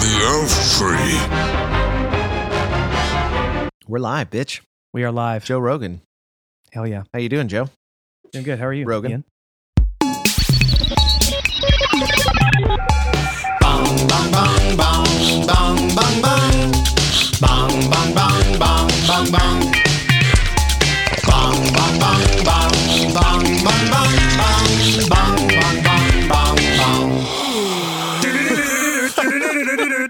the 0.00 0.14
elf 0.24 0.52
tree. 0.76 1.18
We're 3.86 3.98
live, 3.98 4.30
bitch. 4.30 4.60
We 4.92 5.04
are 5.04 5.12
live. 5.12 5.44
Joe 5.44 5.58
Rogan. 5.58 6.02
Hell 6.72 6.86
yeah. 6.86 7.04
How 7.12 7.18
you 7.18 7.28
doing, 7.28 7.48
Joe? 7.48 7.68
Doing 8.32 8.44
good. 8.44 8.58
How 8.58 8.66
are 8.66 8.72
you? 8.72 8.84
Rogan. 8.84 9.10
Ian? 9.10 9.24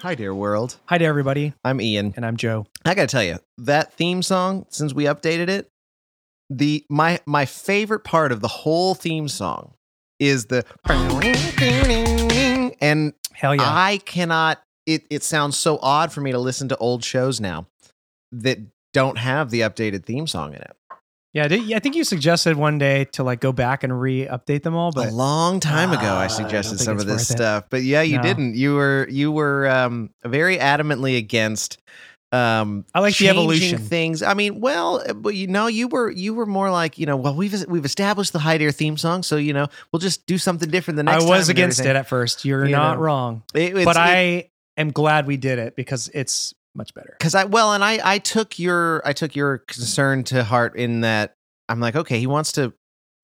Hi, 0.08 0.14
dear 0.14 0.34
world. 0.34 0.78
Hi 0.86 0.96
to 0.96 1.04
everybody. 1.04 1.52
I'm 1.62 1.82
Ian. 1.82 2.14
And 2.16 2.24
I'm 2.24 2.38
Joe. 2.38 2.64
I 2.86 2.94
gotta 2.94 3.08
tell 3.08 3.22
you, 3.22 3.40
that 3.58 3.92
theme 3.92 4.22
song, 4.22 4.64
since 4.70 4.94
we 4.94 5.04
updated 5.04 5.50
it, 5.50 5.68
the 6.48 6.82
my 6.88 7.20
my 7.26 7.44
favorite 7.44 8.04
part 8.04 8.32
of 8.32 8.40
the 8.40 8.48
whole 8.48 8.94
theme 8.94 9.28
song 9.28 9.74
is 10.18 10.46
the 10.46 10.64
and 12.80 13.12
Hell 13.34 13.54
yeah. 13.54 13.60
I 13.64 13.98
cannot 13.98 14.62
it 14.86 15.04
it 15.10 15.24
sounds 15.24 15.58
so 15.58 15.78
odd 15.82 16.10
for 16.10 16.22
me 16.22 16.32
to 16.32 16.38
listen 16.38 16.70
to 16.70 16.76
old 16.78 17.04
shows 17.04 17.38
now 17.38 17.66
that 18.32 18.60
don't 18.94 19.18
have 19.18 19.50
the 19.50 19.60
updated 19.60 20.06
theme 20.06 20.26
song 20.26 20.54
in 20.54 20.62
it. 20.62 20.74
Yeah, 21.34 21.44
I, 21.44 21.78
think 21.80 21.94
you 21.94 22.04
suggested 22.04 22.56
one 22.56 22.78
day 22.78 23.04
to 23.12 23.22
like 23.22 23.40
go 23.40 23.52
back 23.52 23.84
and 23.84 24.00
re-update 24.00 24.62
them 24.62 24.74
all, 24.74 24.92
but 24.92 25.08
a 25.08 25.12
long 25.12 25.60
time 25.60 25.92
ago 25.92 26.00
Ah, 26.02 26.20
I 26.20 26.24
I 26.24 26.26
suggested 26.28 26.76
think 26.76 26.84
some 26.84 26.98
of 26.98 27.06
this 27.06 27.28
worth 27.28 27.30
it. 27.30 27.36
stuff. 27.38 27.64
But 27.70 27.82
yeah, 27.82 28.02
you 28.02 28.16
No. 28.16 28.22
didn't. 28.22 28.54
You 28.54 28.74
were 28.74 29.06
you 29.10 29.30
were 29.32 29.68
um 29.68 30.10
very 30.24 30.56
adamantly 30.58 31.18
against 31.18 31.78
um 32.30 32.84
I 32.94 33.00
like 33.00 33.16
the 33.16 33.28
evolution. 33.30 33.78
things. 33.78 34.22
I 34.22 34.34
mean, 34.34 34.60
well, 34.60 35.02
uh, 35.08 35.14
but 35.14 35.34
you 35.34 35.46
know, 35.46 35.66
you 35.66 35.88
were 35.88 36.10
you 36.10 36.34
were 36.34 36.44
more 36.46 36.70
like, 36.70 36.98
you 36.98 37.06
know, 37.06 37.16
well, 37.16 37.34
we've 37.34 37.64
we've 37.68 37.84
established 37.86 38.32
the 38.34 38.38
High 38.38 38.58
Dare 38.58 38.70
theme 38.72 38.96
song, 38.98 39.22
so 39.22 39.36
you 39.36 39.52
know, 39.54 39.66
we'll 39.92 40.00
just 40.00 40.26
do 40.26 40.36
something 40.38 40.68
different 40.70 40.96
the 40.96 41.02
next 41.04 41.24
time. 41.24 41.32
I 41.32 41.36
was 41.38 41.48
against 41.48 41.80
it 41.80 41.96
at 41.96 42.06
first. 42.06 42.44
You're 42.44 42.66
You 42.66 42.72
not 42.72 42.96
know. 42.96 43.02
wrong. 43.02 43.42
It- 43.54 43.72
but 43.84 43.96
it- 43.96 44.00
I 44.00 44.50
am 44.76 44.90
glad 44.90 45.26
we 45.26 45.36
did 45.38 45.58
it 45.58 45.74
because 45.74 46.10
it's 46.12 46.52
much 46.78 46.94
better. 46.94 47.14
because 47.18 47.34
I 47.34 47.44
well, 47.44 47.74
and 47.74 47.84
I 47.84 47.98
I 48.02 48.18
took 48.18 48.58
your 48.58 49.02
I 49.04 49.12
took 49.12 49.36
your 49.36 49.58
concern 49.58 50.24
to 50.24 50.42
heart 50.44 50.76
in 50.76 51.02
that 51.02 51.34
I'm 51.68 51.80
like, 51.80 51.94
okay, 51.96 52.18
he 52.18 52.26
wants 52.26 52.52
to 52.52 52.72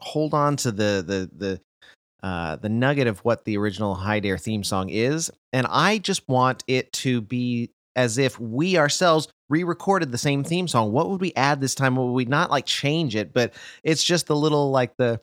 hold 0.00 0.34
on 0.34 0.56
to 0.56 0.70
the 0.72 1.02
the 1.06 1.30
the 1.34 1.60
uh, 2.26 2.56
the 2.56 2.68
nugget 2.68 3.06
of 3.06 3.18
what 3.20 3.44
the 3.44 3.56
original 3.56 3.94
High 3.94 4.20
Dare 4.20 4.38
theme 4.38 4.64
song 4.64 4.88
is, 4.90 5.30
and 5.52 5.66
I 5.70 5.98
just 5.98 6.26
want 6.28 6.64
it 6.66 6.92
to 6.94 7.20
be 7.20 7.70
as 7.96 8.18
if 8.18 8.40
we 8.40 8.76
ourselves 8.76 9.28
re-recorded 9.50 10.10
the 10.10 10.18
same 10.18 10.42
theme 10.42 10.66
song. 10.66 10.90
What 10.90 11.08
would 11.10 11.20
we 11.20 11.32
add 11.36 11.60
this 11.60 11.74
time? 11.74 11.96
What 11.96 12.06
would 12.06 12.12
we 12.14 12.24
not 12.24 12.50
like 12.50 12.66
change 12.66 13.14
it? 13.14 13.32
But 13.32 13.52
it's 13.84 14.02
just 14.02 14.26
the 14.26 14.34
little 14.34 14.70
like 14.70 14.96
the 14.96 15.20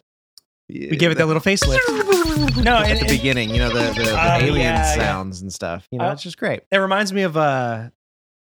We 0.70 0.96
give 0.96 1.12
it 1.12 1.18
that 1.18 1.26
little 1.28 1.42
facelift. 1.42 1.80
No, 2.64 2.78
at 2.78 2.88
and- 2.92 2.98
the 3.00 3.02
and- 3.02 3.08
beginning, 3.10 3.50
you 3.50 3.58
know, 3.58 3.70
the 3.70 3.94
the, 3.94 4.04
the 4.04 4.12
Oh, 4.14 4.38
alien 4.40 4.58
yeah, 4.60 4.96
yeah. 4.96 4.96
sounds 4.96 5.42
and 5.42 5.52
stuff. 5.52 5.88
You 5.92 5.98
know, 6.00 6.06
Uh, 6.06 6.14
it's 6.14 6.24
just 6.24 6.38
great. 6.38 6.62
It 6.72 6.78
reminds 6.78 7.12
me 7.14 7.24
of 7.24 7.36
uh 7.36 7.90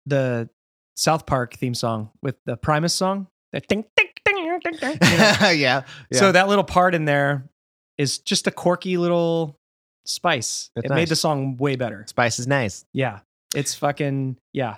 the 0.06 0.48
South 0.96 1.26
Park 1.26 1.54
theme 1.54 1.74
song 1.74 2.10
with 2.22 2.36
the 2.46 2.56
Primus 2.56 2.94
song. 2.94 3.26
Ding, 3.52 3.62
ding, 3.68 3.84
ding, 3.96 4.08
ding, 4.24 4.60
ding, 4.60 4.98
you 5.02 5.16
know? 5.18 5.24
yeah, 5.50 5.50
yeah. 5.52 5.82
So 6.12 6.30
that 6.32 6.48
little 6.48 6.64
part 6.64 6.94
in 6.94 7.04
there 7.04 7.48
is 7.98 8.18
just 8.18 8.46
a 8.46 8.50
quirky 8.50 8.96
little 8.96 9.58
spice. 10.06 10.70
That's 10.76 10.86
it 10.90 10.94
made 10.94 11.08
the 11.08 11.16
song 11.16 11.56
way 11.56 11.76
better. 11.76 12.04
spice 12.08 12.38
is 12.38 12.46
nice. 12.46 12.84
Yeah. 12.92 13.20
It's 13.54 13.74
fucking 13.74 14.36
yeah. 14.52 14.76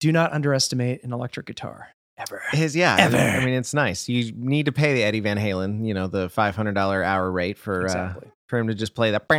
Do 0.00 0.12
not 0.12 0.32
underestimate 0.32 1.02
an 1.02 1.12
electric 1.12 1.46
guitar 1.46 1.88
ever. 2.16 2.42
His 2.52 2.76
yeah, 2.76 2.94
I 2.94 3.08
mean- 3.08 3.20
I 3.20 3.44
mean, 3.44 3.54
it's 3.54 3.74
nice. 3.74 4.08
You 4.08 4.30
need 4.32 4.66
to 4.66 4.72
pay 4.72 4.94
the 4.94 5.02
Eddie 5.02 5.20
Van 5.20 5.36
Halen, 5.36 5.84
you 5.84 5.92
know, 5.94 6.06
the 6.06 6.28
five 6.28 6.54
hundred 6.54 6.74
dollar 6.74 7.02
hour 7.02 7.30
rate 7.30 7.58
for 7.58 7.88
uh, 7.88 8.14
for 8.48 8.58
him 8.58 8.68
to 8.68 8.74
just 8.74 8.94
play 8.94 9.10
that. 9.10 9.24
Rest 9.28 9.32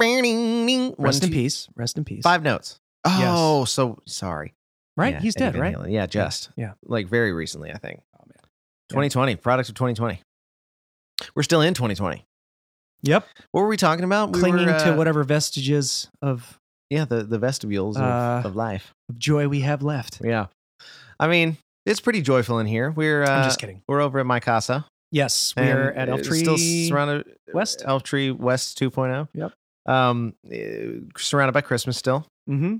One, 0.00 1.14
in 1.14 1.20
two- 1.20 1.28
peace. 1.30 1.68
Rest 1.74 1.98
in 1.98 2.04
peace. 2.04 2.22
Five 2.22 2.42
notes. 2.44 2.78
Oh, 3.08 3.64
so 3.64 3.98
sorry. 4.06 4.54
Right? 4.96 5.14
Yeah, 5.14 5.20
He's 5.20 5.34
dead, 5.34 5.56
right? 5.56 5.74
Halen. 5.76 5.92
Yeah, 5.92 6.06
just 6.06 6.50
Yeah. 6.56 6.72
like 6.84 7.06
very 7.08 7.32
recently, 7.32 7.70
I 7.70 7.78
think. 7.78 8.00
Oh 8.18 8.24
man. 8.26 8.42
2020, 8.88 9.36
products 9.36 9.68
of 9.68 9.74
2020. 9.74 10.20
We're 11.34 11.42
still 11.42 11.60
in 11.60 11.74
2020. 11.74 12.24
Yep. 13.02 13.26
What 13.52 13.60
were 13.62 13.68
we 13.68 13.76
talking 13.76 14.04
about? 14.04 14.32
We 14.32 14.40
Clinging 14.40 14.66
were, 14.66 14.72
to 14.78 14.92
uh, 14.94 14.96
whatever 14.96 15.22
vestiges 15.24 16.08
of, 16.22 16.58
Yeah, 16.90 17.04
the 17.04 17.22
the 17.24 17.38
vestibules 17.38 17.96
of, 17.96 18.02
Uh, 18.02 18.42
of 18.44 18.56
life. 18.56 18.92
of 19.08 19.18
joy 19.18 19.48
we 19.48 19.60
have 19.60 19.82
left. 19.82 20.20
Yeah, 20.24 20.46
I 21.20 21.28
mean, 21.28 21.58
it's 21.84 22.00
pretty 22.00 22.22
joyful 22.22 22.58
in 22.58 22.66
here. 22.66 22.90
We're 22.90 23.22
uh, 23.22 23.28
I'm 23.30 23.44
just 23.44 23.58
kidding. 23.60 23.82
we're 23.86 24.00
over 24.00 24.18
at 24.18 24.26
my 24.26 24.40
casa. 24.40 24.86
Yes, 25.12 25.54
we 25.56 25.62
are 25.68 25.92
at 25.92 26.08
Elf 26.08 26.22
Tree. 26.22 26.38
Still 26.40 26.56
surrounded 26.58 27.36
West? 27.52 27.82
Elf 27.86 28.02
Tree 28.02 28.30
West 28.30 28.78
2.0. 28.78 29.28
Yep. 29.34 29.52
Um, 29.86 30.34
eh, 30.50 30.98
surrounded 31.16 31.52
by 31.52 31.60
Christmas 31.60 31.96
still. 31.96 32.26
mm-hmm. 32.50 32.76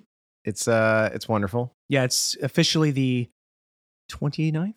It's 0.46 0.66
uh, 0.68 1.10
it's 1.12 1.28
wonderful. 1.28 1.74
Yeah, 1.90 2.04
it's 2.04 2.36
officially 2.42 2.90
the 2.92 3.28
29th. 4.10 4.74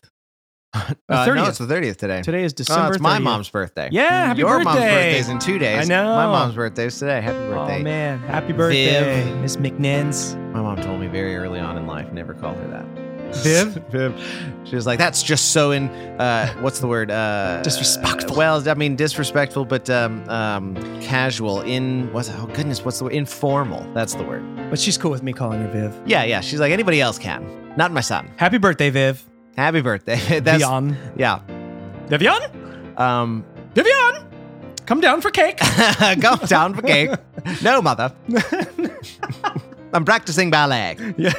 Uh, 1.10 1.26
no, 1.26 1.46
it's 1.46 1.58
the 1.58 1.66
30th 1.66 1.96
today. 1.98 2.22
Today 2.22 2.44
is 2.44 2.54
Oh, 2.54 2.58
December. 2.58 2.94
it's 2.94 3.02
my 3.02 3.18
30th. 3.18 3.24
mom's 3.24 3.50
birthday. 3.50 3.90
Yeah, 3.92 4.28
happy 4.28 4.40
Your 4.42 4.60
mom's 4.64 4.66
birthday. 4.78 4.94
birthday's 4.94 5.30
in 5.30 5.40
two 5.40 5.58
days. 5.58 5.80
I 5.80 5.84
know. 5.86 6.04
My 6.16 6.28
mom's 6.28 6.54
birthday's 6.54 7.00
today. 7.00 7.22
Happy 7.22 7.38
birthday. 7.40 7.80
Oh 7.80 7.84
man, 7.84 8.20
happy 8.20 8.54
birthday, 8.54 9.24
Viv. 9.24 9.38
Miss 9.38 9.56
McNins. 9.58 10.36
My 10.54 10.62
mom 10.62 10.80
told 10.80 11.00
me 11.00 11.08
very 11.08 11.36
early 11.36 11.60
on 11.60 11.76
in 11.78 11.88
life, 11.88 12.12
never 12.12 12.36
call 12.36 12.54
her 12.54 12.68
that. 12.68 12.86
Viv? 13.32 13.74
Viv. 13.90 14.62
She 14.66 14.76
was 14.76 14.86
like, 14.86 15.00
that's 15.00 15.24
just 15.24 15.52
so 15.52 15.72
in, 15.72 15.90
uh, 16.20 16.54
what's 16.62 16.80
the 16.80 16.88
word? 16.88 17.10
Uh, 17.12 17.62
Disrespectful. 17.64 18.36
well, 18.36 18.68
I 18.70 18.74
mean, 18.74 18.96
disrespectful, 18.96 19.66
but 19.66 19.90
um, 19.90 20.28
um, 20.30 20.76
casual. 21.02 21.62
In, 21.62 22.12
what's, 22.14 22.30
oh 22.30 22.48
goodness, 22.54 22.84
what's 22.86 23.00
the 23.00 23.06
word? 23.06 23.14
Informal. 23.14 23.86
That's 23.94 24.14
the 24.16 24.24
word. 24.24 24.44
But 24.70 24.80
she's 24.80 24.98
cool 24.98 25.12
with 25.12 25.24
me 25.24 25.34
calling 25.34 25.62
her 25.62 25.68
Viv. 25.70 26.02
Yeah, 26.06 26.24
yeah. 26.24 26.42
She's 26.42 26.60
like, 26.60 26.72
anybody 26.72 27.02
else 27.02 27.18
can. 27.18 27.74
Not 27.76 27.92
my 27.92 28.02
son. 28.02 28.30
Happy 28.38 28.58
birthday, 28.58 28.90
Viv. 28.90 29.26
Happy 29.56 29.82
birthday. 29.82 30.16
That's, 30.40 30.64
Vivian. 30.64 30.98
yeah. 31.18 31.40
Vivian? 32.08 32.96
Um, 32.98 33.46
Vivian! 33.74 34.26
Come 34.86 35.02
down 35.02 35.22
for 35.22 35.30
cake. 35.30 35.58
Come 36.22 36.40
down 36.48 36.74
for 36.74 36.82
cake. 36.82 37.12
No, 37.62 37.82
mother. 37.82 38.12
I'm 39.94 40.04
practicing 40.06 40.50
ballet. 40.50 40.98
yeah. 41.18 41.34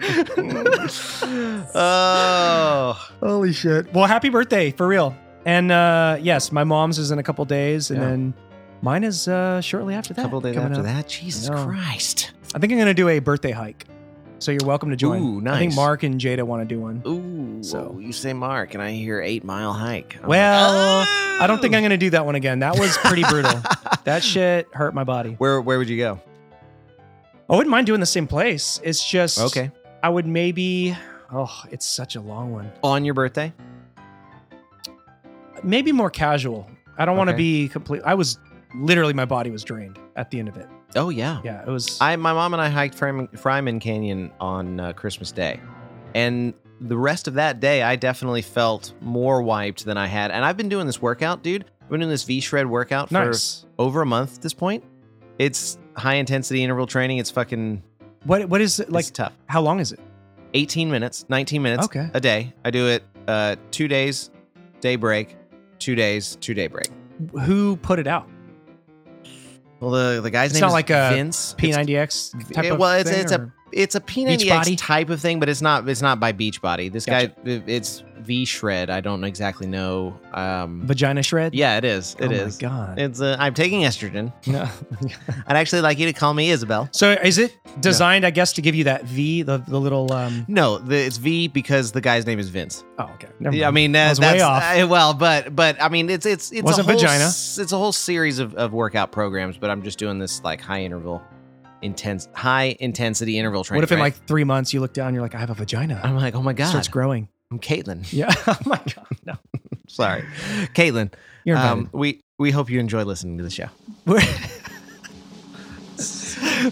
Oh. 1.74 3.08
Holy 3.20 3.52
shit. 3.52 3.92
Well, 3.92 4.06
happy 4.06 4.28
birthday, 4.28 4.70
for 4.70 4.86
real. 4.86 5.14
And 5.44 5.70
uh 5.72 6.18
yes, 6.20 6.52
my 6.52 6.64
mom's 6.64 6.98
is 6.98 7.10
in 7.10 7.18
a 7.18 7.22
couple 7.22 7.44
days, 7.44 7.90
and 7.90 8.00
Yeah. 8.00 8.08
then 8.08 8.34
mine 8.82 9.04
is 9.04 9.26
uh 9.28 9.60
shortly 9.60 9.94
after 9.94 10.12
A 10.12 10.16
that. 10.16 10.22
couple 10.22 10.40
days 10.40 10.56
after 10.56 10.80
up. 10.80 10.84
that. 10.84 11.08
Jesus 11.08 11.48
I. 11.48 11.64
Christ. 11.64 12.32
I 12.54 12.58
think 12.58 12.72
I'm 12.72 12.78
gonna 12.78 12.94
do 12.94 13.08
a 13.08 13.18
birthday 13.20 13.50
hike. 13.52 13.86
So 14.38 14.52
you're 14.52 14.66
welcome 14.66 14.88
to 14.90 14.96
join. 14.96 15.22
Ooh, 15.46 15.50
I 15.50 15.58
think. 15.58 15.74
Mark 15.74 16.02
and 16.02 16.18
Jada 16.18 16.42
want 16.44 16.66
to 16.66 16.74
do 16.74 16.80
one. 16.80 17.02
Ooh. 17.06 17.62
So- 17.62 17.98
you 18.00 18.12
say 18.12 18.32
Mark, 18.32 18.72
and 18.72 18.82
I 18.82 18.90
hear 18.92 19.20
eight 19.20 19.44
mile 19.44 19.72
hike. 19.74 20.14
I'm 20.16 20.22
like, 20.22 20.28
Well, 20.30 21.06
I 21.40 21.46
don't 21.46 21.60
think 21.60 21.74
"Oh." 21.74 21.76
I'm 21.76 21.82
gonna 21.82 21.96
do 21.98 22.10
that 22.10 22.24
one 22.26 22.34
again. 22.36 22.60
That 22.60 22.78
was 22.78 22.96
pretty 22.98 23.24
brutal. 23.24 23.60
That 24.04 24.22
shit 24.24 24.66
hurt 24.72 24.94
my 24.94 25.04
body. 25.04 25.34
Where 25.38 25.60
Where 25.60 25.76
would 25.78 25.88
you 25.90 25.98
go? 25.98 26.20
I 27.50 27.54
wouldn't 27.56 27.68
mind 27.70 27.86
doing 27.86 28.00
the 28.00 28.06
same 28.06 28.26
place. 28.26 28.80
It's 28.82 29.06
just 29.06 29.38
Okay. 29.38 29.70
I 30.02 30.08
would 30.08 30.26
maybe 30.26 30.96
oh, 31.32 31.62
it's 31.70 31.86
such 31.86 32.16
a 32.16 32.20
long 32.20 32.52
one. 32.52 32.70
On 32.82 33.04
your 33.04 33.14
birthday? 33.14 33.52
Maybe 35.62 35.92
more 35.92 36.10
casual. 36.10 36.68
I 36.98 37.04
don't 37.04 37.16
want 37.16 37.28
to 37.28 37.34
Okay. 37.34 37.42
be 37.42 37.68
complete. 37.68 38.02
I 38.04 38.14
was 38.14 38.38
literally 38.74 39.12
my 39.12 39.24
body 39.24 39.50
was 39.50 39.62
drained 39.62 39.98
at 40.16 40.30
the 40.30 40.38
end 40.38 40.48
of 40.48 40.56
it. 40.56 40.66
Oh 40.96 41.10
yeah. 41.10 41.40
Yeah, 41.44 41.62
it 41.62 41.68
was. 41.68 41.98
I 42.00 42.16
my 42.16 42.32
mom 42.32 42.52
and 42.54 42.60
I 42.60 42.68
hiked 42.68 42.96
Fryman, 42.98 43.30
Fryman 43.32 43.80
Canyon 43.80 44.30
on 44.40 44.80
uh, 44.80 44.92
Christmas 44.92 45.32
Day, 45.32 45.60
and 46.14 46.54
the 46.80 46.96
rest 46.96 47.28
of 47.28 47.34
that 47.34 47.60
day, 47.60 47.82
I 47.82 47.96
definitely 47.96 48.40
felt 48.42 48.94
more 49.02 49.42
wiped 49.42 49.84
than 49.84 49.98
I 49.98 50.06
had. 50.06 50.30
And 50.30 50.44
I've 50.44 50.56
been 50.56 50.70
doing 50.70 50.86
this 50.86 51.00
workout, 51.02 51.42
dude. 51.42 51.66
I've 51.82 51.90
been 51.90 52.00
doing 52.00 52.10
this 52.10 52.24
V 52.24 52.40
shred 52.40 52.66
workout 52.66 53.08
for 53.08 53.14
nice. 53.26 53.66
over 53.78 54.00
a 54.00 54.06
month 54.06 54.36
at 54.36 54.42
this 54.42 54.54
point. 54.54 54.82
It's 55.38 55.78
high 55.96 56.14
intensity 56.14 56.64
interval 56.64 56.86
training. 56.86 57.18
It's 57.18 57.30
fucking 57.30 57.82
What 58.24 58.48
what 58.48 58.60
is 58.60 58.80
it 58.80 58.90
like 58.90 59.06
like? 59.06 59.14
tough. 59.14 59.32
How 59.46 59.60
long 59.60 59.80
is 59.80 59.92
it? 59.92 60.00
18 60.54 60.90
minutes, 60.90 61.24
19 61.28 61.62
minutes 61.62 61.84
Okay. 61.84 62.10
a 62.12 62.20
day. 62.20 62.52
I 62.64 62.70
do 62.70 62.88
it 62.88 63.04
uh, 63.28 63.56
two 63.70 63.86
days, 63.88 64.30
day 64.80 64.96
break, 64.96 65.36
two 65.78 65.94
days, 65.94 66.36
two 66.36 66.54
day 66.54 66.66
break. 66.66 66.88
Who 67.44 67.76
put 67.76 67.98
it 67.98 68.06
out? 68.06 68.28
Well, 69.78 69.90
the 69.92 70.20
the 70.20 70.30
guy's 70.30 70.50
It's 70.50 70.54
name 70.54 70.62
not 70.62 70.66
is 70.68 70.72
like 70.74 70.90
a 70.90 71.10
Vince. 71.14 71.54
It's- 71.58 71.76
P90X 71.86 72.52
type 72.52 72.64
it- 72.66 72.72
of 72.72 72.78
well, 72.78 72.98
it's- 72.98 73.14
thing, 73.14 73.22
it's 73.24 73.32
a- 73.32 73.52
It's 73.72 73.94
a 73.94 74.00
P90X 74.00 74.42
Beachbody? 74.50 74.76
type 74.76 75.10
of 75.10 75.20
thing, 75.20 75.38
but 75.38 75.48
it's 75.48 75.62
not. 75.62 75.88
It's 75.88 76.02
not 76.02 76.18
by 76.18 76.32
Beachbody. 76.32 76.90
This 76.92 77.06
Gotcha. 77.06 77.28
guy, 77.28 77.62
it's 77.68 78.02
V 78.22 78.44
shred. 78.44 78.90
I 78.90 79.00
don't 79.00 79.24
exactly 79.24 79.66
know. 79.66 80.18
Um, 80.32 80.82
Vagina 80.86 81.22
shred. 81.22 81.54
yeah, 81.54 81.76
it 81.78 81.84
is. 81.84 82.16
It 82.18 82.28
oh 82.28 82.34
is. 82.34 82.60
my 82.62 82.68
god. 82.68 82.98
It's. 82.98 83.20
Uh, 83.20 83.36
I'm 83.38 83.54
taking 83.54 83.82
estrogen. 83.82 84.32
No. 84.46 84.68
I'd 85.46 85.56
actually 85.56 85.82
like 85.82 85.98
you 85.98 86.06
to 86.06 86.12
call 86.12 86.34
me 86.34 86.50
Isabel. 86.50 86.88
so 86.92 87.12
is 87.12 87.38
it 87.38 87.56
designed, 87.80 88.24
I 88.26 88.30
guess, 88.30 88.52
to 88.54 88.62
give 88.62 88.74
you 88.74 88.84
that 88.84 89.04
V, 89.04 89.42
the 89.42 89.58
the 89.58 89.78
little? 89.80 90.12
um 90.12 90.44
No, 90.48 90.78
the, 90.78 90.96
it's 90.96 91.16
V 91.16 91.48
because 91.48 91.92
the 91.92 92.00
guy's 92.00 92.26
name 92.26 92.38
is 92.38 92.48
Vince. 92.48 92.84
Oh, 92.98 93.04
okay. 93.14 93.28
Never 93.40 93.56
Yeah, 93.56 93.64
I 93.64 93.66
mind. 93.68 93.74
mean 93.74 93.96
I 93.96 94.06
uh, 94.06 94.08
was 94.10 94.18
that's 94.18 94.34
way 94.34 94.40
off. 94.42 94.62
uh, 94.62 94.86
well, 94.88 95.14
but 95.14 95.54
but 95.56 95.80
I 95.82 95.88
mean 95.88 96.10
it's 96.10 96.26
it's 96.26 96.52
it's 96.52 96.62
Wasn't 96.62 96.86
a 96.86 96.90
whole 96.92 97.00
vagina. 97.00 97.24
s- 97.24 97.58
it's 97.58 97.72
a 97.72 97.78
whole 97.78 97.92
series 97.92 98.38
of, 98.38 98.54
of 98.54 98.72
workout 98.72 99.12
programs, 99.12 99.56
but 99.56 99.70
I'm 99.70 99.82
just 99.82 99.98
doing 99.98 100.18
this 100.18 100.42
like 100.42 100.60
high 100.60 100.82
interval, 100.82 101.22
intense 101.82 102.28
high 102.34 102.76
intensity 102.80 103.38
interval 103.38 103.64
training. 103.64 103.78
what 103.80 103.84
if 103.84 103.92
in 103.92 103.98
right? 103.98 104.04
like 104.14 104.26
three 104.26 104.44
months 104.44 104.72
you 104.74 104.80
look 104.80 104.92
down, 104.92 105.14
you're 105.14 105.22
like, 105.22 105.34
I 105.34 105.38
have 105.38 105.50
a 105.50 105.54
vagina. 105.54 106.00
I'm 106.02 106.16
like, 106.16 106.34
oh 106.34 106.42
my 106.42 106.50
It 106.50 106.56
god, 106.58 106.68
starts 106.68 106.88
growing. 106.88 107.28
I'm 107.50 107.58
Caitlin. 107.58 108.10
Yeah. 108.12 108.32
oh 108.46 108.56
my 108.64 108.76
god. 108.94 109.06
No. 109.26 109.34
Sorry, 109.88 110.22
Caitlin. 110.74 111.12
You're 111.44 111.56
invited. 111.56 111.72
Um, 111.72 111.90
we 111.92 112.22
we 112.38 112.50
hope 112.52 112.70
you 112.70 112.78
enjoy 112.78 113.02
listening 113.04 113.38
to 113.38 113.44
the 113.44 113.50
show. 113.50 113.66
We're- 114.06 114.22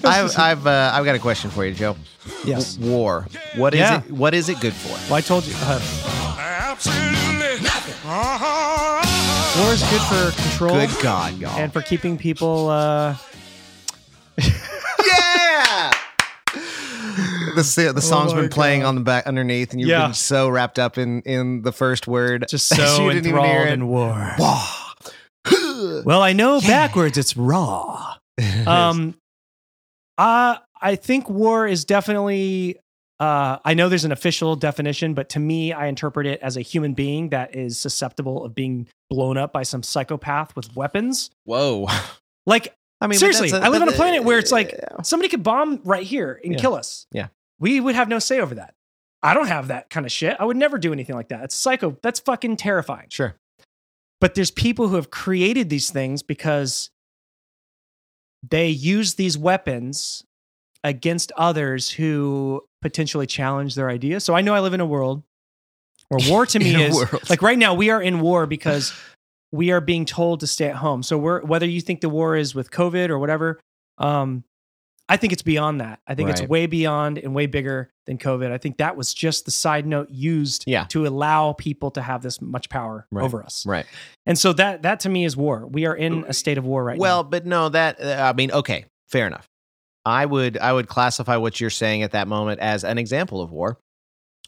I've 0.05 0.39
I've 0.39 0.67
uh, 0.67 0.91
I've 0.95 1.05
got 1.05 1.15
a 1.17 1.19
question 1.19 1.51
for 1.51 1.65
you, 1.65 1.75
Joe. 1.75 1.97
yes. 2.45 2.77
W- 2.77 2.93
War. 2.95 3.27
What 3.57 3.75
is 3.75 3.81
Yeah. 3.81 3.99
it? 4.05 4.11
What 4.13 4.35
is 4.35 4.49
it 4.49 4.61
good 4.61 4.73
for? 4.73 4.93
Well, 5.11 5.15
I 5.17 5.21
told 5.21 5.47
you. 5.47 5.55
Uh, 5.59 5.81
Absolutely 6.39 7.61
nothing. 7.65 8.09
War 9.63 9.73
is 9.73 9.83
good 9.91 10.01
for 10.03 10.31
control 10.43 10.75
Good 10.87 11.03
God, 11.03 11.37
y'all. 11.39 11.59
and 11.59 11.73
for 11.73 11.83
keeping 11.83 12.17
people. 12.17 12.69
Uh, 12.69 13.17
yeah. 14.39 15.91
The, 17.63 17.93
the 17.93 18.01
song's 18.03 18.33
Oh 18.33 18.37
been 18.37 18.49
playing 18.51 18.81
God. 18.83 18.89
on 18.89 18.95
the 18.97 19.01
back 19.03 19.27
underneath, 19.27 19.73
and 19.73 19.81
you've 19.81 19.91
Yeah. 19.91 20.07
been 20.07 20.15
so 20.15 20.49
wrapped 20.49 20.79
up 20.79 20.99
in 20.99 21.23
in 21.23 21.63
the 21.63 21.73
first 21.73 22.07
word, 22.07 22.47
just 22.49 22.71
you 22.77 22.77
so 22.79 23.11
didn't 23.11 23.27
even 23.27 23.43
hear 23.45 23.67
enthralled 23.67 23.69
it. 23.69 23.73
in 23.73 23.89
war. 23.89 24.35
Well, 26.05 26.23
I 26.23 26.33
know 26.33 26.61
backwards 26.67 27.19
it's 27.19 27.37
raw. 27.37 28.15
Um, 28.67 29.17
uh, 30.17 30.57
I 30.81 30.95
think 30.97 31.29
war 31.29 31.67
is 31.67 31.85
definitely. 31.85 32.79
Uh, 33.21 33.59
I 33.65 33.75
know 33.75 33.89
there's 33.89 34.05
an 34.05 34.13
official 34.13 34.55
definition, 34.55 35.13
but 35.15 35.31
to 35.31 35.41
me, 35.41 35.73
I 35.73 35.87
interpret 35.87 36.25
it 36.25 36.39
as 36.41 36.57
a 36.57 36.61
human 36.61 36.95
being 36.95 37.31
that 37.31 37.57
is 37.57 37.77
susceptible 37.81 38.45
of 38.45 38.55
being 38.55 38.87
blown 39.11 39.37
up 39.37 39.53
by 39.53 39.65
some 39.65 39.83
psychopath 39.83 40.55
with 40.55 40.77
weapons. 40.77 41.31
Whoa. 41.45 41.89
Like 42.47 42.73
I 43.01 43.09
mean, 43.09 43.19
seriously, 43.19 43.51
that's 43.51 43.65
I 43.65 43.69
live 43.71 43.83
on 43.83 43.89
a 43.89 43.93
planet 43.93 44.23
where 44.23 44.39
it's 44.39 44.53
like 44.53 44.79
somebody 45.03 45.29
could 45.29 45.43
bomb 45.43 45.81
right 45.85 46.05
here 46.07 46.41
and 46.45 46.53
Yeah. 46.55 46.61
kill 46.61 46.75
us. 46.75 47.07
Yeah. 47.13 47.27
We 47.61 47.81
would 47.81 47.95
have 47.95 48.09
no 48.09 48.19
say 48.19 48.41
over 48.41 48.55
that. 48.57 48.75
I 49.23 49.35
don't 49.35 49.49
have 49.49 49.69
that 49.69 49.91
kind 49.91 50.07
of 50.07 50.13
shit. 50.13 50.37
I 50.39 50.45
would 50.45 50.57
never 50.57 50.79
do 50.79 50.93
anything 50.93 51.17
like 51.17 51.29
that. 51.29 51.45
It's 51.45 51.55
psycho. 51.55 51.97
That's 52.03 52.21
fucking 52.21 52.57
terrifying. 52.57 53.09
sure. 53.11 53.35
But 54.21 54.35
there's 54.35 54.51
people 54.51 54.89
who 54.89 54.97
have 54.97 55.11
created 55.11 55.71
these 55.71 55.91
things 55.91 56.23
because 56.23 56.91
they 58.49 58.69
use 58.69 59.15
these 59.15 59.39
weapons 59.39 60.25
against 60.85 61.33
others 61.37 61.91
who 61.91 62.63
potentially 62.83 63.27
challenge 63.27 63.75
their 63.75 63.89
ideas. 63.89 64.25
So 64.25 64.35
I 64.35 64.41
know 64.41 64.55
I 64.55 64.61
live 64.61 64.75
in 64.75 64.81
a 64.81 64.87
world 64.87 65.23
where 66.09 66.29
war 66.29 66.47
to 66.47 66.59
me 66.61 66.83
is 66.83 66.95
world. 66.95 67.29
like 67.31 67.43
right 67.43 67.59
now 67.59 67.75
we 67.75 67.91
are 67.91 68.03
in 68.03 68.21
war 68.21 68.47
because 68.47 68.93
we 69.53 69.71
are 69.71 69.81
being 69.81 70.05
told 70.05 70.41
to 70.41 70.47
stay 70.47 70.67
at 70.67 70.77
home. 70.77 71.03
So 71.03 71.19
we're 71.19 71.41
whether 71.43 71.67
you 71.67 71.81
think 71.81 72.01
the 72.01 72.09
war 72.09 72.37
is 72.37 72.55
with 72.55 72.71
COVID 72.71 73.09
or 73.09 73.19
whatever, 73.19 73.61
um, 73.99 74.45
I 75.09 75.17
think 75.17 75.33
it's 75.33 75.43
beyond 75.43 75.81
that. 75.81 76.01
I 76.07 76.15
think 76.15 76.29
it's 76.29 76.43
way 76.43 76.67
beyond 76.67 77.17
and 77.19 77.35
way 77.35 77.47
bigger 77.47 77.91
than 78.07 78.19
COVID. 78.19 78.51
I 78.51 78.59
think 78.59 78.77
that 78.77 78.95
was 78.97 79.15
just 79.15 79.47
the 79.47 79.51
side 79.51 79.87
note 79.87 80.11
used 80.11 80.65
Yeah. 80.67 80.85
to 80.91 81.07
allow 81.07 81.55
people 81.55 81.91
to 81.93 82.03
have 82.03 82.23
this 82.23 82.43
much 82.43 82.69
power 82.69 83.07
Right. 83.11 83.25
over 83.25 83.43
us. 83.43 83.65
Right. 83.67 83.87
And 84.27 84.39
so 84.39 84.53
that 84.55 84.83
that 84.83 85.01
to 85.01 85.09
me 85.09 85.25
is 85.25 85.37
war. 85.37 85.67
We 85.67 85.87
are 85.87 85.97
in 85.97 86.25
a 86.29 86.35
state 86.35 86.59
of 86.59 86.65
war 86.67 86.85
right 86.85 86.99
well, 86.99 87.11
now. 87.11 87.23
Well, 87.23 87.25
but 87.31 87.47
no, 87.47 87.69
that 87.71 88.01
uh, 88.01 88.31
I 88.31 88.33
mean, 88.35 88.51
okay, 88.53 88.85
fair 89.09 89.27
enough. 89.27 89.47
I 90.05 90.27
would 90.27 90.59
I 90.59 90.73
would 90.73 90.89
classify 90.89 91.37
what 91.37 91.61
you're 91.61 91.71
saying 91.71 92.03
at 92.03 92.13
that 92.13 92.29
moment 92.29 92.61
as 92.61 92.85
an 92.85 92.99
example 92.99 93.41
of 93.41 93.51
war, 93.51 93.79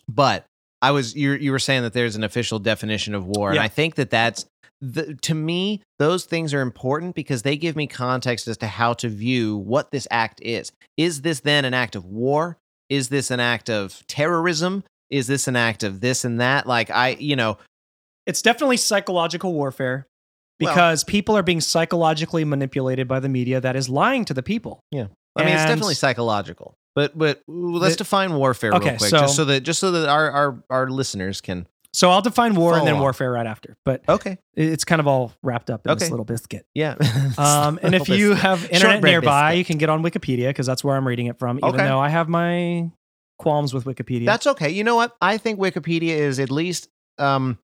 but 0.08 0.44
I 0.82 0.90
was 0.90 1.14
you 1.14 1.32
you 1.32 1.52
were 1.52 1.58
saying 1.58 1.82
that 1.82 1.92
there's 1.92 2.16
an 2.16 2.24
official 2.24 2.58
definition 2.58 3.14
of 3.14 3.26
war, 3.26 3.50
and 3.50 3.58
I 3.58 3.68
think 3.68 3.94
that 3.96 4.10
that's 4.10 4.46
the, 4.80 5.14
to 5.22 5.34
me 5.34 5.82
those 5.98 6.24
things 6.24 6.54
are 6.54 6.60
important 6.62 7.14
because 7.14 7.42
they 7.42 7.56
give 7.56 7.76
me 7.76 7.86
context 7.86 8.48
as 8.48 8.56
to 8.58 8.66
how 8.66 8.94
to 8.94 9.08
view 9.08 9.56
what 9.56 9.90
this 9.90 10.08
act 10.10 10.40
is. 10.42 10.72
Is 10.96 11.22
this 11.22 11.40
then 11.40 11.64
an 11.64 11.74
act 11.74 11.94
of 11.96 12.04
war? 12.06 12.56
Is 12.88 13.08
this 13.08 13.30
an 13.30 13.40
act 13.40 13.68
of 13.70 14.04
terrorism? 14.06 14.84
Is 15.10 15.26
this 15.26 15.46
an 15.48 15.56
act 15.56 15.82
of 15.82 16.00
this 16.00 16.24
and 16.24 16.40
that? 16.40 16.66
Like 16.66 16.90
I, 16.90 17.10
you 17.20 17.36
know, 17.36 17.58
It's 18.26 18.42
definitely 18.42 18.76
psychological 18.78 19.52
warfare 19.52 20.06
Well- 20.60 20.72
because 20.72 21.04
people 21.04 21.36
are 21.36 21.42
being 21.42 21.60
psychologically 21.60 22.44
manipulated 22.44 23.06
by 23.08 23.20
the 23.20 23.28
media 23.28 23.60
that 23.60 23.76
is 23.76 23.88
lying 23.88 24.24
to 24.26 24.34
the 24.34 24.42
people. 24.42 24.80
Yeah. 24.90 25.06
I 25.36 25.44
mean, 25.44 25.54
it's 25.54 25.64
definitely 25.64 25.94
psychological. 25.94 26.74
But 26.96 27.16
but 27.16 27.40
let's 27.46 27.94
The- 27.94 27.98
define 27.98 28.34
warfare 28.34 28.72
Okay, 28.72 28.90
real 28.90 28.98
quick, 28.98 29.10
so- 29.10 29.18
just 29.20 29.36
so 29.36 29.44
that 29.44 29.60
just 29.60 29.78
so 29.78 29.90
that 29.92 30.08
our 30.08 30.30
our, 30.30 30.62
our 30.70 30.90
listeners 30.90 31.40
can. 31.40 31.66
So 31.92 32.08
I'll 32.10 32.22
define 32.22 32.54
war 32.54 32.76
and 32.78 32.86
then 32.86 32.94
on. 32.94 33.00
warfare 33.00 33.32
right 33.32 33.46
after. 33.46 33.76
But 33.84 34.02
Okay. 34.08 34.38
it's 34.54 34.84
kind 34.84 35.00
of 35.00 35.06
all 35.08 35.32
wrapped 35.42 35.70
up 35.70 35.86
in 35.86 35.96
this 35.98 36.10
little 36.10 36.24
biscuit. 36.24 36.66
Yeah. 36.74 36.94
Um, 37.38 37.78
and 37.82 37.94
if 37.94 38.08
you 38.08 38.34
have 38.34 38.64
internet 38.70 39.02
nearby, 39.02 39.50
biscuit. 39.52 39.58
you 39.58 39.64
can 39.64 39.78
get 39.78 39.88
on 39.88 40.02
Wikipedia 40.02 40.48
because 40.48 40.66
that's 40.66 40.84
where 40.84 40.96
I'm 40.96 41.06
reading 41.06 41.26
it 41.26 41.38
from. 41.38 41.58
Even 41.58 41.68
Okay. 41.74 41.84
though 41.84 41.98
I 41.98 42.08
have 42.08 42.28
my 42.28 42.90
qualms 43.38 43.72
with 43.74 43.84
Wikipedia. 43.86 44.26
that's 44.26 44.46
okay. 44.46 44.70
You 44.70 44.84
know 44.84 44.94
what? 44.96 45.16
I 45.20 45.36
think 45.38 45.58
Wikipedia 45.58 46.10
is 46.10 46.38
at 46.38 46.50
least 46.50 46.88
um 47.18 47.58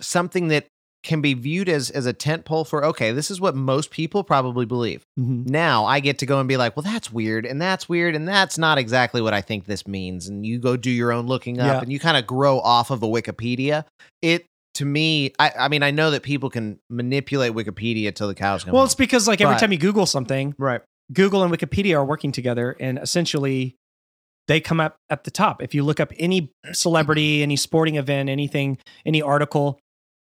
something 0.00 0.48
that 0.48 0.66
can 1.02 1.20
be 1.22 1.32
viewed 1.34 1.68
as 1.68 1.88
as 1.90 2.04
a 2.06 2.12
tent 2.12 2.44
pole 2.44 2.64
for 2.64 2.84
okay, 2.84 3.10
this 3.12 3.30
is 3.30 3.40
what 3.40 3.54
most 3.54 3.90
people 3.90 4.22
probably 4.22 4.66
believe. 4.66 5.02
Mhm. 5.18 5.48
Now 5.48 5.86
I 5.86 6.00
get 6.00 6.18
to 6.18 6.26
go 6.26 6.38
and 6.40 6.48
be 6.48 6.56
like, 6.58 6.76
well, 6.76 6.82
that's 6.82 7.10
weird, 7.12 7.46
and 7.46 7.60
that's 7.60 7.88
weird, 7.88 8.14
and 8.14 8.28
that's 8.28 8.58
not 8.58 8.76
exactly 8.78 9.22
what 9.22 9.32
I 9.32 9.40
think 9.40 9.64
this 9.64 9.86
means. 9.86 10.28
And 10.28 10.44
you 10.44 10.58
go 10.58 10.76
do 10.76 10.90
your 10.90 11.10
own 11.12 11.26
looking 11.26 11.58
up, 11.58 11.66
Yeah. 11.66 11.80
and 11.80 11.90
you 11.92 11.98
kind 11.98 12.16
of 12.18 12.26
grow 12.26 12.60
off 12.60 12.90
of 12.90 13.02
a 13.02 13.06
Wikipedia. 13.06 13.84
It 14.22 14.44
to 14.74 14.84
me, 14.84 15.32
I, 15.38 15.52
I 15.58 15.68
mean, 15.68 15.82
I 15.82 15.90
know 15.90 16.10
that 16.12 16.22
people 16.22 16.48
can 16.48 16.78
manipulate 16.88 17.52
Wikipedia 17.54 18.14
till 18.14 18.28
the 18.28 18.34
cows 18.36 18.62
come 18.64 18.72
well, 18.72 18.84
it's 18.84 18.94
because 18.94 19.26
like 19.26 19.40
every 19.40 19.54
But- 19.54 19.60
time 19.60 19.72
you 19.72 19.78
Google 19.78 20.06
something, 20.06 20.54
right. 20.58 20.80
Google 21.12 21.42
and 21.42 21.52
Wikipedia 21.52 21.96
are 21.96 22.04
working 22.04 22.30
together, 22.30 22.76
and 22.78 22.98
essentially 22.98 23.74
they 24.48 24.60
come 24.60 24.80
up 24.80 24.96
at 25.10 25.24
the 25.24 25.30
top. 25.30 25.62
If 25.62 25.74
you 25.74 25.82
look 25.82 25.98
up 25.98 26.12
any 26.18 26.50
celebrity, 26.72 27.42
any 27.42 27.56
sporting 27.56 27.96
event, 27.96 28.28
anything, 28.28 28.78
any 29.04 29.20
article, 29.22 29.78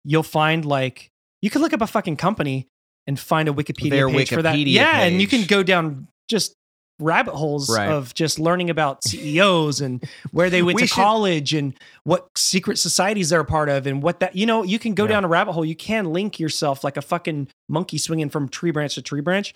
you'll 0.07 0.23
find 0.23 0.63
like 0.65 1.09
you 1.41 1.49
can 1.49 1.61
look 1.61 1.73
up 1.73 1.81
a 1.81 1.87
fucking 1.87 2.15
company 2.17 2.67
and 3.05 3.19
find 3.19 3.47
a 3.47 3.53
Wikipedia 3.53 3.89
Their 3.91 4.09
page 4.09 4.29
for 4.29 4.41
that. 4.41 4.55
Wikipedia 4.55 4.73
Yeah, 4.73 5.01
and 5.01 5.21
you 5.21 5.27
can 5.27 5.45
go 5.45 5.61
down 5.63 6.07
just 6.29 6.53
rabbit 6.99 7.35
holes 7.35 7.69
Right. 7.69 7.89
of 7.89 8.13
just 8.15 8.39
learning 8.39 8.69
about 8.71 9.03
CEOs 9.07 9.81
and 9.81 10.03
where 10.31 10.49
they 10.49 10.63
went 10.63 10.77
We 10.77 10.81
to 10.83 10.87
should- 10.87 10.95
college 10.95 11.53
and 11.53 11.73
what 12.05 12.27
secret 12.35 12.79
societies 12.79 13.29
they're 13.29 13.41
a 13.41 13.45
part 13.45 13.69
of 13.69 13.85
and 13.85 14.01
what 14.01 14.19
that 14.21 14.35
you 14.35 14.45
know 14.47 14.63
you 14.63 14.79
can 14.79 14.95
go 14.95 15.03
Yeah. 15.03 15.09
down 15.09 15.25
a 15.25 15.27
rabbit 15.27 15.51
hole. 15.53 15.63
You 15.65 15.75
can 15.75 16.11
link 16.11 16.39
yourself 16.39 16.83
like 16.83 16.97
a 16.97 17.01
fucking 17.03 17.49
monkey 17.69 17.97
swinging 17.99 18.29
from 18.29 18.49
tree 18.49 18.71
branch 18.71 18.95
to 18.95 19.01
tree 19.03 19.21
branch. 19.21 19.53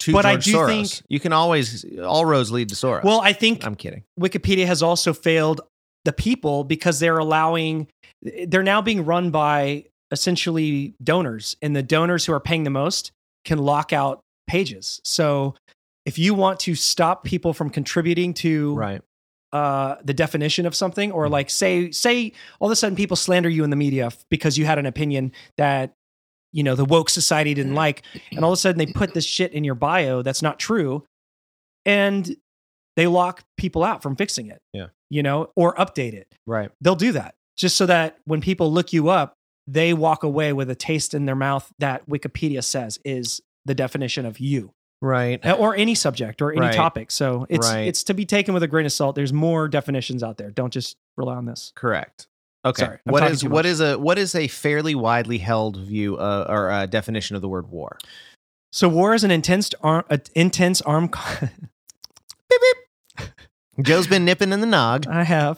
To 0.00 0.12
But 0.12 0.24
I 0.24 0.36
do 0.36 0.52
Soros. 0.54 0.66
think- 0.68 1.02
you 1.10 1.20
can 1.20 1.32
always 1.32 1.84
all 2.02 2.24
roads 2.24 2.50
lead 2.52 2.68
to 2.70 2.76
Soros. 2.76 3.02
Well, 3.04 3.20
I 3.20 3.32
think 3.32 3.66
I'm 3.66 3.74
kidding. 3.74 4.04
Wikipedia 4.18 4.64
has 4.66 4.82
also 4.82 5.12
failed 5.12 5.60
the 6.04 6.12
people 6.12 6.64
because 6.64 6.98
they're 7.00 7.18
allowing 7.18 7.88
Eh, 8.26 8.46
they're 8.48 8.62
now 8.62 8.80
being 8.80 9.04
run 9.04 9.30
by 9.30 9.84
essentially 10.10 10.94
donors 11.02 11.56
and 11.60 11.76
the 11.76 11.82
donors 11.82 12.24
who 12.24 12.32
are 12.32 12.40
paying 12.40 12.64
the 12.64 12.70
most 12.70 13.12
can 13.44 13.58
lock 13.58 13.92
out 13.92 14.20
pages. 14.46 15.00
So 15.04 15.54
if 16.06 16.18
you 16.18 16.34
want 16.34 16.60
to 16.60 16.74
stop 16.74 17.24
people 17.24 17.52
from 17.52 17.70
contributing 17.70 18.32
to 18.34 18.74
Right. 18.74 19.02
uh, 19.52 19.96
the 20.02 20.14
definition 20.14 20.66
of 20.66 20.74
something, 20.74 21.12
or 21.12 21.24
mm-hmm. 21.24 21.32
like 21.32 21.50
say 21.50 21.90
say 21.90 22.32
all 22.60 22.68
of 22.68 22.72
a 22.72 22.76
sudden 22.76 22.96
people 22.96 23.16
slander 23.16 23.48
you 23.48 23.64
in 23.64 23.70
the 23.70 23.76
media 23.76 24.10
because 24.30 24.56
you 24.56 24.64
had 24.64 24.78
an 24.78 24.86
opinion 24.86 25.32
that 25.56 25.92
you 26.52 26.62
know 26.62 26.74
the 26.74 26.84
woke 26.84 27.10
society 27.10 27.52
didn't 27.54 27.70
mm-hmm. 27.70 27.76
like, 27.76 28.02
and 28.32 28.44
all 28.44 28.52
of 28.52 28.56
a 28.56 28.60
sudden 28.60 28.78
they 28.78 28.86
put 28.86 29.14
this 29.14 29.26
shit 29.26 29.52
in 29.52 29.64
your 29.64 29.74
bio 29.74 30.22
that's 30.22 30.42
not 30.42 30.58
true, 30.58 31.04
and 31.84 32.36
they 32.96 33.06
lock 33.06 33.44
people 33.58 33.84
out 33.84 34.02
from 34.02 34.16
fixing 34.16 34.48
it. 34.48 34.60
Yeah. 34.72 34.86
you 35.10 35.22
know, 35.22 35.50
or 35.56 35.74
update 35.74 36.14
it. 36.14 36.34
Right. 36.46 36.70
They'll 36.80 36.96
do 36.96 37.12
that 37.12 37.34
just 37.58 37.76
so 37.76 37.84
that 37.86 38.16
when 38.24 38.40
people 38.40 38.72
look 38.72 38.92
you 38.92 39.08
up, 39.10 39.34
they 39.66 39.92
walk 39.92 40.22
away 40.22 40.52
with 40.54 40.70
a 40.70 40.74
taste 40.74 41.12
in 41.12 41.26
their 41.26 41.34
mouth 41.36 41.70
that 41.78 42.08
Wikipedia 42.08 42.64
says 42.64 42.98
is 43.04 43.40
the 43.66 43.74
definition 43.74 44.24
of 44.24 44.38
you 44.40 44.72
Right. 45.02 45.44
or 45.46 45.76
any 45.76 45.94
subject 45.94 46.40
or 46.40 46.52
any 46.52 46.60
Right. 46.62 46.74
topic. 46.74 47.10
So 47.10 47.44
it's 47.50 47.68
Right. 47.70 47.80
it's 47.86 48.02
to 48.04 48.14
be 48.14 48.24
taken 48.24 48.54
with 48.54 48.62
a 48.62 48.66
grain 48.68 48.86
of 48.86 48.92
salt. 48.92 49.14
There's 49.14 49.32
more 49.32 49.68
definitions 49.68 50.22
out 50.22 50.38
there. 50.38 50.50
Don't 50.50 50.72
just 50.72 50.96
rely 51.18 51.34
on 51.36 51.44
this. 51.44 51.72
Correct. 51.76 52.26
Okay. 52.64 52.82
Sorry, 52.84 52.98
what 53.04 53.22
is 53.30 53.44
what 53.44 53.66
is 53.66 53.80
a 53.80 53.98
what 53.98 54.18
is 54.18 54.34
a 54.34 54.48
fairly 54.48 54.94
widely 54.94 55.38
held 55.38 55.76
view 55.76 56.16
uh, 56.16 56.46
or 56.48 56.70
uh, 56.70 56.86
definition 56.86 57.36
of 57.36 57.42
the 57.42 57.48
word 57.48 57.68
war? 57.70 57.98
So 58.72 58.88
war 58.88 59.14
is 59.14 59.22
an 59.24 59.30
intense 59.30 59.70
arm, 59.82 60.04
uh, 60.10 60.18
intense 60.34 60.80
armed 60.82 61.12
co- 61.12 61.48
Joe's 63.82 64.06
been 64.06 64.24
nipping 64.24 64.52
in 64.52 64.60
the 64.60 64.66
nog. 64.66 65.06
I 65.06 65.22
have 65.24 65.56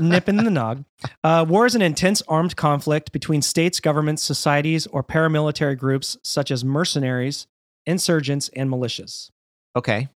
nipping 0.00 0.38
in 0.38 0.44
the 0.44 0.50
nog. 0.50 0.84
Uh, 1.24 1.44
war 1.48 1.66
is 1.66 1.74
an 1.74 1.82
intense 1.82 2.22
armed 2.28 2.56
conflict 2.56 3.12
between 3.12 3.42
states, 3.42 3.80
governments, 3.80 4.22
societies, 4.22 4.86
or 4.88 5.02
paramilitary 5.02 5.76
groups 5.76 6.16
such 6.22 6.50
as 6.50 6.64
mercenaries, 6.64 7.46
insurgents, 7.86 8.48
and 8.54 8.70
militias. 8.70 9.30
Okay. 9.74 10.08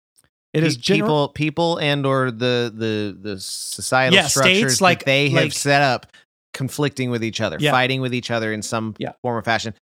It 0.53 0.63
is 0.63 0.77
general- 0.77 1.27
people, 1.29 1.75
people, 1.75 1.77
and 1.77 2.05
or 2.05 2.31
the 2.31 2.71
the 2.75 3.15
the 3.19 3.39
societal 3.39 4.15
Yeah, 4.15 4.27
structures 4.27 4.57
states, 4.57 4.77
that 4.79 4.83
like- 4.83 5.03
they 5.05 5.29
have 5.29 5.43
like- 5.43 5.51
set 5.53 5.81
up, 5.81 6.07
conflicting 6.53 7.11
with 7.11 7.23
each 7.23 7.39
other, 7.41 7.57
Yeah. 7.59 7.71
fighting 7.71 8.01
with 8.01 8.13
each 8.13 8.31
other 8.31 8.51
in 8.51 8.61
some 8.63 8.95
Yeah. 8.97 9.11
form 9.21 9.37
or 9.37 9.43
fashion. 9.43 9.73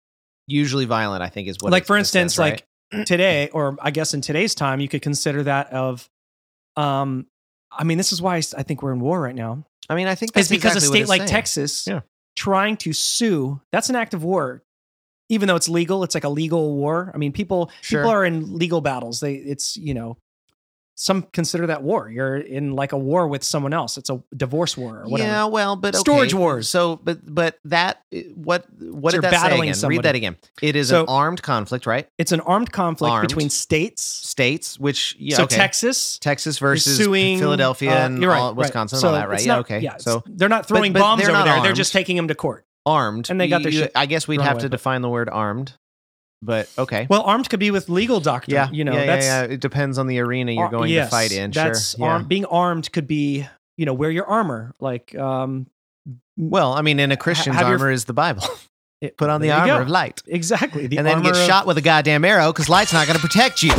Usually 0.47 0.85
violent, 0.85 1.23
I 1.23 1.29
think, 1.29 1.47
is 1.47 1.57
what. 1.61 1.71
like 1.71 1.85
for 1.85 1.97
instance, 1.97 2.33
says, 2.35 2.39
right? 2.39 2.63
like 2.93 3.05
today, 3.05 3.49
or 3.53 3.77
I 3.81 3.91
guess 3.91 4.13
in 4.13 4.19
today's 4.21 4.53
time, 4.55 4.79
you 4.81 4.87
could 4.89 5.01
consider 5.01 5.43
that 5.43 5.71
of, 5.71 6.09
um, 6.75 7.25
I 7.71 7.83
mean, 7.83 7.97
this 7.97 8.11
is 8.11 8.21
why 8.21 8.35
I 8.37 8.41
think 8.63 8.81
we're 8.81 8.93
in 8.93 8.99
war 8.99 9.19
right 9.21 9.35
now. 9.35 9.63
I 9.89 9.95
mean, 9.95 10.07
I 10.07 10.15
think 10.15 10.31
It's 10.35 10.49
because 10.49 10.75
exactly 10.75 10.99
a 11.01 11.05
state 11.05 11.09
like 11.09 11.21
saying. 11.21 11.29
Texas 11.29 11.87
Yeah. 11.87 12.01
trying 12.35 12.77
to 12.77 12.93
sue, 12.93 13.61
that's 13.71 13.89
an 13.89 13.95
act 13.95 14.13
of 14.13 14.23
war. 14.23 14.63
Even 15.29 15.47
though 15.47 15.55
it's 15.55 15.67
legal, 15.69 16.03
it's 16.03 16.15
like 16.15 16.23
a 16.23 16.29
legal 16.29 16.75
war. 16.75 17.11
I 17.13 17.17
mean, 17.17 17.31
people 17.33 17.69
Sure. 17.81 18.01
people 18.01 18.11
are 18.11 18.23
in 18.25 18.57
legal 18.57 18.79
battles. 18.81 19.19
They 19.19 19.35
it's, 19.35 19.75
you 19.77 19.93
know, 19.93 20.17
some 20.99 21.21
consider 21.31 21.67
that 21.67 21.83
war. 21.83 22.09
You're 22.09 22.37
in 22.37 22.73
like 22.73 22.91
a 22.91 22.97
war 22.97 23.27
with 23.27 23.43
someone 23.43 23.71
else. 23.71 23.97
It's 23.97 24.09
a 24.09 24.19
divorce 24.35 24.75
war 24.75 25.01
or 25.01 25.07
whatever. 25.07 25.29
Yeah, 25.29 25.45
well, 25.45 25.75
but 25.75 25.93
okay. 25.93 25.99
Storage 25.99 26.33
wars. 26.33 26.67
So, 26.67 26.95
but 27.03 27.19
but 27.23 27.59
that 27.65 28.01
what 28.33 28.65
what 28.79 29.13
you're 29.13 29.21
did 29.21 29.29
that 29.31 29.39
say 29.41 29.47
battling 29.47 29.63
again? 29.69 29.75
somebody. 29.75 29.97
Read 29.99 30.03
that 30.05 30.15
again. 30.15 30.37
It 30.61 30.75
is 30.75 30.89
So- 30.89 31.03
an 31.03 31.05
armed 31.07 31.43
conflict, 31.43 31.85
right? 31.85 32.07
It's 32.17 32.31
an 32.31 32.39
armed 32.41 32.71
conflict 32.71 33.11
Armed. 33.13 33.27
between 33.27 33.51
states. 33.51 34.01
States, 34.03 34.79
which 34.79 35.15
yeah, 35.19 35.37
so 35.37 35.43
okay. 35.43 35.55
Texas 35.55 36.17
Texas 36.19 36.57
versus 36.57 36.97
suing 36.97 37.37
Philadelphia 37.37 37.91
uh, 37.91 38.05
and 38.05 38.25
right, 38.25 38.39
all, 38.39 38.49
right. 38.49 38.57
Wisconsin 38.57 38.95
and 38.97 39.01
So 39.01 39.07
all 39.09 39.13
that, 39.13 39.29
right? 39.29 39.37
it's 39.37 39.45
Yeah, 39.45 39.59
okay. 39.59 39.79
Yeah, 39.79 39.97
so 39.97 40.11
so 40.11 40.23
they're 40.25 40.49
not 40.49 40.67
throwing 40.67 40.93
but 40.93 40.99
bombs 40.99 41.21
they're 41.21 41.29
over 41.29 41.45
not 41.45 41.45
there. 41.55 41.63
They're 41.63 41.73
just 41.73 41.93
taking 41.93 42.15
them 42.15 42.27
to 42.29 42.35
court. 42.35 42.65
armed, 42.87 43.29
And 43.29 43.39
they 43.39 43.47
got 43.47 43.61
their 43.63 43.71
you- 43.71 43.79
shit 43.81 43.91
I 43.95 44.07
guess 44.07 44.27
we'd 44.27 44.41
have 44.41 44.57
to 44.59 44.63
but- 44.65 44.71
define 44.71 45.01
the 45.03 45.09
word 45.09 45.29
armed, 45.29 45.73
but 46.41 46.69
okay. 46.77 47.07
Well, 47.09 47.23
armed 47.23 47.49
could 47.49 47.59
be 47.59 47.71
with 47.71 47.89
legal 47.89 48.19
doctrine. 48.19 48.55
yeah, 48.55 48.69
you 48.71 48.83
know, 48.83 48.93
yeah, 48.93 48.99
yeah, 48.99 49.05
that's 49.05 49.25
yeah. 49.25 49.41
It 49.43 49.59
depends 49.59 49.97
on 49.97 50.07
the 50.07 50.19
arena 50.19 50.51
you're 50.51 50.69
going 50.69 50.91
yes, 50.91 51.07
to 51.07 51.11
fight 51.11 51.31
in. 51.31 51.51
That's 51.51 51.91
sure. 51.97 52.05
Yeah. 52.05 52.13
arm- 52.13 52.25
being 52.25 52.45
armed 52.45 52.91
could 52.91 53.07
be, 53.07 53.47
you 53.77 53.85
know, 53.85 53.93
wear 53.93 54.11
your 54.11 54.25
armor. 54.25 54.73
Like, 54.79 55.15
um, 55.15 55.67
Well, 56.37 56.73
I 56.73 56.81
mean, 56.81 56.99
in 56.99 57.11
a 57.11 57.17
Christian's 57.17 57.55
have 57.55 57.67
your- 57.67 57.77
armor 57.79 57.91
is 57.91 58.05
the 58.05 58.13
Bible. 58.13 58.43
it- 59.01 59.17
Put 59.17 59.29
on 59.29 59.41
the 59.41 59.51
armor 59.51 59.81
of 59.81 59.89
light, 59.89 60.21
Exactly. 60.27 60.87
The 60.87 60.97
and 60.97 61.05
then 61.07 61.21
get 61.21 61.33
armor 61.33 61.39
of- 61.41 61.47
shot 61.47 61.65
with 61.67 61.77
a 61.77 61.81
goddamn 61.81 62.23
arrow 62.23 62.51
because 62.51 62.69
light's 62.69 62.93
not 62.93 63.07
going 63.07 63.19
to 63.19 63.25
protect 63.27 63.63
you. 63.63 63.71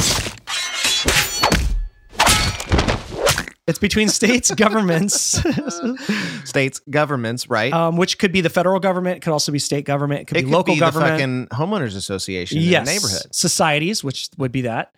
It's 3.69 3.79
between 3.79 4.09
states, 4.09 4.51
governments, 4.51 5.15
States, 6.45 6.81
governments, 6.89 7.51
right? 7.51 7.73
um, 7.73 7.99
which 7.99 8.19
could 8.19 8.33
be 8.33 8.41
the 8.41 8.49
federal 8.51 8.81
government. 8.81 9.19
It 9.19 9.21
could 9.21 9.33
also 9.33 9.53
be 9.53 9.59
state 9.59 9.85
government. 9.85 10.23
It 10.23 10.27
could 10.29 10.37
it 10.39 10.41
be 10.41 10.45
could 10.47 10.53
local 10.53 10.75
be 10.75 10.81
government. 10.81 11.49
the 11.51 11.57
fucking 11.57 11.69
homeowners 11.69 11.95
association 11.95 12.61
yes. 12.63 12.81
in 12.81 12.85
the 12.87 12.91
neighborhood. 12.93 13.35
Societies, 13.35 14.03
which 14.03 14.31
would 14.39 14.53
be 14.53 14.63
that. 14.63 14.95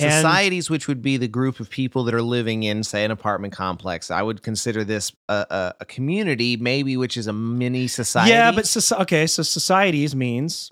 And- 0.00 0.12
Societies, 0.12 0.70
which 0.70 0.88
would 0.88 1.02
be 1.02 1.16
the 1.16 1.28
group 1.28 1.58
of 1.60 1.68
people 1.68 2.04
that 2.04 2.14
are 2.14 2.22
living 2.22 2.62
in, 2.62 2.84
say, 2.84 3.04
an 3.04 3.10
apartment 3.10 3.52
complex. 3.52 4.10
I 4.10 4.22
would 4.22 4.42
consider 4.42 4.84
this 4.84 5.12
a, 5.28 5.44
a, 5.50 5.74
a 5.80 5.84
community, 5.84 6.56
maybe, 6.56 6.96
which 6.96 7.16
is 7.16 7.26
a 7.26 7.32
mini 7.32 7.88
society. 7.88 8.30
Yeah, 8.30 8.52
but 8.52 8.64
soci- 8.64 8.98
okay, 9.00 9.26
so 9.26 9.42
societies 9.42 10.14
means 10.14 10.70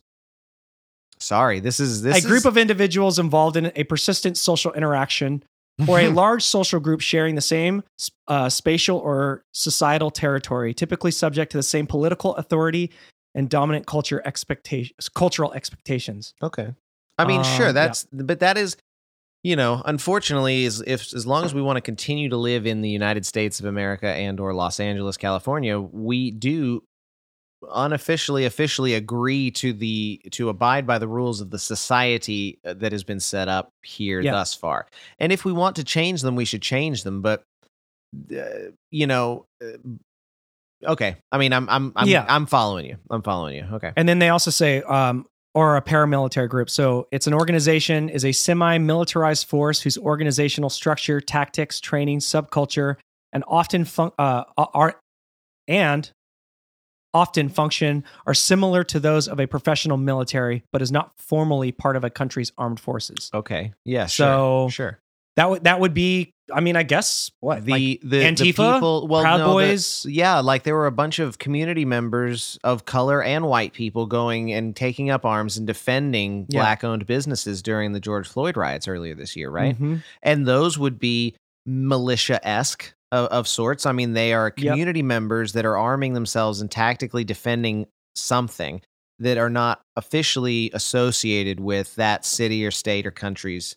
sorry, 1.18 1.60
this 1.60 1.80
is 1.80 2.02
this 2.02 2.24
a 2.24 2.26
group 2.26 2.38
is- 2.38 2.46
of 2.46 2.56
individuals 2.56 3.18
involved 3.18 3.56
in 3.56 3.72
a 3.76 3.84
persistent 3.84 4.36
social 4.36 4.72
interaction 4.72 5.42
or 5.88 6.00
a 6.00 6.08
large 6.08 6.44
social 6.44 6.80
group 6.80 7.00
sharing 7.00 7.34
the 7.34 7.40
same 7.40 7.82
uh, 8.28 8.48
spatial 8.48 8.98
or 8.98 9.44
societal 9.52 10.10
territory, 10.10 10.74
typically 10.74 11.10
subject 11.10 11.52
to 11.52 11.58
the 11.58 11.62
same 11.62 11.86
political 11.86 12.34
authority 12.36 12.90
and 13.34 13.48
dominant 13.48 13.86
culture 13.86 14.22
expectations, 14.24 15.08
cultural 15.08 15.52
expectations. 15.52 16.34
Okay. 16.42 16.74
I 17.18 17.26
mean, 17.26 17.38
Um, 17.38 17.44
sure, 17.44 17.66
yeah. 17.66 17.72
that's 17.72 18.04
but 18.12 18.40
that 18.40 18.56
is 18.56 18.76
you 19.42 19.56
know, 19.56 19.80
unfortunately 19.86 20.64
is 20.64 20.82
if 20.86 21.14
as 21.14 21.26
long 21.26 21.44
as 21.44 21.54
we 21.54 21.62
want 21.62 21.78
to 21.78 21.80
continue 21.80 22.28
to 22.28 22.36
live 22.36 22.66
in 22.66 22.82
the 22.82 22.90
United 22.90 23.24
States 23.24 23.58
of 23.58 23.66
America 23.66 24.06
and 24.06 24.38
or 24.38 24.52
Los 24.52 24.78
Angeles, 24.78 25.16
California, 25.16 25.80
we 25.80 26.30
do 26.30 26.82
unofficially 27.72 28.44
officially 28.44 28.94
agree 28.94 29.50
to 29.50 29.72
the 29.72 30.20
to 30.30 30.48
abide 30.48 30.86
by 30.86 30.98
the 30.98 31.08
rules 31.08 31.40
of 31.40 31.50
the 31.50 31.58
society 31.58 32.58
uh, 32.64 32.74
that 32.74 32.92
has 32.92 33.04
been 33.04 33.20
set 33.20 33.48
up 33.48 33.70
here 33.82 34.20
Yeah. 34.20 34.32
thus 34.32 34.54
far. 34.54 34.86
And 35.18 35.32
if 35.32 35.44
we 35.44 35.52
want 35.52 35.76
to 35.76 35.84
change 35.84 36.22
them, 36.22 36.36
we 36.36 36.44
should 36.44 36.62
change 36.62 37.02
them, 37.04 37.20
but 37.22 37.42
uh, 38.34 38.70
you 38.90 39.06
know, 39.06 39.46
uh, 39.62 39.76
okay. 40.92 41.16
I 41.30 41.38
mean, 41.38 41.52
I'm 41.52 41.68
I'm 41.68 41.92
I'm 41.96 42.08
Yeah. 42.08 42.24
I'm 42.28 42.46
following 42.46 42.86
you. 42.86 42.96
I'm 43.10 43.22
following 43.22 43.56
you. 43.56 43.66
Okay. 43.74 43.92
And 43.96 44.08
then 44.08 44.18
they 44.18 44.30
also 44.30 44.50
say, 44.50 44.82
um, 44.82 45.26
or 45.54 45.76
a 45.76 45.82
paramilitary 45.82 46.48
group. 46.48 46.70
So 46.70 47.08
it's 47.10 47.26
an 47.26 47.34
organization, 47.34 48.08
is 48.08 48.24
a 48.24 48.30
semi-militarized 48.32 49.46
force 49.48 49.80
whose 49.80 49.98
organizational 49.98 50.70
structure, 50.70 51.20
tactics, 51.20 51.80
training, 51.80 52.20
subculture, 52.20 52.96
and 53.32 53.42
often 53.48 53.84
fun- 53.84 54.12
uh, 54.18 54.44
are 54.56 55.00
and 55.68 56.10
often 57.12 57.48
function 57.48 58.04
are 58.26 58.34
similar 58.34 58.84
to 58.84 59.00
those 59.00 59.26
of 59.28 59.40
a 59.40 59.46
professional 59.46 59.96
military, 59.96 60.62
but 60.72 60.80
is 60.82 60.92
not 60.92 61.12
formally 61.18 61.72
part 61.72 61.96
of 61.96 62.04
a 62.04 62.10
country's 62.10 62.52
armed 62.58 62.78
forces. 62.80 63.30
Okay. 63.34 63.72
Yeah, 63.84 64.06
So- 64.06 64.68
sure. 64.70 64.90
Sure. 64.90 64.98
That 65.36 65.48
would 65.48 65.64
that 65.64 65.80
would 65.80 65.94
be, 65.94 66.32
I 66.52 66.60
mean, 66.60 66.76
I 66.76 66.82
guess 66.82 67.30
what 67.40 67.64
the 67.64 67.70
like, 67.70 67.80
the 67.80 67.98
the 68.02 68.16
Antifa? 68.24 68.74
people, 68.74 69.06
well, 69.08 69.22
Proud 69.22 69.38
no, 69.38 69.46
the- 69.46 69.52
Boys? 69.52 70.04
yeah, 70.06 70.40
like 70.40 70.64
there 70.64 70.74
were 70.74 70.86
a 70.88 70.92
bunch 70.92 71.18
of 71.20 71.38
community 71.38 71.84
members 71.84 72.58
of 72.64 72.84
color 72.84 73.22
and 73.22 73.46
white 73.46 73.72
people 73.72 74.06
going 74.06 74.52
and 74.52 74.74
taking 74.74 75.08
up 75.08 75.24
arms 75.24 75.56
and 75.56 75.66
defending 75.68 76.46
Yeah. 76.48 76.60
black-owned 76.60 77.06
businesses 77.06 77.62
during 77.62 77.92
the 77.92 78.00
George 78.00 78.26
Floyd 78.28 78.56
riots 78.56 78.88
earlier 78.88 79.14
this 79.14 79.36
year, 79.36 79.50
right? 79.50 79.80
Mhm. 79.80 80.02
And 80.22 80.46
those 80.48 80.76
would 80.78 80.98
be 80.98 81.36
militia-esque 81.64 82.92
of, 83.12 83.26
of 83.28 83.48
sorts. 83.48 83.86
I 83.86 83.92
mean, 83.92 84.12
they 84.12 84.32
are 84.32 84.52
Yep. 84.56 84.56
community 84.56 85.02
members 85.02 85.52
that 85.54 85.64
are 85.64 85.76
arming 85.76 86.14
themselves 86.14 86.60
and 86.60 86.70
tactically 86.70 87.24
defending 87.24 87.86
something 88.14 88.82
that 89.18 89.38
are 89.38 89.50
not 89.50 89.82
officially 89.96 90.70
associated 90.72 91.60
with 91.60 91.94
that 91.96 92.24
city 92.24 92.64
or 92.64 92.70
state 92.70 93.06
or 93.06 93.10
country's 93.10 93.76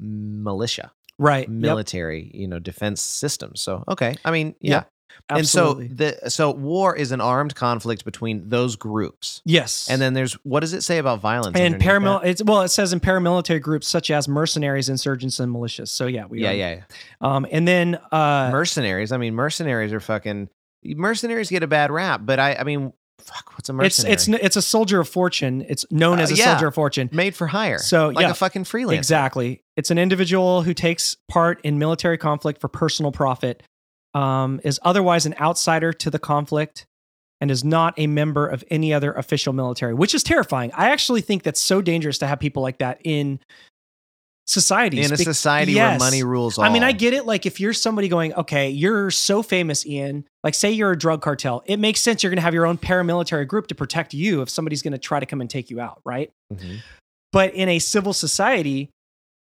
militia 0.00 0.92
right? 1.18 1.48
Yep. 1.48 1.50
military, 1.50 2.30
you 2.32 2.46
know, 2.46 2.58
defense 2.58 3.00
systems. 3.00 3.60
So, 3.60 3.84
okay. 3.88 4.14
I 4.24 4.30
mean, 4.30 4.54
yeah. 4.60 4.74
Yep, 4.76 4.90
Absolutely. 5.30 5.86
And 5.86 5.98
so 5.98 6.04
the 6.22 6.30
so 6.30 6.50
war 6.50 6.96
is 6.96 7.12
an 7.12 7.20
armed 7.20 7.54
conflict 7.54 8.04
between 8.04 8.48
those 8.48 8.76
groups. 8.76 9.42
yes, 9.44 9.88
And 9.90 10.00
then 10.00 10.14
there's 10.14 10.34
what 10.44 10.60
does 10.60 10.72
it 10.72 10.82
say 10.82 10.98
about 10.98 11.20
violence? 11.20 11.56
and 11.58 11.76
paramil- 11.76 12.24
it's 12.24 12.42
well 12.42 12.62
it 12.62 12.68
says 12.68 12.92
in 12.92 13.00
paramilitary 13.00 13.60
groups 13.60 13.86
such 13.88 14.10
as 14.10 14.26
mercenaries 14.28 14.88
insurgents 14.88 15.38
and 15.40 15.54
militias 15.54 15.88
so 15.88 16.06
yeah 16.06 16.24
we 16.26 16.42
Yeah, 16.42 16.50
are- 16.50 16.54
yeah, 16.54 16.70
yeah. 16.76 16.82
um 17.20 17.46
and 17.50 17.66
then 17.68 17.96
uh 18.12 18.48
mercenaries. 18.52 19.12
I 19.12 19.16
mean, 19.18 19.34
mercenaries 19.34 19.92
are 19.92 20.00
fucking 20.00 20.48
mercenaries 20.84 21.50
get 21.50 21.62
a 21.62 21.66
bad 21.66 21.90
rap, 21.90 22.22
but 22.24 22.38
I 22.38 22.54
I 22.54 22.64
mean, 22.64 22.92
fuck, 23.20 23.52
what's 23.54 23.68
a 23.68 23.72
mercenary? 23.72 24.12
it's 24.14 24.28
it's 24.28 24.38
it's 24.42 24.56
a 24.56 24.62
soldier 24.62 25.00
of 25.00 25.08
fortune 25.08 25.64
it's 25.68 25.84
known 25.90 26.18
Uh, 26.18 26.22
as 26.22 26.30
a 26.30 26.36
yeah. 26.36 26.44
soldier 26.52 26.68
of 26.68 26.74
fortune 26.74 27.10
made 27.12 27.34
for 27.34 27.46
hire. 27.48 27.78
So, 27.78 28.08
like 28.08 28.22
yeah, 28.24 28.30
a 28.30 28.34
fucking 28.34 28.64
freelancer. 28.64 28.94
exactly 28.94 29.62
it's 29.76 29.90
an 29.90 29.98
individual 29.98 30.62
who 30.62 30.72
takes 30.74 31.16
part 31.28 31.60
in 31.64 31.78
military 31.78 32.16
conflict 32.18 32.60
for 32.60 32.68
personal 32.68 33.12
profit 33.12 33.62
um 34.18 34.60
is 34.64 34.80
otherwise 34.82 35.26
an 35.26 35.34
outsider 35.40 35.92
to 35.92 36.10
the 36.10 36.18
conflict 36.18 36.86
and 37.40 37.50
is 37.50 37.62
not 37.62 37.94
a 37.98 38.06
member 38.06 38.46
of 38.46 38.64
any 38.70 38.92
other 38.92 39.12
official 39.12 39.52
military 39.52 39.94
which 39.94 40.14
is 40.14 40.22
terrifying 40.22 40.70
i 40.74 40.90
actually 40.90 41.20
think 41.20 41.42
that's 41.42 41.60
so 41.60 41.80
dangerous 41.80 42.18
to 42.18 42.26
have 42.26 42.38
people 42.40 42.62
like 42.62 42.78
that 42.78 42.98
in 43.04 43.38
societies 44.46 45.06
In 45.06 45.12
a 45.12 45.16
society 45.18 45.72
Yes. 45.72 46.00
where 46.00 46.10
money 46.10 46.22
rules 46.22 46.56
all. 46.58 46.64
I 46.64 46.70
mean, 46.70 46.82
I 46.82 46.92
get 46.92 47.12
it. 47.12 47.26
Like, 47.26 47.44
if 47.44 47.60
you're 47.60 47.74
somebody 47.74 48.08
going, 48.08 48.32
okay, 48.32 48.70
you're 48.70 49.10
so 49.10 49.42
famous, 49.42 49.84
Ian, 49.84 50.24
like, 50.42 50.54
say 50.54 50.70
you're 50.70 50.92
a 50.92 50.96
drug 50.96 51.20
cartel, 51.20 51.62
it 51.66 51.76
makes 51.78 52.00
sense 52.00 52.22
you're 52.22 52.30
going 52.30 52.38
to 52.38 52.42
have 52.42 52.54
your 52.54 52.64
own 52.64 52.78
paramilitary 52.78 53.46
group 53.46 53.66
to 53.66 53.74
protect 53.74 54.14
you 54.14 54.40
if 54.40 54.48
somebody's 54.48 54.80
going 54.80 54.92
to 54.94 54.98
try 54.98 55.20
to 55.20 55.26
come 55.26 55.42
and 55.42 55.50
take 55.50 55.68
you 55.68 55.80
out, 55.80 56.00
right? 56.02 56.30
Mhm. 56.50 56.78
But 57.30 57.52
in 57.52 57.68
a 57.68 57.78
civil 57.78 58.14
society, 58.14 58.88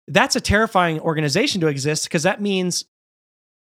that's 0.06 0.36
a 0.36 0.40
terrifying 0.40 1.00
organization 1.00 1.60
to 1.62 1.66
exist 1.66 2.04
because 2.04 2.22
that 2.22 2.40
means 2.40 2.84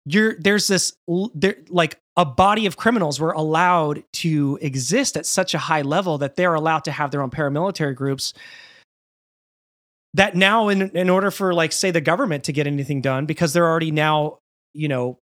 you're 0.06 0.36
there's 0.38 0.68
this 0.68 0.94
there 1.34 1.56
like 1.68 1.98
a 2.16 2.24
body 2.24 2.64
of 2.64 2.76
criminals 2.78 3.20
were 3.20 3.32
allowed 3.32 4.02
to 4.12 4.58
exist 4.62 5.16
at 5.16 5.26
such 5.26 5.52
a 5.52 5.58
high 5.58 5.82
level 5.82 6.16
that 6.18 6.36
they're 6.36 6.54
allowed 6.54 6.84
to 6.84 6.92
have 6.92 7.10
their 7.10 7.20
own 7.20 7.30
paramilitary 7.30 7.94
groups 7.94 8.32
that 10.14 10.34
now 10.34 10.68
in 10.68 10.90
in 10.96 11.10
order 11.10 11.30
for 11.30 11.52
like 11.52 11.72
say 11.72 11.90
the 11.90 12.00
government 12.00 12.44
to 12.44 12.52
get 12.52 12.66
anything 12.66 13.00
done 13.00 13.26
because 13.26 13.52
they're 13.52 13.66
already 13.68 13.90
now 13.90 14.38
you 14.72 14.88
know 14.88 15.18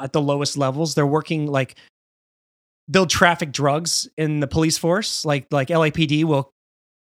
at 0.00 0.12
the 0.12 0.20
lowest 0.20 0.56
levels 0.56 0.94
they're 0.94 1.06
working 1.06 1.46
like 1.46 1.76
they'll 2.88 3.06
traffic 3.06 3.52
drugs 3.52 4.08
in 4.16 4.40
the 4.40 4.46
police 4.48 4.78
force 4.78 5.24
like 5.24 5.46
like 5.52 5.68
LAPD 5.68 6.24
will 6.24 6.50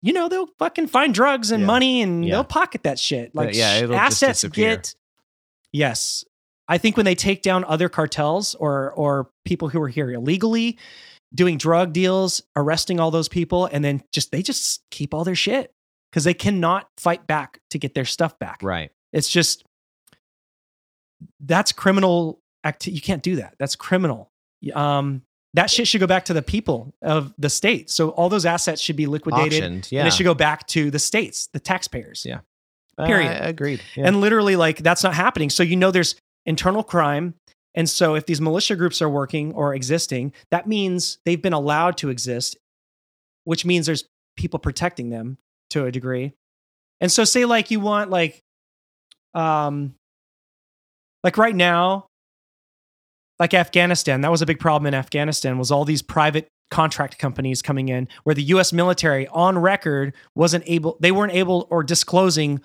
you 0.04 0.14
know 0.14 0.28
they'll 0.30 0.50
fucking 0.60 0.88
find 0.88 1.14
drugs 1.14 1.52
and 1.52 1.62
Yeah. 1.62 1.68
money 1.68 2.02
and 2.02 2.26
Yeah. 2.26 2.36
they'll 2.36 2.44
pocket 2.44 2.84
that 2.84 3.00
shit 3.00 3.34
like 3.34 3.56
yeah, 3.56 3.78
it'll 3.80 3.96
assets 3.96 4.44
get 4.44 4.94
yes 5.72 6.26
I 6.72 6.78
think 6.78 6.96
when 6.96 7.06
they 7.06 7.16
take 7.16 7.42
down 7.42 7.66
other 7.66 7.90
cartels 7.90 8.56
or 8.56 8.94
or 8.94 9.30
people 9.44 9.68
who 9.68 9.82
are 9.82 9.90
here 9.90 10.10
illegally, 10.10 10.78
doing 11.36 11.58
drug 11.58 11.92
deals, 11.92 12.42
arresting 12.56 12.98
all 12.98 13.12
those 13.12 13.28
people, 13.28 13.66
and 13.66 13.84
then 13.84 14.02
just 14.14 14.32
they 14.32 14.42
just 14.42 14.82
keep 14.90 15.14
all 15.14 15.26
their 15.26 15.36
shit 15.36 15.74
because 16.10 16.24
they 16.24 16.34
cannot 16.34 16.88
fight 16.98 17.28
back 17.28 17.60
to 17.72 17.78
get 17.78 17.94
their 17.94 18.06
stuff 18.06 18.40
back. 18.40 18.60
Right. 18.64 18.90
It's 19.12 19.28
just 19.28 19.66
that's 21.42 21.74
criminal 21.74 22.40
activity. 22.64 22.96
You 22.96 23.02
can't 23.02 23.22
do 23.22 23.36
that. 23.36 23.56
That's 23.60 23.76
criminal. 23.76 24.32
Um, 24.74 25.24
that 25.54 25.70
shit 25.70 25.90
should 25.90 26.00
go 26.00 26.08
back 26.08 26.24
to 26.26 26.34
the 26.34 26.42
people 26.42 26.94
of 27.02 27.34
the 27.38 27.50
state. 27.50 27.90
So 27.90 28.12
all 28.12 28.30
those 28.30 28.46
assets 28.46 28.82
should 28.82 28.96
be 28.96 29.08
liquidated, 29.08 29.62
Auctioned. 29.62 29.90
Yeah. 29.92 30.00
and 30.00 30.08
it 30.08 30.14
should 30.14 30.24
go 30.24 30.36
back 30.36 30.68
to 30.68 30.90
the 30.90 31.00
states, 31.00 31.50
the 31.52 31.60
taxpayers. 31.60 32.26
Yeah. 32.26 32.40
period. 32.98 33.42
Uh, 33.44 33.50
agreed. 33.50 33.82
Yeah. 33.98 34.08
And 34.08 34.22
literally, 34.22 34.56
like 34.56 34.78
that's 34.78 35.04
not 35.04 35.14
happening. 35.14 35.50
So 35.50 35.64
you 35.64 35.76
know 35.76 35.92
there's 35.92 36.16
internal 36.46 36.84
crime. 36.84 37.36
And 37.76 37.90
so 37.90 38.16
if 38.16 38.26
these 38.26 38.42
militia 38.42 38.76
groups 38.76 39.02
are 39.02 39.10
working 39.10 39.54
or 39.54 39.74
existing, 39.74 40.34
that 40.52 40.68
means 40.68 41.20
they've 41.26 41.42
been 41.42 41.54
allowed 41.54 41.98
to 41.98 42.10
exist, 42.10 42.58
which 43.46 43.66
means 43.66 43.86
there's 43.86 44.06
people 44.36 44.60
protecting 44.60 45.10
them 45.10 45.38
to 45.70 45.86
a 45.86 45.92
degree. 45.92 46.34
And 47.00 47.12
so 47.12 47.24
say 47.24 47.46
like 47.46 47.72
you 47.72 47.80
want 47.80 48.10
like 48.10 48.42
um 49.34 49.96
like 51.24 51.38
right 51.38 51.56
now 51.56 52.08
like 53.40 53.54
Afghanistan, 53.56 54.22
that 54.22 54.30
was 54.30 54.44
a 54.44 54.46
big 54.46 54.60
problem 54.60 54.86
in 54.86 54.94
Afghanistan 54.94 55.58
was 55.58 55.72
all 55.72 55.84
these 55.84 56.04
private 56.04 56.48
contract 56.70 57.18
companies 57.18 57.62
coming 57.62 57.90
in 57.90 58.08
where 58.24 58.36
the 58.36 58.44
US 58.44 58.72
military 58.72 59.28
on 59.28 59.58
record 59.58 60.14
wasn't 60.36 60.64
able 60.68 60.98
they 61.00 61.12
weren't 61.12 61.34
able 61.34 61.68
or 61.70 61.84
disclosing 61.84 62.62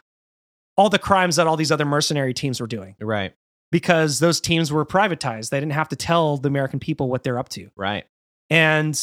all 0.76 0.88
the 0.88 0.98
crimes 0.98 1.36
that 1.36 1.46
all 1.46 1.56
these 1.56 1.72
other 1.72 1.84
mercenary 1.84 2.34
teams 2.34 2.60
were 2.60 2.66
doing 2.66 2.94
right. 3.00 3.32
Because 3.72 4.18
those 4.20 4.40
teams 4.40 4.72
were 4.72 4.84
privatized. 4.86 5.50
They 5.50 5.60
didn't 5.60 5.72
have 5.72 5.88
to 5.90 5.96
tell 5.96 6.36
the 6.36 6.48
American 6.48 6.78
people 6.80 7.08
what 7.08 7.22
they're 7.24 7.38
up 7.38 7.48
to. 7.50 7.68
Right. 7.76 8.04
And 8.50 8.98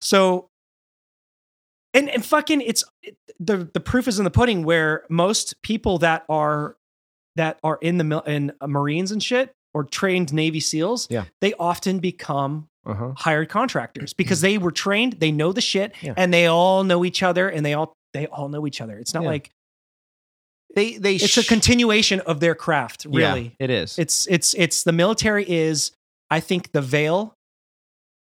so 0.00 0.48
and 1.94 2.08
and 2.10 2.24
fucking 2.24 2.60
it's 2.60 2.84
it, 3.02 3.16
the 3.40 3.68
the 3.72 3.80
proof 3.80 4.06
is 4.08 4.18
in 4.18 4.24
the 4.24 4.30
pudding 4.30 4.64
where 4.64 5.04
most 5.08 5.60
people 5.62 5.98
that 5.98 6.24
are 6.28 6.76
that 7.36 7.58
are 7.62 7.78
in 7.82 7.98
the 7.98 8.22
in 8.26 8.52
uh, 8.60 8.66
Marines 8.66 9.12
and 9.12 9.22
shit 9.22 9.52
or 9.74 9.84
trained 9.84 10.32
Navy 10.32 10.60
SEALs, 10.60 11.06
Yeah. 11.10 11.24
they 11.40 11.52
often 11.54 11.98
become 11.98 12.68
Uh 12.86 12.94
huh. 12.94 13.12
hired 13.16 13.48
contractors 13.48 14.12
because 14.16 14.40
they 14.40 14.58
were 14.58 14.70
trained, 14.72 15.14
they 15.14 15.32
know 15.32 15.52
the 15.52 15.60
shit, 15.60 15.92
Yeah. 16.02 16.14
and 16.16 16.32
they 16.32 16.46
all 16.46 16.84
know 16.84 17.04
each 17.04 17.22
other 17.22 17.48
and 17.48 17.64
they 17.64 17.74
all 17.74 17.92
they 18.12 18.26
all 18.26 18.48
know 18.48 18.66
each 18.66 18.80
other. 18.80 18.98
It's 18.98 19.12
not 19.12 19.24
Yeah. 19.24 19.28
like 19.30 19.50
They 20.76 20.98
they 20.98 21.14
it's 21.14 21.38
a 21.38 21.44
continuation 21.44 22.20
of 22.20 22.38
their 22.40 22.54
craft, 22.54 23.06
Yeah, 23.10 23.30
really. 23.30 23.56
it 23.58 23.70
is. 23.70 23.98
It's 23.98 24.26
it's 24.28 24.54
it's 24.54 24.84
the 24.84 24.92
military 24.92 25.48
is 25.50 25.90
I 26.30 26.40
think 26.40 26.72
the 26.72 26.82
veil 26.82 27.34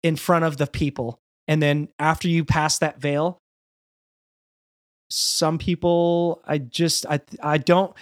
in 0.02 0.16
front 0.16 0.46
of 0.46 0.56
the 0.58 0.66
people. 0.66 1.20
And 1.50 1.62
then 1.62 1.90
after 2.00 2.28
you 2.30 2.46
pass 2.46 2.80
that 2.80 3.00
veil, 3.02 3.38
some 5.10 5.58
people 5.58 6.42
I 6.46 6.58
just 6.58 7.06
I 7.06 7.20
I 7.42 7.58
don't 7.58 7.94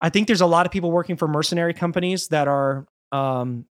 I 0.00 0.08
think 0.08 0.26
there's 0.26 0.40
a 0.40 0.46
lot 0.46 0.64
of 0.64 0.72
people 0.72 0.90
working 0.90 1.16
for 1.16 1.28
mercenary 1.28 1.74
companies 1.74 2.28
that 2.28 2.48
are 2.48 2.86
um 3.12 3.66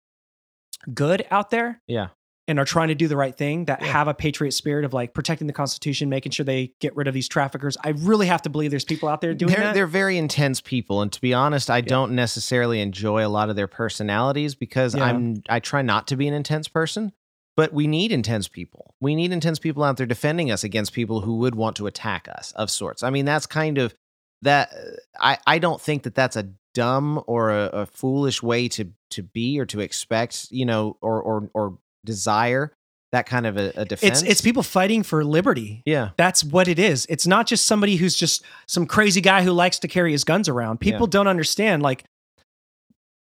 good 0.94 1.26
out 1.32 1.50
there 1.52 1.80
yeah. 1.88 2.08
And 2.48 2.60
are 2.60 2.66
trying 2.66 2.90
to 2.90 2.96
do 2.96 3.08
the 3.08 3.18
right 3.18 3.36
thing 3.36 3.66
that 3.66 3.82
Yeah. 3.82 3.88
have 3.88 4.08
a 4.08 4.14
patriot 4.14 4.52
spirit 4.52 4.86
of 4.86 4.94
like 4.94 5.14
protecting 5.14 5.48
the 5.48 5.54
constitution 5.54 6.10
making 6.10 6.32
sure 6.32 6.44
they 6.44 6.74
get 6.80 6.96
rid 6.96 7.08
of 7.08 7.14
these 7.14 7.28
traffickers. 7.28 7.76
I 7.84 7.90
really 7.90 8.28
have 8.28 8.42
to 8.44 8.50
believe 8.50 8.70
there's 8.72 8.86
people 8.86 9.10
out 9.10 9.22
there 9.22 9.34
doing 9.34 9.52
they're, 9.54 9.64
that. 9.64 9.74
they're 9.74 9.88
very 9.88 10.18
intense 10.18 10.62
people 10.62 11.02
and 11.02 11.12
to 11.12 11.20
be 11.22 11.34
honest 11.34 11.70
i 11.70 11.82
don't 11.82 12.12
necessarily 12.14 12.82
enjoy 12.82 13.26
a 13.26 13.30
lot 13.30 13.50
of 13.50 13.56
their 13.56 13.68
personalities 13.68 14.54
because 14.56 14.96
Yeah. 14.96 15.06
i'm 15.06 15.42
i 15.50 15.60
try 15.60 15.82
not 15.82 16.08
to 16.08 16.16
be 16.16 16.28
an 16.28 16.34
intense 16.34 16.68
person 16.68 17.12
but 17.58 17.72
we 17.72 17.88
need 17.88 18.12
intense 18.12 18.50
people. 18.50 18.96
We 19.00 19.16
need 19.16 19.32
intense 19.32 19.60
people 19.60 19.82
out 19.82 19.96
there 19.96 20.06
defending 20.06 20.52
us 20.52 20.66
against 20.66 20.92
people 20.92 21.22
who 21.22 21.38
would 21.38 21.56
want 21.56 21.78
to 21.78 21.88
attack 21.88 22.28
us 22.30 22.52
of 22.58 22.70
sorts. 22.70 23.02
I 23.02 23.10
mean 23.12 23.24
that's 23.24 23.46
kind 23.46 23.78
of 23.78 23.96
that 24.42 24.72
i 25.20 25.38
i 25.48 25.58
don't 25.58 25.80
think 25.82 26.04
that 26.04 26.14
that's 26.16 26.36
a 26.36 26.50
dumb 26.74 27.24
or 27.26 27.52
a, 27.52 27.68
a 27.68 27.86
foolish 27.86 28.44
way 28.44 28.68
to 28.68 28.92
to 29.12 29.24
be 29.24 29.58
or 29.58 29.66
to 29.66 29.80
expect 29.80 30.48
you 30.52 30.66
know 30.66 30.98
or 31.02 31.22
or 31.22 31.50
or 31.54 31.78
desire 32.06 32.72
that 33.12 33.26
kind 33.26 33.46
of 33.46 33.56
a, 33.56 33.72
a 33.76 33.86
defense 33.86 34.22
it's 34.22 34.32
it's 34.32 34.42
people 34.42 34.64
fighting 34.64 35.02
for 35.04 35.24
liberty 35.24 35.82
yeah 35.86 36.10
That's 36.18 36.44
what 36.44 36.68
it 36.68 36.80
is. 36.80 37.06
It's 37.10 37.26
not 37.26 37.48
just 37.48 37.66
somebody 37.66 37.96
who's 37.96 38.16
just 38.16 38.44
some 38.68 38.86
crazy 38.86 39.22
guy 39.22 39.44
who 39.44 39.52
likes 39.52 39.80
to 39.80 39.88
carry 39.88 40.12
his 40.12 40.24
guns 40.24 40.50
around. 40.50 40.80
People 40.80 41.08
don't 41.08 41.28
understand. 41.28 41.82
Like, 41.82 42.04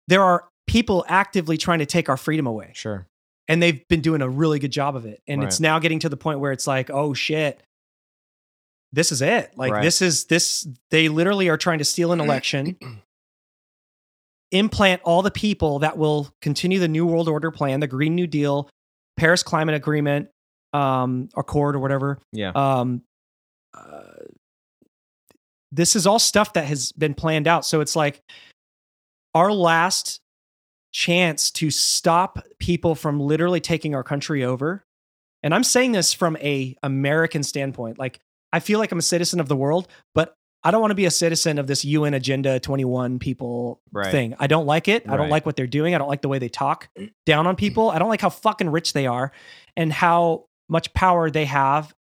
there 0.08 0.22
are 0.22 0.48
people 0.66 1.04
actively 1.08 1.56
trying 1.58 1.80
to 1.80 1.86
take 1.86 2.08
our 2.08 2.16
freedom 2.16 2.46
away, 2.46 2.70
sure 2.74 3.06
and 3.48 3.62
they've 3.62 3.86
been 3.88 4.00
doing 4.00 4.22
a 4.22 4.28
really 4.28 4.58
good 4.58 4.70
job 4.70 4.96
of 4.96 5.04
it. 5.04 5.20
And 5.26 5.40
Right. 5.40 5.48
it's 5.48 5.60
now 5.60 5.78
getting 5.78 5.98
to 5.98 6.08
the 6.08 6.16
point 6.16 6.38
where 6.40 6.52
it's 6.52 6.66
like, 6.66 6.88
oh 6.90 7.12
shit, 7.12 7.60
this 8.92 9.10
is 9.12 9.20
it. 9.20 9.52
Like, 9.56 9.72
Right. 9.72 9.82
this 9.82 10.00
is 10.00 10.26
this. 10.26 10.66
They 10.90 11.08
literally 11.08 11.48
are 11.48 11.56
trying 11.58 11.78
to 11.78 11.84
steal 11.84 12.12
an 12.12 12.20
election, 12.26 12.76
implant 14.52 15.02
all 15.02 15.22
the 15.22 15.30
people 15.30 15.80
that 15.80 15.98
will 15.98 16.32
continue 16.40 16.78
the 16.78 16.88
New 16.88 17.06
World 17.06 17.28
Order 17.28 17.50
plan, 17.50 17.80
the 17.80 17.86
Green 17.86 18.14
New 18.14 18.26
Deal, 18.26 18.68
Paris 19.16 19.42
Climate 19.42 19.74
Agreement, 19.74 20.28
um, 20.72 21.28
Accord, 21.36 21.74
or 21.74 21.80
whatever. 21.80 22.20
Yeah. 22.32 22.52
Um 22.54 23.02
uh, 23.74 24.02
this 25.72 25.96
is 25.96 26.06
all 26.06 26.18
stuff 26.18 26.52
that 26.52 26.66
has 26.66 26.92
been 26.92 27.14
planned 27.14 27.48
out. 27.48 27.64
So 27.64 27.80
it's 27.80 27.96
like 27.96 28.20
our 29.34 29.50
last 29.50 30.20
chance 30.92 31.50
to 31.50 31.70
stop 31.70 32.44
people 32.58 32.94
from 32.94 33.18
literally 33.18 33.60
taking 33.60 33.94
our 33.94 34.04
country 34.04 34.44
over. 34.44 34.84
And 35.42 35.54
i'm 35.54 35.64
saying 35.64 35.92
this 35.92 36.12
from 36.12 36.36
a 36.36 36.76
american 36.82 37.42
standpoint. 37.42 37.98
Like 37.98 38.20
i 38.52 38.60
feel 38.60 38.78
like 38.78 38.92
i'm 38.92 38.98
a 38.98 39.02
citizen 39.02 39.40
of 39.40 39.48
the 39.48 39.56
world 39.56 39.88
but 40.14 40.34
i 40.64 40.70
don't 40.70 40.80
want 40.80 40.90
to 40.90 40.94
be 40.96 41.04
a 41.04 41.10
citizen 41.10 41.58
of 41.58 41.66
this 41.66 41.84
un 41.84 42.14
agenda 42.14 42.58
21 42.60 43.18
people 43.18 43.80
Right. 43.92 44.10
thing 44.10 44.34
i 44.38 44.46
don't 44.46 44.66
like 44.66 44.88
it 44.88 45.08
i 45.08 45.16
don't 45.16 45.28
like 45.30 45.44
what 45.46 45.56
they're 45.56 45.66
doing 45.66 45.94
i 45.94 45.98
don't 45.98 46.08
like 46.08 46.22
the 46.22 46.28
way 46.28 46.38
they 46.38 46.48
talk 46.48 46.88
down 47.26 47.46
on 47.46 47.56
people 47.56 47.90
i 47.90 47.98
don't 47.98 48.08
like 48.08 48.20
how 48.20 48.30
fucking 48.30 48.70
rich 48.70 48.92
they 48.92 49.06
are 49.06 49.32
and 49.76 49.92
how 49.92 50.44
much 50.68 50.92
power 50.94 51.30
they 51.30 51.44
have 51.44 51.92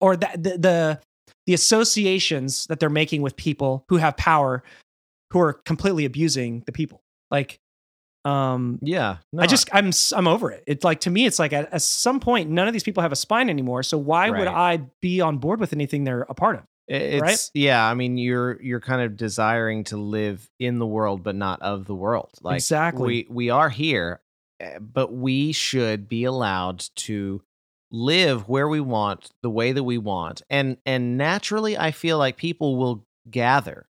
or 0.00 0.16
the, 0.16 0.28
the 0.34 0.58
the 0.58 1.00
the 1.46 1.54
associations 1.54 2.66
that 2.66 2.78
they're 2.80 2.90
making 2.90 3.22
with 3.22 3.36
people 3.36 3.84
who 3.88 3.96
have 3.96 4.16
power 4.16 4.62
who 5.32 5.40
are 5.40 5.52
completely 5.52 6.04
abusing 6.04 6.62
the 6.66 6.72
people 6.72 7.00
like 7.30 7.58
um 8.24 8.78
yeah 8.82 9.18
I 9.38 9.46
just 9.46 9.68
I'm 9.72 9.90
I'm 10.14 10.26
over 10.26 10.50
it. 10.50 10.64
It's 10.66 10.84
like 10.84 11.00
to 11.00 11.10
me, 11.10 11.24
it's 11.24 11.38
like 11.38 11.52
at, 11.52 11.72
at 11.72 11.82
some 11.82 12.18
point, 12.20 12.50
none 12.50 12.66
of 12.66 12.72
these 12.72 12.82
people 12.82 13.02
have 13.02 13.12
a 13.12 13.16
spine 13.16 13.48
anymore. 13.48 13.82
So 13.84 13.96
why 13.96 14.28
would 14.40 14.48
I 14.48 14.78
be 15.00 15.20
on 15.20 15.38
board 15.38 15.60
with 15.60 15.72
anything 15.72 16.04
they're 16.04 16.26
a 16.28 16.34
part 16.34 16.56
of? 16.56 16.64
It's 16.88 17.22
right? 17.22 17.50
yeah. 17.54 17.84
I 17.84 17.94
mean, 17.94 18.16
you're 18.16 18.60
you're 18.62 18.80
kind 18.80 19.02
of 19.02 19.16
desiring 19.16 19.84
to 19.84 19.96
live 19.98 20.48
in 20.58 20.78
the 20.78 20.86
world, 20.86 21.22
but 21.22 21.34
not 21.34 21.60
of 21.60 21.86
the 21.86 21.94
world. 21.94 22.30
Like 22.40 22.56
Exactly. 22.56 23.06
we 23.06 23.26
we 23.28 23.50
are 23.50 23.68
here, 23.68 24.20
eh, 24.58 24.78
but 24.80 25.12
we 25.12 25.52
should 25.52 26.08
be 26.08 26.24
allowed 26.24 26.84
to 26.96 27.42
live 27.90 28.48
where 28.48 28.68
we 28.68 28.80
want, 28.80 29.30
the 29.42 29.50
way 29.50 29.72
that 29.72 29.84
we 29.84 29.98
want, 29.98 30.42
and 30.48 30.78
and 30.86 31.18
naturally, 31.18 31.76
I 31.76 31.90
feel 31.90 32.16
like 32.18 32.36
people 32.38 32.76
will 32.76 33.06
gather. 33.30 33.86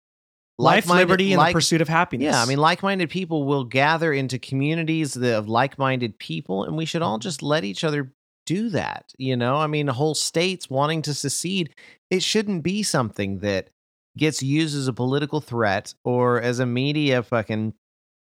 Life, 0.60 0.90
liberty, 0.90 1.34
and 1.34 1.38
like- 1.38 1.54
the 1.54 1.58
pursuit 1.58 1.82
of 1.82 1.88
happiness. 1.88 2.34
Yeah, 2.34 2.42
I 2.42 2.46
mean, 2.48 2.58
like-minded 2.58 3.12
people 3.12 3.44
will 3.44 3.64
gather 3.64 4.12
into 4.12 4.40
communities 4.40 5.16
of 5.16 5.48
like-minded 5.48 6.18
people, 6.18 6.64
and 6.64 6.76
we 6.76 6.86
should 6.86 7.04
all 7.04 7.20
just 7.20 7.44
let 7.44 7.64
each 7.64 7.84
other 7.84 8.12
do 8.48 8.70
that. 8.70 9.14
You 9.20 9.38
know, 9.38 9.58
I 9.58 9.68
mean, 9.68 9.88
whole 9.88 10.16
states 10.16 10.70
wanting 10.70 11.04
to 11.04 11.14
secede, 11.14 11.76
it 12.10 12.24
shouldn't 12.24 12.64
be 12.64 12.82
something 12.82 13.40
that 13.40 13.70
gets 14.18 14.42
used 14.42 14.76
as 14.76 14.88
a 14.88 14.94
political 14.94 15.42
threat 15.42 15.94
or 16.04 16.42
as 16.42 16.58
a 16.58 16.66
media 16.66 17.22
fucking 17.22 17.74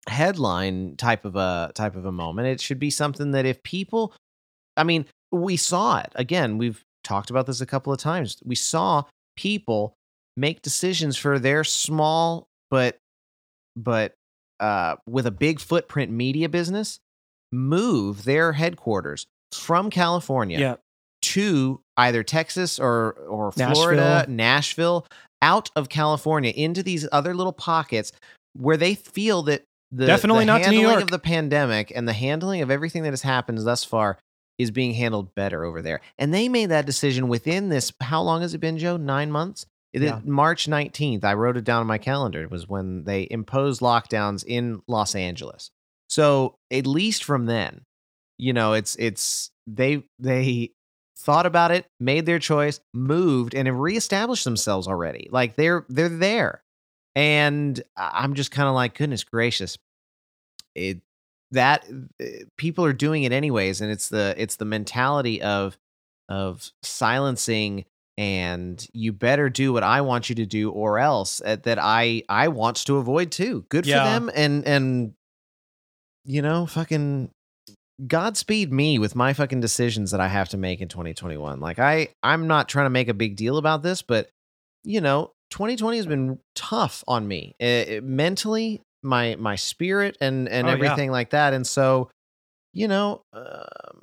headline 0.09 0.97
type 0.97 1.25
of 1.25 1.35
a 1.35 1.73
type 1.75 1.97
of 1.97 2.05
a 2.05 2.13
moment. 2.13 2.47
It 2.47 2.61
should 2.61 2.79
be 2.79 2.91
something 2.91 3.33
that 3.33 3.47
if 3.47 3.63
people, 3.65 4.15
I 4.77 4.85
mean, 4.85 5.07
we 5.33 5.57
saw 5.57 5.99
it 5.99 6.13
again. 6.15 6.59
We've 6.59 6.85
talked 7.03 7.31
about 7.31 7.47
this 7.47 7.61
a 7.61 7.67
couple 7.67 7.93
of 7.93 7.99
times. 7.99 8.41
We 8.45 8.55
saw 8.55 9.05
people 9.37 9.95
make 10.37 10.63
decisions 10.63 11.17
for 11.17 11.39
their 11.39 11.65
small 11.65 12.47
but 12.71 12.99
but 13.77 14.15
uh, 14.61 14.97
with 15.07 15.27
a 15.27 15.31
big 15.31 15.59
footprint 15.59 16.13
media 16.13 16.49
business 16.49 17.01
move 17.51 18.25
their 18.25 18.53
headquarters 18.53 19.27
from 19.55 19.91
California 19.91 20.59
yeah, 20.59 20.77
to 21.23 21.81
either 21.97 22.23
Texas 22.23 22.79
or 22.79 23.13
or 23.13 23.53
Florida, 23.53 24.25
Nashville. 24.29 24.35
Nashville, 24.35 25.07
out 25.41 25.71
of 25.77 25.89
California 25.89 26.53
into 26.55 26.83
these 26.83 27.09
other 27.13 27.35
little 27.35 27.53
pockets 27.53 28.13
where 28.55 28.77
they 28.77 28.95
feel 28.95 29.43
that 29.45 29.65
the 29.91 30.07
Definitely 30.07 30.45
the 30.45 30.47
not 30.47 30.63
handling 30.63 30.83
York. 30.83 31.03
of 31.03 31.11
the 31.11 31.19
pandemic 31.19 31.93
and 31.95 32.09
the 32.09 32.15
handling 32.15 32.63
of 32.63 32.71
everything 32.71 33.03
that 33.03 33.11
has 33.11 33.23
happened 33.23 33.59
thus 33.59 33.85
far 33.85 34.19
is 34.59 34.71
being 34.71 34.95
handled 34.95 35.35
better 35.35 35.65
over 35.65 35.83
there. 35.83 36.01
And 36.19 36.33
they 36.33 36.49
made 36.49 36.67
that 36.67 36.87
decision 36.87 37.29
within 37.29 37.69
this 37.69 37.93
how 38.01 38.23
long 38.23 38.41
has 38.41 38.55
it 38.55 38.59
been, 38.59 38.79
Joe? 38.79 38.97
9 38.97 39.31
months? 39.31 39.67
It, 39.93 40.25
March 40.25 40.67
19th, 40.67 41.25
I 41.25 41.35
wrote 41.35 41.59
it 41.59 41.65
down 41.65 41.81
on 41.81 41.87
my 41.87 41.99
calendar, 41.99 42.43
It 42.43 42.51
was 42.51 42.67
when 42.67 43.05
they 43.05 43.29
imposed 43.31 43.83
lockdowns 43.83 44.43
in 44.47 44.81
Los 44.89 45.15
Angeles. 45.15 45.71
So 46.09 46.55
at 46.71 46.87
least 46.87 47.25
from 47.25 47.45
then, 47.45 47.83
you 48.43 48.53
know, 48.53 48.73
it's 48.73 48.97
it's 48.97 49.51
they 49.69 50.03
they 50.19 50.73
thought 51.17 51.47
about 51.47 51.71
it, 51.71 51.87
made 52.01 52.27
their 52.27 52.41
choice, 52.41 52.81
moved, 52.93 53.55
and 53.55 53.69
have 53.69 53.79
reestablished 53.79 54.43
themselves 54.45 54.89
already. 54.89 55.29
Like 55.31 55.55
they're 55.55 55.87
they're 55.89 56.09
there. 56.09 56.65
And 57.15 57.81
I'm 57.97 58.35
just 58.35 58.51
kind 58.51 58.69
of 58.69 58.75
like, 58.75 58.97
goodness 58.97 59.23
gracious. 59.23 59.79
It 60.75 61.03
that 61.53 61.85
uh, 62.21 62.25
people 62.57 62.85
are 62.85 62.93
doing 62.93 63.23
it 63.23 63.31
anyways, 63.33 63.81
and 63.81 63.93
it's 63.93 64.09
the 64.09 64.35
it's 64.37 64.57
the 64.57 64.65
mentality 64.65 65.41
of 65.41 65.79
of 66.29 66.71
silencing 66.83 67.85
and 68.19 68.87
you 68.93 69.13
better 69.13 69.49
do 69.51 69.73
what 69.73 69.83
I 69.83 70.01
want 70.01 70.29
you 70.29 70.35
to 70.37 70.47
do 70.47 70.71
or 70.71 70.99
else 70.99 71.41
uh, 71.45 71.57
that 71.63 71.79
I 71.79 72.23
I 72.29 72.49
want 72.49 72.79
to 72.87 72.97
avoid 72.97 73.31
too. 73.31 73.67
Good 73.69 73.87
Yeah. 73.87 74.03
for 74.03 74.11
them 74.11 74.31
and 74.35 74.67
and 74.67 75.15
you 76.25 76.43
know, 76.43 76.67
fucking 76.67 77.31
Godspeed 78.07 78.73
me 78.73 78.99
with 78.99 79.15
my 79.15 79.33
fucking 79.33 79.61
decisions 79.61 80.11
that 80.11 80.21
I 80.21 80.29
have 80.29 80.49
to 80.51 80.57
make 80.57 80.81
in 80.81 80.89
2021. 80.89 81.61
Like 81.61 81.79
I 81.79 82.09
I'm 82.23 82.47
not 82.47 82.69
trying 82.69 82.87
to 82.87 82.91
make 82.91 83.09
a 83.09 83.15
big 83.15 83.37
deal 83.37 83.59
about 83.59 83.83
this, 83.83 84.03
but 84.03 84.29
you 84.85 85.01
know, 85.01 85.33
2020 85.51 85.97
has 85.99 86.07
been 86.07 86.39
tough 86.55 87.05
on 87.07 87.29
me. 87.29 87.55
Uh, 87.61 88.01
mentally, 88.03 88.81
my 89.03 89.37
my 89.39 89.57
spirit 89.57 90.17
and 90.21 90.49
and 90.49 90.67
Oh, 90.67 90.71
yeah. 90.71 90.75
everything 90.75 91.11
like 91.11 91.31
that. 91.31 91.53
And 91.55 91.67
so, 91.67 92.11
you 92.73 92.89
know, 92.89 93.23
um, 93.33 94.03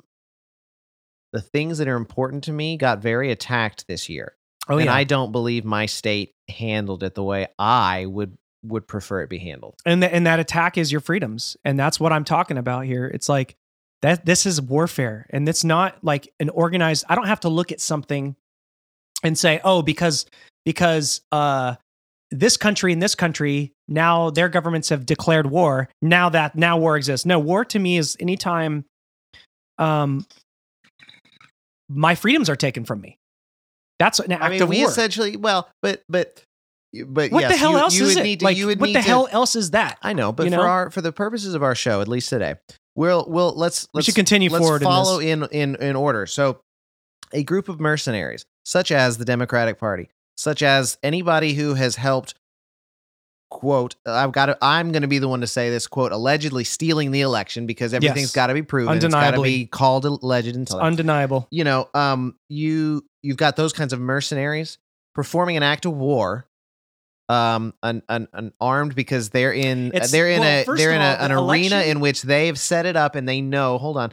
the 1.32 1.40
things 1.40 1.78
that 1.78 1.88
are 1.88 1.96
important 1.96 2.44
to 2.44 2.52
me 2.52 2.76
got 2.76 3.00
very 3.02 3.30
attacked 3.30 3.86
this 3.88 4.08
year. 4.08 4.34
Oh 4.68 4.78
and 4.78 4.86
yeah. 4.86 4.94
I 4.94 5.04
don't 5.04 5.32
believe 5.32 5.64
my 5.64 5.86
state 5.86 6.32
handled 6.48 7.02
it 7.02 7.14
the 7.14 7.24
way 7.24 7.48
I 7.58 8.06
would 8.06 8.36
would 8.62 8.86
prefer 8.86 9.22
it 9.22 9.30
be 9.30 9.38
handled. 9.38 9.74
and 9.86 10.02
th- 10.02 10.12
and 10.12 10.26
that 10.26 10.38
attack 10.38 10.76
is 10.76 10.92
your 10.92 11.00
freedoms 11.00 11.56
and 11.64 11.78
that's 11.78 11.98
what 11.98 12.12
i'm 12.12 12.24
talking 12.24 12.58
about 12.58 12.84
here 12.84 13.06
it's 13.06 13.26
like 13.26 13.56
that 14.02 14.24
this 14.24 14.46
is 14.46 14.60
warfare 14.60 15.26
and 15.30 15.48
it's 15.48 15.64
not 15.64 15.96
like 16.02 16.32
an 16.40 16.48
organized 16.50 17.04
i 17.08 17.14
don't 17.14 17.26
have 17.26 17.40
to 17.40 17.48
look 17.48 17.72
at 17.72 17.80
something 17.80 18.34
and 19.22 19.38
say 19.38 19.60
oh 19.64 19.82
because 19.82 20.26
because 20.64 21.20
uh 21.32 21.74
this 22.30 22.56
country 22.56 22.92
and 22.92 23.02
this 23.02 23.14
country 23.14 23.72
now 23.88 24.30
their 24.30 24.48
governments 24.48 24.88
have 24.90 25.04
declared 25.04 25.46
war. 25.46 25.88
Now 26.00 26.28
that 26.30 26.54
now 26.54 26.78
war 26.78 26.96
exists. 26.96 27.26
No 27.26 27.38
war 27.38 27.64
to 27.66 27.78
me 27.78 27.96
is 27.96 28.16
anytime 28.20 28.84
um 29.78 30.24
my 31.88 32.14
freedoms 32.14 32.48
are 32.48 32.56
taken 32.56 32.84
from 32.84 33.00
me. 33.00 33.18
That's 33.98 34.20
an 34.20 34.32
act 34.32 34.44
I 34.44 34.48
mean, 34.50 34.62
of 34.62 34.68
we 34.68 34.78
war. 34.78 34.88
essentially 34.88 35.36
well, 35.36 35.68
but 35.82 36.02
but 36.08 36.44
but 37.06 37.30
what 37.30 37.42
yes, 37.42 37.52
the 37.52 37.58
hell 37.58 37.72
you, 37.72 37.78
else 37.78 37.94
you 37.96 38.04
is 38.04 38.14
would 38.14 38.20
it? 38.20 38.24
need 38.24 38.40
to, 38.40 38.44
like 38.44 38.58
what 38.58 38.86
the 38.86 38.92
to, 38.94 39.00
hell 39.00 39.28
else 39.30 39.56
is 39.56 39.72
that? 39.72 39.98
I 40.02 40.12
know, 40.12 40.32
but 40.32 40.44
you 40.46 40.52
for 40.52 40.60
our 40.60 40.90
for 40.90 41.00
the 41.00 41.12
purposes 41.12 41.54
of 41.54 41.62
our 41.62 41.74
show, 41.74 42.00
at 42.00 42.08
least 42.08 42.28
today, 42.28 42.54
we'll 43.00 43.24
we'll 43.28 43.54
let's 43.56 43.88
let's 43.94 44.04
should 44.04 44.14
continue 44.14 44.50
let's 44.50 44.62
forward 44.64 44.82
follow 44.82 45.18
in 45.18 45.42
in, 45.44 45.74
in 45.74 45.82
in 45.82 45.96
order. 45.96 46.26
So, 46.26 46.60
a 47.32 47.42
group 47.42 47.68
of 47.68 47.80
mercenaries, 47.80 48.44
such 48.64 48.92
as 48.92 49.18
the 49.18 49.24
Democratic 49.24 49.78
Party, 49.78 50.10
such 50.36 50.62
as 50.62 50.98
anybody 51.02 51.54
who 51.54 51.74
has 51.74 51.96
helped, 51.96 52.34
quote, 53.50 53.96
I've 54.06 54.32
got 54.32 54.46
to, 54.46 54.58
I'm 54.62 54.92
going 54.92 55.02
to 55.02 55.08
be 55.08 55.18
the 55.18 55.28
one 55.28 55.40
to 55.40 55.46
say 55.46 55.70
this, 55.70 55.86
quote, 55.86 56.12
allegedly 56.12 56.64
stealing 56.64 57.10
the 57.10 57.22
election 57.22 57.66
because 57.66 57.92
everything's 57.94 58.28
Yes. 58.28 58.32
got 58.32 58.46
to 58.48 58.54
be 58.54 58.62
proven, 58.62 58.94
it's 58.96 59.02
got 59.04 59.10
to 59.10 59.16
Undeniably. 59.26 59.50
be 59.58 59.66
called 59.66 60.04
alleged 60.04 60.54
until 60.54 60.78
undeniable 60.80 61.48
you 61.50 61.64
know, 61.64 61.88
um, 61.94 62.36
you 62.48 63.04
you've 63.22 63.36
got 63.36 63.56
those 63.56 63.72
kinds 63.72 63.92
of 63.92 64.00
mercenaries 64.00 64.78
performing 65.14 65.56
an 65.56 65.62
act 65.62 65.84
of 65.86 65.92
war. 65.92 66.46
Um, 67.30 67.74
an, 67.82 68.02
an, 68.08 68.26
an 68.32 68.52
armed 68.60 68.94
because 68.96 69.30
they're 69.30 69.52
in 69.52 69.88
It's- 69.88 70.10
they're 70.10 70.28
in 70.30 70.40
well, 70.40 70.64
a 70.68 70.76
they're 70.76 70.90
in 70.92 71.00
a, 71.00 71.04
all, 71.04 71.14
an 71.24 71.30
the 71.30 71.36
arena 71.36 71.76
election- 71.76 71.82
in 71.90 72.00
which 72.00 72.22
they've 72.22 72.58
set 72.58 72.86
it 72.86 72.96
up 72.96 73.14
and 73.14 73.28
they 73.28 73.40
know. 73.40 73.78
Hold 73.78 73.96
on, 73.98 74.12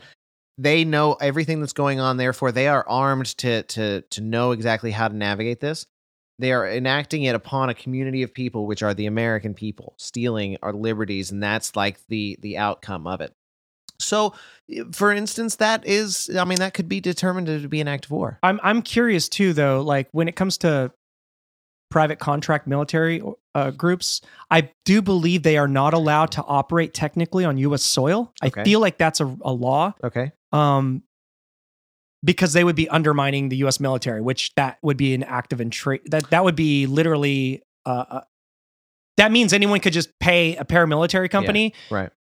they 0.59 0.83
know 0.85 1.13
everything 1.13 1.59
that's 1.59 1.73
going 1.73 1.99
on. 1.99 2.17
Therefore, 2.17 2.51
they 2.51 2.67
are 2.67 2.87
armed 2.87 3.25
to 3.39 3.63
to 3.63 4.01
to 4.01 4.21
know 4.21 4.51
exactly 4.51 4.91
how 4.91 5.07
to 5.07 5.15
navigate 5.15 5.59
this. 5.61 5.85
They 6.39 6.51
are 6.51 6.69
enacting 6.69 7.23
it 7.23 7.33
upon 7.33 7.69
a 7.69 7.73
community 7.73 8.21
of 8.21 8.31
people, 8.31 8.67
which 8.67 8.83
are 8.83 8.93
the 8.93 9.07
American 9.07 9.55
people, 9.55 9.95
stealing 9.97 10.57
our 10.61 10.71
liberties, 10.73 11.31
and 11.31 11.41
that's 11.41 11.75
like 11.75 11.97
the 12.09 12.37
the 12.41 12.59
outcome 12.59 13.07
of 13.07 13.21
it. 13.21 13.33
So, 13.99 14.35
for 14.91 15.11
instance, 15.11 15.55
that 15.55 15.83
is, 15.87 16.29
I 16.37 16.45
mean, 16.45 16.59
that 16.59 16.75
could 16.75 16.87
be 16.87 16.99
determined 17.01 17.47
to 17.47 17.67
be 17.67 17.81
an 17.81 17.87
act 17.87 18.05
of 18.05 18.11
war. 18.11 18.37
I'm 18.43 18.59
I'm 18.61 18.83
curious 18.83 19.27
too, 19.27 19.53
though. 19.53 19.81
Like 19.81 20.07
when 20.11 20.27
it 20.27 20.35
comes 20.35 20.59
to 20.59 20.91
private 21.89 22.19
contract 22.19 22.67
military 22.67 23.21
uh, 23.55 23.71
groups, 23.71 24.21
I 24.51 24.69
do 24.85 25.01
believe 25.01 25.43
they 25.43 25.57
are 25.57 25.67
not 25.67 25.93
allowed 25.93 26.31
to 26.33 26.43
operate 26.43 26.93
technically 26.93 27.45
on 27.45 27.57
U.S. 27.59 27.83
soil. 27.83 28.33
I 28.41 28.47
Okay. 28.47 28.63
feel 28.63 28.79
like 28.79 28.97
that's 28.97 29.19
a, 29.19 29.25
a 29.41 29.51
law, 29.53 29.93
Okay. 30.03 30.31
um, 30.51 31.03
because 32.23 32.53
they 32.53 32.63
would 32.63 32.75
be 32.75 32.89
undermining 32.89 33.49
the 33.49 33.57
U.S. 33.57 33.79
military, 33.79 34.21
which 34.21 34.53
that 34.55 34.77
would 34.81 34.97
be 34.97 35.13
an 35.13 35.23
act 35.23 35.53
of 35.53 35.61
intrigue. 35.61 36.01
That 36.07 36.29
that 36.31 36.43
would 36.43 36.55
be 36.55 36.87
literally. 36.87 37.63
Uh, 37.85 38.05
uh, 38.09 38.21
that 39.17 39.31
means 39.31 39.51
anyone 39.53 39.79
could 39.79 39.93
just 39.93 40.09
pay 40.19 40.55
a 40.57 40.65
paramilitary 40.65 41.27
company 41.29 41.73
Right. 41.89 42.11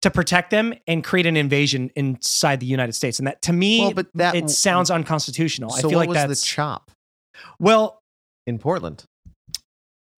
to 0.00 0.10
protect 0.10 0.50
them 0.50 0.74
and 0.88 1.04
create 1.04 1.26
an 1.26 1.36
invasion 1.36 1.90
inside 1.94 2.58
the 2.58 2.66
United 2.66 2.94
States, 2.94 3.18
and 3.20 3.28
that 3.28 3.42
to 3.42 3.52
me, 3.52 3.80
Well, 3.80 3.92
but 3.94 4.06
that 4.14 4.34
it 4.34 4.50
sounds 4.50 4.90
unconstitutional. 4.90 5.70
So 5.70 5.76
I 5.78 5.80
feel 5.82 5.90
what 5.90 5.96
like 5.98 6.08
was 6.08 6.16
that's 6.16 6.40
the 6.40 6.46
chop 6.46 6.90
well, 7.60 8.01
in 8.46 8.58
Portland? 8.58 9.04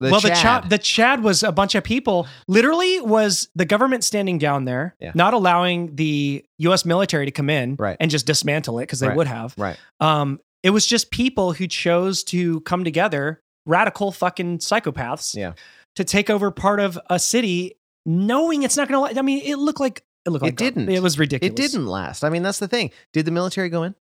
The 0.01 0.11
well, 0.11 0.19
the 0.19 0.27
Chad. 0.29 0.37
Chad, 0.63 0.69
the 0.69 0.77
Chad 0.77 1.23
was 1.23 1.41
a 1.41 1.53
bunch 1.53 1.73
of 1.73 1.83
people. 1.83 2.27
Literally, 2.49 2.99
was 2.99 3.47
the 3.55 3.63
government 3.63 4.03
standing 4.03 4.37
down 4.37 4.65
there, 4.65 4.93
Yeah. 4.99 5.13
not 5.15 5.33
allowing 5.33 5.95
the 5.95 6.43
U.S. 6.59 6.83
military 6.83 7.25
to 7.25 7.31
come 7.31 7.49
in 7.49 7.75
Right. 7.79 7.95
and 8.01 8.11
just 8.11 8.25
dismantle 8.25 8.79
it 8.79 8.83
because 8.83 8.99
they 8.99 9.07
Right. 9.07 9.15
would 9.15 9.27
have. 9.27 9.55
right. 9.57 9.77
Um, 10.01 10.41
it 10.63 10.71
was 10.71 10.85
just 10.85 11.11
people 11.11 11.53
who 11.53 11.65
chose 11.67 12.25
to 12.25 12.59
come 12.61 12.83
together, 12.83 13.39
radical 13.65 14.11
fucking 14.11 14.57
psychopaths, 14.59 15.33
Yeah. 15.33 15.53
to 15.95 16.03
take 16.03 16.29
over 16.29 16.51
part 16.51 16.81
of 16.81 16.99
a 17.09 17.17
city, 17.17 17.77
knowing 18.05 18.63
it's 18.63 18.75
not 18.75 18.89
going 18.89 19.13
to. 19.13 19.19
I 19.19 19.21
mean, 19.21 19.43
it 19.45 19.55
looked 19.57 19.79
like 19.79 20.03
it 20.25 20.31
looked 20.31 20.45
It 20.45 20.57
didn't. 20.57 20.89
It 20.89 21.01
was 21.03 21.17
ridiculous. 21.17 21.51
It 21.53 21.55
didn't 21.55 21.85
last. 21.87 22.23
I 22.25 22.29
mean, 22.29 22.43
that's 22.43 22.59
the 22.59 22.67
thing. 22.67 22.91
Did 23.13 23.25
the 23.25 23.31
military 23.31 23.69
go 23.69 23.83
in? 23.83 23.95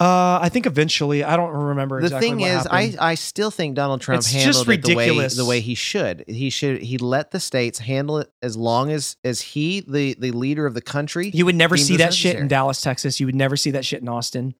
Uh, 0.00 0.38
I 0.40 0.48
think 0.48 0.66
eventually, 0.66 1.24
I 1.24 1.36
don't 1.36 1.52
remember. 1.52 2.00
The 2.00 2.06
exactly 2.06 2.28
thing 2.28 2.40
is, 2.40 2.66
I, 2.66 2.82
happened. 2.82 3.00
I 3.00 3.14
still 3.16 3.50
think 3.50 3.74
Donald 3.74 4.00
Trump 4.00 4.20
It's 4.20 4.32
handled 4.32 4.68
it 4.68 4.82
the 4.82 4.94
way 4.94 5.26
the 5.26 5.44
way 5.44 5.60
he 5.60 5.74
should. 5.74 6.24
He 6.28 6.50
should 6.50 6.82
he 6.82 6.98
let 6.98 7.32
the 7.32 7.40
states 7.40 7.80
handle 7.80 8.18
it 8.18 8.30
as 8.40 8.56
long 8.56 8.92
as 8.92 9.16
as 9.24 9.40
he 9.40 9.80
the 9.80 10.14
the 10.16 10.30
leader 10.30 10.66
of 10.66 10.74
the 10.74 10.80
country. 10.80 11.32
You 11.34 11.46
would 11.46 11.56
never 11.56 11.76
see 11.76 11.96
that 11.96 12.14
shit 12.14 12.36
in 12.36 12.46
Dallas, 12.46 12.80
Texas. 12.80 13.18
You 13.18 13.26
would 13.26 13.34
never 13.34 13.56
see 13.56 13.72
that 13.72 13.84
shit 13.84 14.00
in 14.00 14.08
Austin. 14.08 14.54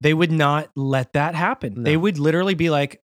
They 0.00 0.14
would 0.14 0.30
not 0.30 0.70
let 0.76 1.14
that 1.14 1.34
happen. 1.34 1.82
They 1.82 1.96
would 1.96 2.18
literally 2.18 2.54
be 2.54 2.70
like, 2.70 3.02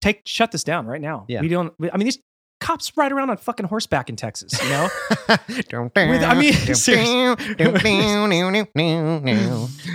"Take, 0.00 0.22
shut 0.24 0.52
this 0.52 0.62
down 0.62 0.86
right 0.86 1.00
now." 1.00 1.24
Yeah. 1.26 1.40
we 1.40 1.48
don't. 1.48 1.74
I 1.92 1.96
mean, 1.96 2.04
these 2.04 2.18
cops 2.66 2.92
ride 2.96 3.12
around 3.12 3.30
on 3.30 3.36
fucking 3.36 3.66
horseback 3.66 4.08
in 4.08 4.16
Texas. 4.16 4.60
You 4.60 4.68
know, 4.70 4.88
With, 5.28 6.22
I 6.24 6.34
mean, 6.34 6.52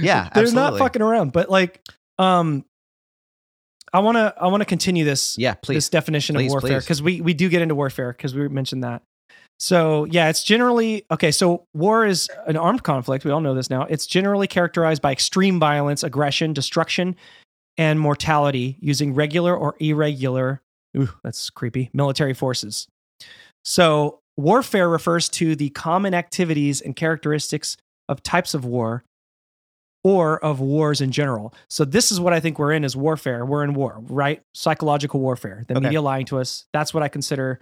yeah, 0.02 0.30
they're 0.34 0.44
absolutely. 0.44 0.54
not 0.54 0.78
fucking 0.78 1.02
around. 1.02 1.34
But 1.34 1.50
like, 1.50 1.82
um, 2.18 2.64
I 3.92 4.00
want 4.00 4.16
to, 4.16 4.34
I 4.40 4.48
want 4.48 4.62
to 4.62 4.66
continue 4.66 5.04
this. 5.04 5.38
Yeah, 5.38 5.56
please. 5.56 5.76
this 5.76 5.90
definition 5.90 6.36
Please, 6.36 6.48
of 6.48 6.64
warfare 6.64 6.80
because 6.80 7.02
we 7.02 7.20
we 7.20 7.34
do 7.34 7.50
get 7.50 7.62
into 7.62 7.76
warfare 7.76 8.14
because 8.14 8.34
we 8.34 8.48
mentioned 8.48 8.86
that. 8.86 9.02
So 9.60 10.06
yeah, 10.06 10.30
it's 10.30 10.44
generally 10.44 11.06
okay. 11.12 11.32
So 11.32 11.66
war 11.74 12.06
is 12.06 12.30
an 12.48 12.56
armed 12.56 12.84
conflict. 12.84 13.26
We 13.26 13.32
all 13.32 13.42
know 13.42 13.54
this 13.54 13.70
now. 13.70 13.84
It's 13.84 14.06
generally 14.06 14.48
characterized 14.48 15.02
by 15.02 15.12
extreme 15.12 15.60
violence, 15.60 16.04
aggression, 16.04 16.54
destruction, 16.54 17.18
and 17.78 18.00
mortality 18.00 18.78
using 18.80 19.14
regular 19.14 19.56
or 19.56 19.76
irregular. 19.80 20.62
Ooh, 20.98 21.10
that's 21.24 21.50
creepy. 21.50 21.90
Military 21.94 22.34
forces. 22.34 22.88
So 23.64 24.20
warfare 24.38 24.90
refers 24.90 25.30
to 25.30 25.56
the 25.56 25.70
common 25.70 26.14
activities 26.14 26.82
and 26.82 26.96
characteristics 26.96 27.78
of 28.10 28.24
types 28.24 28.54
of 28.54 28.66
war 28.66 29.04
or 30.04 30.44
of 30.44 30.60
wars 30.60 31.00
in 31.00 31.12
general. 31.12 31.54
So 31.70 31.86
this 31.86 32.12
is 32.12 32.20
what 32.20 32.34
I 32.34 32.40
think 32.40 32.58
we're 32.58 32.72
in 32.72 32.84
is 32.84 32.96
warfare. 32.98 33.46
We're 33.46 33.64
in 33.64 33.74
war, 33.76 34.00
right? 34.08 34.42
Psychological 34.56 35.20
warfare. 35.20 35.64
The 35.68 35.76
Okay. 35.76 35.84
media 35.84 36.02
lying 36.02 36.26
to 36.28 36.40
us. 36.40 36.66
That's 36.74 36.94
what 36.94 37.04
I 37.04 37.08
consider 37.08 37.62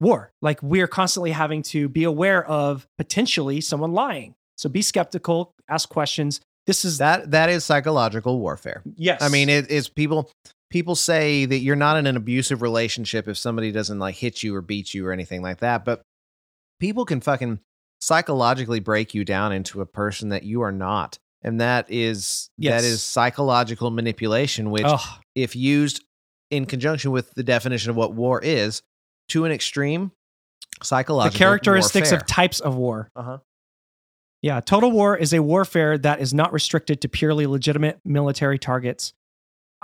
war. 0.00 0.32
Like 0.42 0.60
we're 0.62 0.88
constantly 0.88 1.30
having 1.30 1.62
to 1.64 1.88
be 1.88 2.02
aware 2.04 2.44
of 2.44 2.86
potentially 2.98 3.60
someone 3.60 3.92
lying. 3.92 4.34
So 4.58 4.68
be 4.68 4.82
skeptical, 4.82 5.52
ask 5.68 5.88
questions. 5.88 6.40
This 6.66 6.84
is 6.84 6.98
That 6.98 7.30
that 7.30 7.48
is 7.50 7.64
psychological 7.64 8.40
warfare. 8.40 8.82
yes. 8.96 9.22
I 9.22 9.28
mean, 9.28 9.48
it 9.48 9.70
is 9.70 9.88
people. 9.88 10.30
People 10.70 10.96
say 10.96 11.44
that 11.46 11.58
you're 11.58 11.76
not 11.76 11.96
in 11.96 12.06
an 12.06 12.16
abusive 12.16 12.60
relationship 12.62 13.28
if 13.28 13.38
somebody 13.38 13.70
doesn't 13.72 13.98
like 13.98 14.16
hit 14.16 14.42
you 14.42 14.54
or 14.54 14.60
beat 14.62 14.92
you 14.94 15.06
or 15.06 15.12
anything 15.12 15.40
like 15.42 15.58
that. 15.60 15.84
But 15.84 16.02
people 16.80 17.04
can 17.04 17.20
fucking 17.20 17.60
psychologically 18.00 18.80
break 18.80 19.14
you 19.14 19.24
down 19.24 19.52
into 19.52 19.80
a 19.80 19.86
person 19.86 20.28
that 20.30 20.42
you 20.42 20.62
are 20.62 20.72
not, 20.72 21.18
and 21.42 21.60
that 21.60 21.86
is 21.88 22.48
Yes. 22.58 22.82
that 22.82 22.86
is 22.88 23.02
psychological 23.02 23.90
manipulation. 23.90 24.70
Which, 24.70 24.86
if 25.34 25.54
used 25.54 26.04
in 26.50 26.66
conjunction 26.66 27.10
with 27.12 27.30
the 27.34 27.42
definition 27.42 27.90
of 27.90 27.96
what 27.96 28.14
war 28.14 28.40
is 28.42 28.82
to 29.30 29.44
an 29.44 29.52
extreme 29.52 30.12
The 30.80 30.84
psychological 30.86 31.38
characteristics 31.38 32.10
warfare. 32.10 32.18
of 32.20 32.26
types 32.26 32.60
of 32.60 32.74
war. 32.76 33.08
uh-huh. 33.16 33.38
Yeah, 34.42 34.60
total 34.60 34.92
war 34.92 35.16
is 35.16 35.32
a 35.32 35.42
warfare 35.42 35.96
that 35.98 36.20
is 36.20 36.32
not 36.34 36.52
restricted 36.52 37.00
to 37.00 37.08
purely 37.08 37.46
legitimate 37.46 37.98
military 38.04 38.58
targets. 38.58 39.12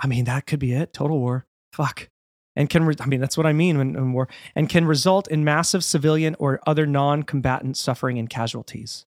I 0.03 0.07
mean, 0.07 0.25
that 0.25 0.45
could 0.45 0.59
be 0.59 0.73
it. 0.73 0.93
Total 0.93 1.17
war. 1.17 1.45
Fuck. 1.71 2.09
And 2.55 2.69
can 2.69 2.85
re- 2.85 2.95
I 2.99 3.07
mean 3.07 3.19
that's 3.19 3.35
what 3.35 3.47
I 3.47 3.53
mean 3.53 3.79
when, 3.79 3.93
when 3.93 4.13
war 4.13 4.29
and 4.55 4.69
can 4.69 4.85
result 4.85 5.27
in 5.29 5.43
massive 5.43 5.83
civilian 5.83 6.35
or 6.37 6.59
other 6.67 6.85
non-combatant 6.85 7.77
suffering 7.77 8.19
and 8.19 8.29
casualties. 8.29 9.05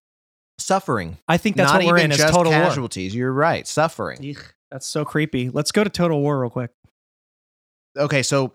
suffering. 0.57 1.17
I 1.27 1.37
think 1.37 1.55
that's 1.55 1.71
Not 1.71 1.83
what 1.83 1.93
we're 1.93 1.99
in 1.99 2.11
as 2.11 2.17
just 2.17 2.33
total 2.33 2.51
war. 2.51 2.61
casualties. 2.61 3.15
You're 3.15 3.31
right. 3.31 3.65
Suffering. 3.65 4.35
That's 4.69 4.85
so 4.85 5.05
creepy. 5.05 5.49
Let's 5.49 5.71
go 5.71 5.83
to 5.83 5.89
total 5.89 6.19
war 6.19 6.41
real 6.41 6.49
quick. 6.49 6.71
Okay, 7.95 8.21
so 8.21 8.53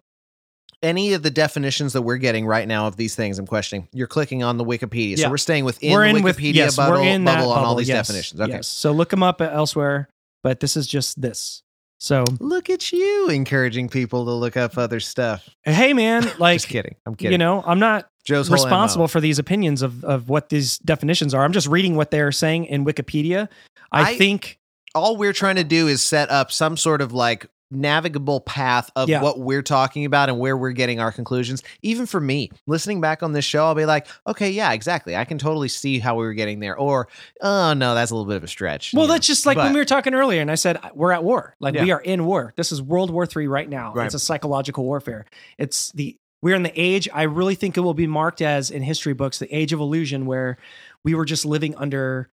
any 0.83 1.15
of 1.15 1.23
the 1.23 1.31
definitions 1.31 1.95
that 1.95 2.03
we're 2.03 2.19
getting 2.19 2.45
right 2.45 2.69
now 2.69 2.87
of 2.87 2.97
these 2.97 3.15
things 3.15 3.39
I'm 3.39 3.47
questioning, 3.47 3.89
you're 3.93 4.07
clicking 4.09 4.43
on 4.43 4.57
the 4.57 4.65
Wikipedia. 4.65 5.17
Yeah. 5.17 5.25
So 5.25 5.31
we're 5.31 5.39
staying 5.39 5.65
within 5.65 5.93
we're 5.93 6.03
the 6.03 6.17
in 6.17 6.23
with 6.23 6.37
Wikipedia 6.37 6.55
yes, 6.55 6.77
bubble, 6.77 7.01
we're 7.01 7.09
in 7.09 7.25
that 7.25 7.39
bubble 7.39 7.53
on 7.53 7.65
all 7.65 7.77
these 7.77 7.89
yes, 7.89 8.07
definitions. 8.09 8.41
Okay. 8.41 8.53
yes. 8.53 8.69
So 8.69 8.93
look 8.93 9.11
them 9.11 9.23
up 9.23 9.41
elsewhere, 9.41 10.09
but 10.43 10.61
this 10.61 10.77
is 10.77 10.87
just 10.87 11.21
this. 11.21 11.63
So 12.03 12.25
Look 12.41 12.69
at 12.69 12.91
you 12.91 13.29
encouraging 13.29 13.89
people 13.89 14.25
to 14.25 14.33
look 14.33 14.57
up 14.57 14.77
other 14.77 14.99
stuff. 14.99 15.49
hey, 15.63 15.93
man, 15.93 16.29
like 16.41 16.57
Just 16.57 16.69
kidding. 16.69 16.97
I'm 17.07 17.15
kidding. 17.15 17.31
you 17.31 17.39
know, 17.39 17.63
I'm 17.65 17.79
not 17.79 18.09
Joe's 18.25 18.51
responsible 18.51 19.07
for 19.07 19.21
these 19.21 19.39
opinions 19.39 19.83
of 19.83 20.05
of 20.05 20.29
what 20.29 20.49
these 20.49 20.79
definitions 20.79 21.33
are. 21.33 21.45
I'm 21.45 21.53
just 21.53 21.69
reading 21.69 21.95
what 21.95 22.11
they're 22.11 22.33
saying 22.33 22.65
in 22.65 22.85
Wikipedia. 22.85 23.49
I, 23.93 24.03
I- 24.03 24.17
think 24.17 24.59
all 24.97 25.17
we're 25.17 25.33
trying 25.33 25.57
to 25.57 25.65
do 25.65 25.87
is 25.87 26.03
set 26.03 26.29
up 26.29 26.51
some 26.51 26.77
sort 26.77 27.03
of 27.03 27.13
like 27.13 27.47
navigable 27.73 28.41
path 28.41 28.91
of 28.97 29.09
Yeah. 29.09 29.23
what 29.23 29.39
we're 29.39 29.63
talking 29.63 30.05
about 30.05 30.29
and 30.29 30.39
where 30.39 30.57
we're 30.57 30.73
getting 30.73 31.01
our 31.01 31.11
conclusions. 31.13 31.63
Even 31.83 32.07
for 32.07 32.21
me, 32.21 32.51
listening 32.67 33.01
back 33.01 33.23
on 33.23 33.33
this 33.33 33.45
show, 33.45 33.65
I'll 33.65 33.75
be 33.75 33.87
like, 33.87 34.07
okay, 34.27 34.51
yeah, 34.51 34.73
exactly. 34.73 35.17
I 35.17 35.25
can 35.25 35.39
totally 35.39 35.69
see 35.69 35.99
how 35.99 36.17
we 36.17 36.25
were 36.25 36.35
getting 36.35 36.61
there. 36.61 36.77
Or, 36.77 37.09
oh 37.41 37.73
no, 37.73 37.95
that's 37.95 38.11
a 38.11 38.15
little 38.15 38.29
bit 38.29 38.37
of 38.37 38.45
a 38.45 38.49
stretch. 38.49 38.93
well, 38.93 39.05
you 39.05 39.09
know. 39.09 39.15
that's 39.15 39.27
just 39.27 39.47
like 39.47 39.57
when 39.57 39.73
we 39.73 39.79
were 39.79 39.85
talking 39.85 40.15
earlier, 40.15 40.41
and 40.41 40.51
I 40.51 40.57
said 40.57 40.77
uh, 40.83 40.91
we're 40.95 41.13
at 41.13 41.25
war. 41.25 41.57
Like 41.61 41.75
we 41.75 41.91
are 41.91 42.01
in 42.01 42.25
war. 42.25 42.53
This 42.57 42.73
is 42.73 42.81
World 42.83 43.11
War 43.11 43.27
Three 43.27 43.47
right 43.47 43.69
now. 43.69 43.93
Right. 43.95 44.07
It's 44.07 44.15
a 44.15 44.19
psychological 44.19 44.85
warfare. 44.85 45.27
It's 45.59 45.93
the 45.93 46.17
we're 46.43 46.57
in 46.57 46.65
the 46.65 46.73
age. 46.81 47.09
I 47.13 47.23
really 47.23 47.55
think 47.55 47.77
it 47.77 47.81
will 47.81 47.95
be 47.95 48.07
marked 48.09 48.43
as 48.43 48.71
in 48.71 48.83
history 48.83 49.13
books 49.13 49.39
the 49.39 49.55
age 49.55 49.73
of 49.73 49.81
illusion, 49.81 50.27
where 50.27 50.59
we 51.05 51.15
were 51.15 51.25
just 51.25 51.45
living 51.45 51.75
under 51.77 52.31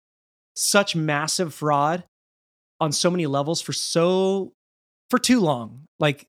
such 0.54 0.94
massive 0.96 1.52
fraud 1.52 2.04
on 2.80 2.92
so 2.92 3.10
many 3.10 3.26
levels 3.26 3.60
for 3.60 3.72
so 3.72 4.52
for 5.10 5.18
too 5.18 5.40
long. 5.40 5.84
Like 5.98 6.26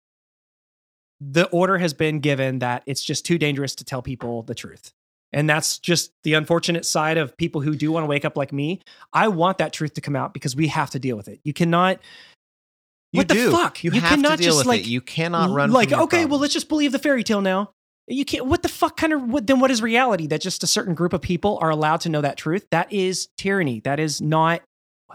the 1.20 1.48
order 1.48 1.78
has 1.78 1.94
been 1.94 2.20
given 2.20 2.60
that 2.60 2.84
it's 2.86 3.04
just 3.04 3.26
too 3.26 3.38
dangerous 3.38 3.76
to 3.76 3.84
tell 3.84 4.02
people 4.02 4.44
the 4.44 4.56
truth. 4.56 4.92
And 5.34 5.50
that's 5.50 5.78
just 5.80 6.12
the 6.24 6.36
unfortunate 6.36 6.86
side 6.86 7.18
of 7.18 7.36
people 7.38 7.62
who 7.62 7.76
do 7.76 7.92
want 7.92 8.04
to 8.04 8.08
wake 8.08 8.24
up 8.24 8.38
like 8.38 8.54
me. 8.54 8.82
I 9.12 9.28
want 9.28 9.58
that 9.58 9.74
truth 9.74 9.94
to 9.96 10.02
come 10.02 10.16
out 10.16 10.34
because 10.34 10.56
we 10.56 10.68
have 10.68 10.90
to 10.92 11.00
deal 11.00 11.18
with 11.18 11.28
it. 11.28 11.42
You 11.44 11.54
cannot 11.54 12.00
You 13.12 13.20
what 13.20 13.28
the 13.28 13.52
fuck? 13.52 13.84
You, 13.84 13.92
You 13.92 14.02
have 14.02 14.10
cannot 14.12 14.40
just, 14.40 14.58
with 14.58 14.68
like, 14.68 14.82
it. 14.82 14.88
You 14.88 15.02
cannot 15.02 15.50
run. 15.50 15.72
like 15.72 15.92
okay 15.92 16.26
well 16.26 16.40
let's 16.40 16.54
just 16.54 16.70
believe 16.70 16.92
the 16.92 17.00
fairy 17.00 17.24
tale 17.24 17.42
now 17.42 17.72
you 18.08 18.24
can't 18.24 18.46
what 18.46 18.63
the 18.63 18.70
fuck 18.70 18.96
kind 18.96 19.12
of 19.12 19.22
what, 19.24 19.48
then 19.48 19.60
what 19.60 19.70
is 19.70 19.82
reality 19.82 20.28
that 20.28 20.40
just 20.40 20.63
a 20.63 20.68
certain 20.68 20.94
group 20.94 21.12
of 21.12 21.22
people 21.22 21.58
are 21.62 21.70
allowed 21.70 22.00
to 22.02 22.10
know 22.10 22.22
that 22.22 22.38
truth 22.38 22.66
that 22.72 22.92
is 22.92 23.28
tyranny 23.38 23.82
that 23.82 24.00
is 24.00 24.22
not 24.22 24.62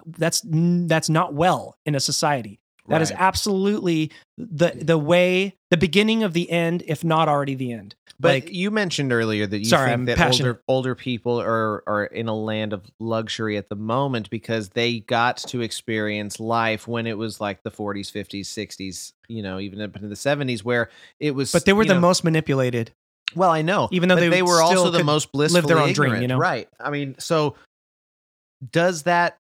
that's 0.07 0.43
that's 0.45 1.09
not 1.09 1.33
well 1.33 1.75
in 1.87 1.95
a 1.95 2.01
society 2.01 2.59
That 2.89 3.01
is 3.03 3.11
Right. 3.11 3.21
absolutely 3.21 4.11
the 4.37 4.73
the 4.75 4.99
way 4.99 5.57
the 5.71 5.77
beginning 5.77 6.23
of 6.25 6.33
the 6.33 6.51
end 6.51 6.83
if 6.87 7.05
not 7.05 7.29
already 7.29 7.55
the 7.55 7.73
end 7.73 7.95
But 8.19 8.29
like 8.45 8.53
you 8.53 8.71
mentioned 8.71 9.13
earlier 9.13 9.47
that 9.47 9.59
you 9.59 9.65
Sorry, 9.67 9.87
think 9.91 9.95
I'm 9.95 10.05
that 10.07 10.19
passionate. 10.19 10.49
older 10.49 10.63
older 10.69 10.95
people 10.97 11.41
are 11.41 11.83
are 11.87 12.05
in 12.07 12.27
a 12.29 12.35
land 12.35 12.73
of 12.73 12.85
luxury 12.99 13.57
at 13.57 13.69
the 13.69 13.77
moment 13.77 14.31
because 14.31 14.71
they 14.71 15.01
got 15.01 15.37
to 15.49 15.61
experience 15.61 16.41
life 16.41 16.89
when 16.89 17.07
it 17.07 17.17
was 17.17 17.41
like 17.41 17.63
the 17.63 17.71
40s, 17.71 18.11
50s, 18.11 18.47
60s, 18.47 19.13
you 19.29 19.43
know, 19.43 19.61
even 19.61 19.81
up 19.81 19.95
into 19.97 20.09
the 20.09 20.15
70s 20.17 20.65
where 20.65 20.91
it 21.21 21.37
was 21.37 21.53
but 21.53 21.65
they 21.65 21.73
were 21.73 21.85
the 21.85 21.95
know- 21.95 22.01
most 22.01 22.25
manipulated 22.25 22.91
Well, 23.37 23.51
I 23.51 23.63
know. 23.63 23.89
Even 23.93 24.09
though 24.09 24.17
they 24.17 24.29
they 24.29 24.43
were 24.43 24.61
also 24.61 24.91
the 24.91 25.05
most 25.05 25.31
blissfully 25.33 25.63
their 25.67 25.79
own 25.79 25.93
dream, 25.93 26.15
ignorant, 26.15 26.23
you 26.23 26.29
know? 26.29 26.39
Right. 26.39 26.69
I 26.81 26.91
mean, 26.91 27.15
so 27.19 27.55
does 28.71 29.05
that 29.05 29.39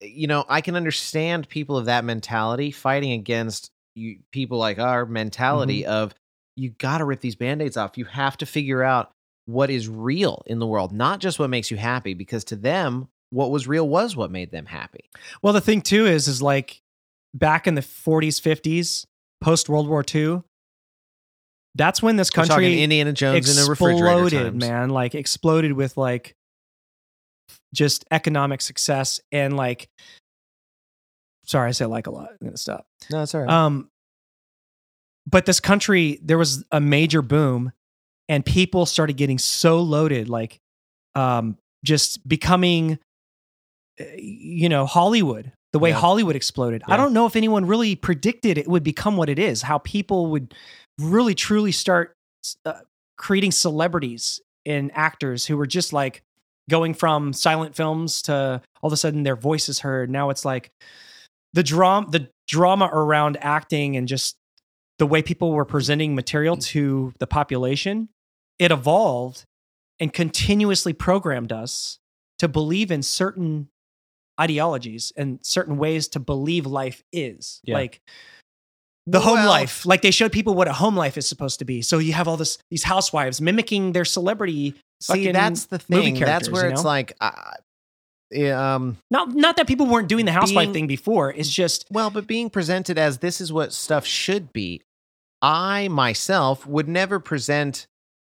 you 0.00 0.26
know, 0.26 0.44
I 0.48 0.60
can 0.60 0.76
understand 0.76 1.48
people 1.48 1.76
of 1.76 1.86
that 1.86 2.04
mentality 2.04 2.70
fighting 2.70 3.12
against 3.12 3.70
you, 3.94 4.18
people 4.32 4.58
like 4.58 4.78
our 4.78 5.06
mentality 5.06 5.82
Mm-hmm. 5.82 5.90
of 5.92 6.14
you 6.56 6.70
got 6.70 6.98
to 6.98 7.04
rip 7.04 7.20
these 7.20 7.34
band-aids 7.36 7.76
off. 7.76 7.98
You 7.98 8.06
have 8.06 8.36
to 8.38 8.46
figure 8.46 8.82
out 8.82 9.10
what 9.44 9.68
is 9.70 9.88
real 9.88 10.42
in 10.46 10.58
the 10.58 10.66
world, 10.66 10.92
not 10.92 11.20
just 11.20 11.38
what 11.38 11.50
makes 11.50 11.70
you 11.70 11.76
happy 11.76 12.14
because 12.14 12.44
to 12.44 12.56
them 12.56 13.08
what 13.30 13.50
was 13.50 13.66
real 13.66 13.88
was 13.88 14.16
what 14.16 14.30
made 14.30 14.50
them 14.52 14.66
happy. 14.66 15.10
well 15.42 15.52
the 15.52 15.60
thing 15.60 15.80
too 15.82 16.06
is 16.06 16.28
is 16.28 16.40
like 16.40 16.80
back 17.34 17.66
in 17.66 17.74
the 17.74 17.80
40s 17.80 18.40
50s 18.40 19.04
post 19.40 19.68
world 19.68 19.88
war 19.88 20.04
ii 20.14 20.40
that's 21.74 22.00
when 22.02 22.16
this 22.16 22.30
country 22.30 22.82
Indiana 22.82 23.12
Jones 23.12 23.58
in 23.58 23.64
a 23.64 23.68
refrigerator 23.68 24.22
exploded, 24.22 24.42
times. 24.52 24.60
man. 24.60 24.90
Like 24.90 25.14
exploded 25.14 25.72
with 25.72 25.96
like 25.96 26.34
just 27.76 28.04
economic 28.10 28.60
success 28.60 29.20
and 29.30 29.56
like. 29.56 29.88
Sorry, 31.44 31.68
I 31.68 31.72
say 31.72 31.84
like 31.86 32.08
a 32.08 32.10
lot. 32.10 32.30
I'm 32.30 32.46
gonna 32.48 32.56
stop. 32.56 32.86
No, 33.10 33.22
it's 33.22 33.34
all 33.34 33.42
right. 33.42 33.50
Um, 33.50 33.88
but 35.28 35.46
this 35.46 35.60
country, 35.60 36.18
there 36.22 36.38
was 36.38 36.64
a 36.72 36.80
major 36.80 37.22
boom, 37.22 37.70
and 38.28 38.44
people 38.44 38.84
started 38.86 39.16
getting 39.16 39.38
so 39.38 39.80
loaded, 39.80 40.28
like, 40.28 40.58
um, 41.14 41.56
just 41.84 42.26
becoming, 42.28 42.98
uh, 44.00 44.04
you 44.16 44.68
know, 44.68 44.86
Hollywood. 44.86 45.52
The 45.72 45.78
way 45.78 45.90
Yeah. 45.90 45.96
Hollywood 45.96 46.36
exploded. 46.36 46.82
I 46.86 46.96
don't 46.96 47.12
know 47.12 47.26
if 47.26 47.36
anyone 47.36 47.66
really 47.66 47.96
predicted 47.96 48.56
it 48.56 48.66
would 48.66 48.82
become 48.82 49.16
what 49.16 49.28
it 49.28 49.38
is. 49.38 49.62
How 49.62 49.78
people 49.78 50.28
would 50.28 50.54
really 50.98 51.34
truly 51.34 51.70
start 51.72 52.14
uh, 52.64 52.80
creating 53.18 53.52
celebrities 53.52 54.40
and 54.64 54.90
actors 54.94 55.44
who 55.46 55.56
were 55.56 55.66
just 55.66 55.92
like 55.92 56.22
going 56.68 56.94
from 56.94 57.32
silent 57.32 57.74
films 57.74 58.22
to 58.22 58.60
all 58.82 58.88
of 58.88 58.92
a 58.92 58.96
sudden 58.96 59.22
their 59.22 59.36
voice 59.36 59.68
is 59.68 59.80
heard. 59.80 60.10
Now 60.10 60.30
it's 60.30 60.44
like 60.44 60.70
the 61.52 61.62
drama, 61.62 62.10
the 62.10 62.28
drama 62.48 62.90
around 62.92 63.38
acting 63.40 63.96
and 63.96 64.08
just 64.08 64.36
the 64.98 65.06
way 65.06 65.22
people 65.22 65.52
were 65.52 65.64
presenting 65.64 66.14
material 66.14 66.56
mm. 66.56 66.64
to 66.66 67.12
the 67.18 67.26
population. 67.26 68.08
It 68.58 68.70
evolved 68.70 69.44
and 70.00 70.12
continuously 70.12 70.92
programmed 70.92 71.52
us 71.52 71.98
to 72.38 72.48
believe 72.48 72.90
in 72.90 73.02
certain 73.02 73.68
ideologies 74.40 75.12
and 75.16 75.38
certain 75.42 75.76
ways 75.76 76.08
to 76.08 76.20
believe 76.20 76.66
life 76.66 77.02
is. 77.12 77.60
Yeah. 77.64 77.74
Like 77.74 78.00
the 79.06 79.20
home 79.20 79.36
Well- 79.36 79.48
life. 79.48 79.86
Like 79.86 80.02
they 80.02 80.10
showed 80.10 80.32
people 80.32 80.54
what 80.54 80.68
a 80.68 80.72
home 80.72 80.96
life 80.96 81.16
is 81.16 81.28
supposed 81.28 81.58
to 81.60 81.64
be. 81.64 81.82
So 81.82 81.98
you 81.98 82.12
have 82.12 82.28
all 82.28 82.36
this 82.36 82.58
these 82.70 82.82
housewives 82.82 83.40
mimicking 83.40 83.92
their 83.92 84.04
celebrity. 84.04 84.74
See, 85.00 85.30
that's 85.30 85.66
the 85.66 85.78
thing. 85.78 86.14
That's 86.18 86.50
where 86.50 86.66
you 86.66 86.72
it's 86.72 86.82
know? 86.82 86.88
like 86.88 87.12
uh, 87.20 87.30
yeah, 88.30 88.74
um 88.74 88.96
Not 89.10 89.34
not 89.34 89.56
that 89.56 89.66
people 89.66 89.86
weren't 89.86 90.08
doing 90.08 90.24
the 90.24 90.32
housewife 90.32 90.64
Being- 90.66 90.72
thing 90.72 90.86
before. 90.86 91.32
It's 91.32 91.50
just 91.50 91.86
Well, 91.90 92.10
but 92.10 92.26
being 92.26 92.50
presented 92.50 92.98
as 92.98 93.18
this 93.18 93.40
is 93.40 93.52
what 93.52 93.72
stuff 93.72 94.04
should 94.06 94.52
be, 94.52 94.82
I 95.42 95.88
myself 95.88 96.66
would 96.66 96.88
never 96.88 97.20
present. 97.20 97.86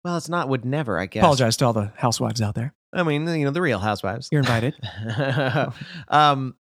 Well, 0.04 0.16
it's 0.16 0.28
not 0.28 0.48
would 0.48 0.64
never. 0.64 0.98
I 0.98 1.06
guess. 1.06 1.20
apologize 1.22 1.56
to 1.58 1.66
all 1.66 1.72
the 1.72 1.92
housewives 1.96 2.40
out 2.40 2.54
there. 2.54 2.74
I 2.92 3.02
mean, 3.04 3.26
you 3.26 3.44
know, 3.44 3.50
the 3.50 3.62
Real 3.62 3.78
Housewives. 3.78 4.28
You're 4.30 4.40
invited. 4.40 4.74
um, 6.08 6.56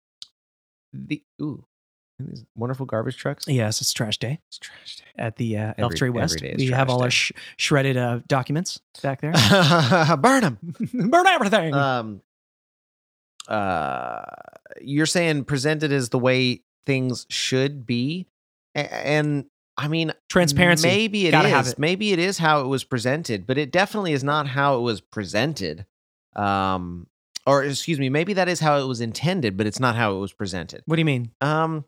the 0.93 1.23
ooh, 1.41 1.63
these 2.19 2.45
wonderful 2.55 2.85
garbage 2.85 3.17
trucks. 3.17 3.47
yes, 3.47 3.79
it's 3.81 3.93
trash 3.93 4.17
day 4.17 4.39
It's 4.47 4.57
trash 4.57 4.97
day. 4.97 5.03
at 5.17 5.35
the 5.35 5.57
uh, 5.57 5.73
Elf 5.77 5.93
Tree 5.95 6.09
West. 6.09 6.39
day 6.39 6.55
We 6.57 6.67
have 6.67 6.89
all 6.89 7.03
our 7.03 7.11
sh- 7.11 7.31
shredded 7.57 7.95
uh, 7.97 8.19
documents 8.27 8.81
back 9.03 9.21
there. 9.21 9.33
Burn 10.17 10.41
them. 10.41 10.57
Burn 11.09 11.27
everything. 11.27 11.73
Um, 11.73 12.21
uh, 13.47 14.21
you're 14.81 15.05
saying 15.05 15.45
presented 15.45 15.91
as 15.91 16.09
the 16.09 16.19
way 16.19 16.63
things 16.85 17.25
should 17.29 17.85
be, 17.85 18.27
A- 18.75 18.93
and 19.07 19.45
I 19.77 19.87
mean, 19.87 20.11
Transparency. 20.27 20.87
Maybe 20.87 21.27
it 21.27 21.31
Gotta 21.31 21.55
is. 21.59 21.73
it. 21.73 21.79
Maybe 21.79 22.11
it 22.11 22.19
is 22.19 22.39
how 22.39 22.61
it 22.61 22.67
was 22.67 22.83
presented, 22.83 23.45
but 23.45 23.57
it 23.57 23.71
definitely 23.71 24.13
is 24.13 24.23
not 24.23 24.47
how 24.47 24.77
it 24.77 24.81
was 24.81 25.01
presented. 25.01 25.85
Um, 26.35 27.07
or 27.47 27.63
excuse 27.63 27.97
me, 27.99 28.09
maybe 28.09 28.33
that 28.33 28.47
is 28.47 28.59
how 28.59 28.77
it 28.77 28.85
was 28.85 29.01
intended, 29.01 29.57
but 29.57 29.65
it's 29.65 29.79
not 29.79 29.95
how 29.95 30.15
it 30.15 30.19
was 30.19 30.33
presented. 30.33 30.83
what 30.85 30.97
do 30.97 30.99
you 30.99 31.05
mean? 31.05 31.31
Um, 31.41 31.85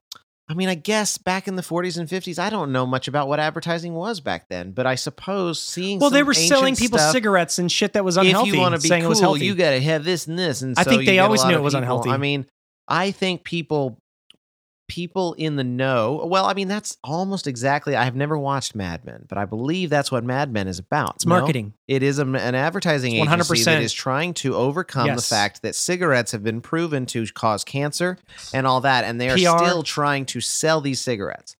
I 0.49 0.55
mean, 0.55 0.67
I 0.67 0.73
guess 0.73 1.19
back 1.19 1.47
in 1.47 1.55
the 1.57 1.61
40s 1.61 1.99
and 1.99 2.09
50s, 2.09 2.39
I 2.39 2.49
don't 2.49 2.71
know 2.71 2.87
much 2.87 3.07
about 3.07 3.27
what 3.27 3.39
advertising 3.39 3.93
was 3.93 4.19
back 4.19 4.49
then, 4.49 4.71
but 4.71 4.87
I 4.87 4.95
suppose 4.95 5.61
seeing 5.61 5.99
Well, 5.99 6.09
they 6.09 6.23
were 6.23 6.33
selling 6.33 6.75
people 6.75 6.97
stuff, 6.97 7.11
cigarettes 7.11 7.59
and 7.59 7.71
shit 7.71 7.93
that 7.93 8.03
was 8.03 8.17
unhealthy. 8.17 8.49
if 8.49 8.55
you 8.55 8.59
want 8.59 8.73
to 8.73 8.81
be 8.81 8.87
saying 8.87 9.01
cool, 9.03 9.07
it 9.07 9.09
was 9.09 9.19
healthy. 9.19 9.45
you 9.45 9.53
got 9.53 9.71
to 9.71 9.81
have 9.81 10.03
this 10.03 10.25
and 10.25 10.39
this. 10.39 10.63
And 10.63 10.73
I 10.79 10.83
so 10.83 10.89
think 10.89 11.05
they 11.05 11.19
always 11.19 11.45
knew 11.45 11.53
it 11.53 11.61
was 11.61 11.73
people- 11.73 11.81
unhealthy. 11.83 12.09
I 12.09 12.17
mean, 12.17 12.47
I 12.87 13.11
think 13.11 13.43
people 13.43 13.99
people 14.89 15.33
in 15.33 15.55
the 15.55 15.63
know. 15.63 16.25
Well, 16.25 16.45
I 16.45 16.53
mean, 16.53 16.67
that's 16.67 16.97
almost 17.03 17.47
exactly. 17.47 17.95
I 17.95 18.03
have 18.03 18.15
never 18.15 18.37
watched 18.37 18.75
Mad 18.75 19.05
Men, 19.05 19.25
but 19.29 19.37
I 19.37 19.45
believe 19.45 19.89
that's 19.89 20.11
what 20.11 20.25
Mad 20.25 20.51
Men 20.51 20.67
is 20.67 20.79
about. 20.79 21.15
It's 21.15 21.25
no? 21.25 21.37
marketing. 21.37 21.73
It 21.87 22.03
is 22.03 22.19
a, 22.19 22.23
an 22.23 22.55
advertising 22.55 23.15
It's 23.15 23.31
agency 23.31 23.63
that 23.63 23.79
100%. 23.79 23.81
is 23.81 23.93
trying 23.93 24.33
to 24.35 24.55
overcome 24.55 25.15
the 25.15 25.21
fact 25.21 25.61
that 25.61 25.75
cigarettes 25.75 26.33
have 26.33 26.43
been 26.43 26.59
proven 26.59 27.05
to 27.07 27.25
cause 27.27 27.63
cancer 27.63 28.17
and 28.53 28.67
all 28.67 28.81
that, 28.81 29.05
and 29.05 29.21
they 29.21 29.29
are 29.29 29.35
PR. 29.35 29.63
still 29.63 29.83
trying 29.83 30.25
to 30.27 30.41
sell 30.41 30.81
these 30.81 30.99
cigarettes. 30.99 31.55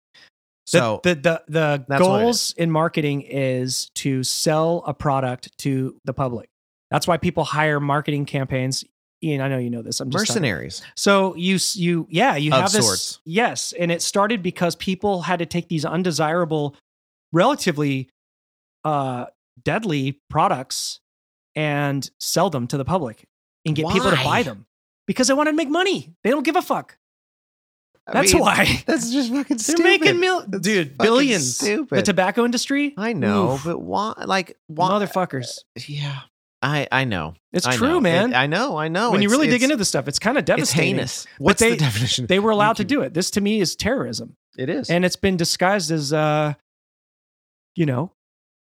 So 0.66 1.00
the 1.04 1.16
the 1.16 1.44
the, 1.48 1.86
it 1.90 1.98
goals 1.98 2.54
in 2.58 2.70
marketing 2.70 3.22
is 3.22 3.90
to 3.96 4.24
sell 4.24 4.84
a 4.86 4.94
product 4.94 5.58
to 5.60 6.00
the 6.06 6.14
public. 6.14 6.50
That's 6.92 7.08
why 7.08 7.18
people 7.18 7.44
hire 7.44 7.80
marketing 7.80 8.26
campaigns. 8.26 8.84
Ian, 9.24 9.42
I 9.42 9.48
know 9.50 9.58
you 9.58 9.70
know 9.70 9.82
this. 9.82 10.00
I'm 10.00 10.10
just 10.10 10.28
talking- 10.28 10.42
mercenaries. 10.42 10.82
So 10.96 11.36
you 11.36 11.58
you 11.74 12.08
yeah 12.10 12.36
you 12.38 12.54
Of 12.54 12.62
have 12.62 12.72
this 12.72 12.86
sorts. 12.86 13.20
yes, 13.26 13.74
and 13.78 13.92
it 13.92 14.02
started 14.02 14.42
because 14.42 14.76
people 14.76 15.22
had 15.24 15.40
to 15.40 15.46
take 15.46 15.68
these 15.68 15.84
undesirable, 15.86 16.76
relatively 17.34 18.10
uh, 18.86 19.26
deadly 19.64 20.22
products 20.30 21.00
and 21.56 22.10
sell 22.20 22.50
them 22.50 22.68
to 22.68 22.78
the 22.78 22.86
public 22.86 23.26
and 23.66 23.76
get 23.76 23.88
people 23.90 24.10
to 24.10 24.16
buy 24.24 24.44
them 24.44 24.66
because 25.06 25.28
they 25.28 25.34
want 25.34 25.48
to 25.50 25.54
make 25.54 25.70
money. 25.70 26.14
They 26.24 26.30
don't 26.30 26.44
give 26.44 26.56
a 26.56 26.62
fuck. 26.62 26.98
I 28.08 28.14
That's 28.14 28.34
mean, 28.34 28.42
why 28.42 28.84
That's 28.88 29.12
just 29.12 29.30
fucking 29.32 29.58
they're 29.58 29.76
stupid. 29.76 29.84
making 29.84 30.20
mil- 30.20 30.44
That's 30.48 30.64
dude 30.64 30.98
billions. 30.98 31.58
Stupid. 31.58 31.96
The 31.98 32.02
tobacco 32.02 32.44
industry, 32.46 32.94
I 32.98 33.14
know, 33.14 33.54
Oof. 33.54 33.66
but 33.66 33.80
why? 33.80 34.14
Like 34.26 34.58
why? 34.68 34.90
motherfuckers. 34.90 35.60
Yeah, 35.88 36.20
I 36.62 36.88
I 36.92 37.04
know. 37.06 37.36
It's 37.54 37.66
I 37.66 37.76
true, 37.76 37.88
know. 37.88 38.00
man. 38.02 38.32
It- 38.34 38.36
I 38.36 38.48
know. 38.48 38.78
I 38.78 38.90
know. 38.90 39.12
when 39.12 39.22
you 39.22 39.30
really 39.30 39.48
dig 39.48 39.64
into 39.64 39.76
this 39.78 39.88
stuff, 39.88 40.08
it's 40.08 40.20
kind 40.20 40.38
of 40.38 40.42
it's 40.42 40.48
devastating. 40.48 40.96
heinous. 40.96 41.26
What's 41.38 41.60
they- 41.62 41.72
the 41.72 41.78
definition? 41.78 42.26
They 42.28 42.40
were 42.40 42.52
allowed 42.52 42.76
to 42.78 42.84
do 42.84 43.02
it. 43.02 43.14
This 43.14 43.32
to 43.32 43.42
me 43.42 43.60
is 43.62 43.76
terrorism. 43.76 44.36
It 44.58 44.70
is. 44.70 44.90
and 44.90 45.06
it's 45.06 45.16
been 45.16 45.38
disguised 45.38 45.90
as 45.90 46.12
uh 46.12 46.54
you 47.76 47.86
know 47.86 48.12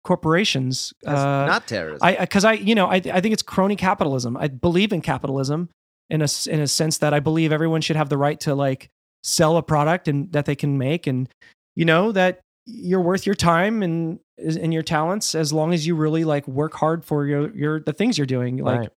corporations 0.05 0.93
uh 1.07 1.13
not 1.13 1.67
terrorism. 1.67 1.99
i 2.07 2.17
because 2.17 2.45
I, 2.45 2.53
you 2.55 2.75
know 2.75 2.87
I, 2.87 2.97
I 2.97 3.21
think 3.21 3.33
it's 3.33 3.43
crony 3.43 3.77
capitalism 3.77 4.37
i 4.37 4.47
believe 4.49 4.93
in 4.93 5.01
capitalism 5.01 5.69
in 6.11 6.23
a 6.23 6.29
in 6.49 6.61
a 6.61 6.67
sense 6.69 6.99
that 6.99 7.13
i 7.13 7.21
believe 7.21 7.53
everyone 7.53 7.81
should 7.81 7.97
have 7.97 8.09
the 8.09 8.17
right 8.19 8.39
to 8.41 8.55
like 8.55 8.89
sell 9.25 9.57
a 9.57 9.63
product 9.63 10.07
and 10.09 10.33
that 10.33 10.45
they 10.47 10.55
can 10.55 10.79
make 10.79 11.07
and 11.09 11.29
you 11.75 11.85
know 11.85 12.13
that 12.13 12.41
you're 12.67 13.01
worth 13.01 13.25
your 13.27 13.35
time 13.35 13.83
and 13.83 14.19
and 14.39 14.75
your 14.75 14.83
talents 14.83 15.35
as 15.35 15.53
long 15.53 15.73
as 15.73 15.87
you 15.87 15.95
really 15.95 16.25
like 16.25 16.47
work 16.49 16.75
hard 16.75 17.05
for 17.05 17.25
your 17.27 17.55
your 17.57 17.81
the 17.81 17.93
things 17.93 18.19
you're 18.19 18.27
doing. 18.27 18.59
Like 18.59 18.81
Right. 18.81 18.89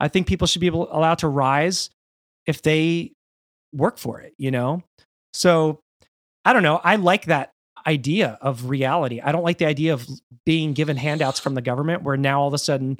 i 0.00 0.08
think 0.08 0.26
people 0.26 0.46
should 0.46 0.60
be 0.60 0.66
able 0.66 0.88
allowed 0.96 1.18
to 1.18 1.28
rise 1.28 1.90
if 2.46 2.62
they 2.62 3.12
work 3.74 3.98
for 3.98 4.20
it 4.20 4.32
you 4.38 4.50
know? 4.50 4.82
So 5.34 5.80
i 6.44 6.52
don't 6.52 6.62
know. 6.62 6.80
I 6.82 6.96
like 6.96 7.26
that 7.26 7.50
idea 7.86 8.38
of 8.40 8.68
reality. 8.68 9.20
I 9.20 9.30
don't 9.32 9.44
like 9.44 9.58
the 9.58 9.66
idea 9.66 9.92
of 9.92 10.06
being 10.44 10.72
given 10.72 10.96
handouts 10.96 11.38
from 11.38 11.54
the 11.54 11.62
government 11.62 12.02
where 12.02 12.16
now 12.16 12.40
all 12.40 12.48
of 12.48 12.54
a 12.54 12.58
sudden 12.58 12.98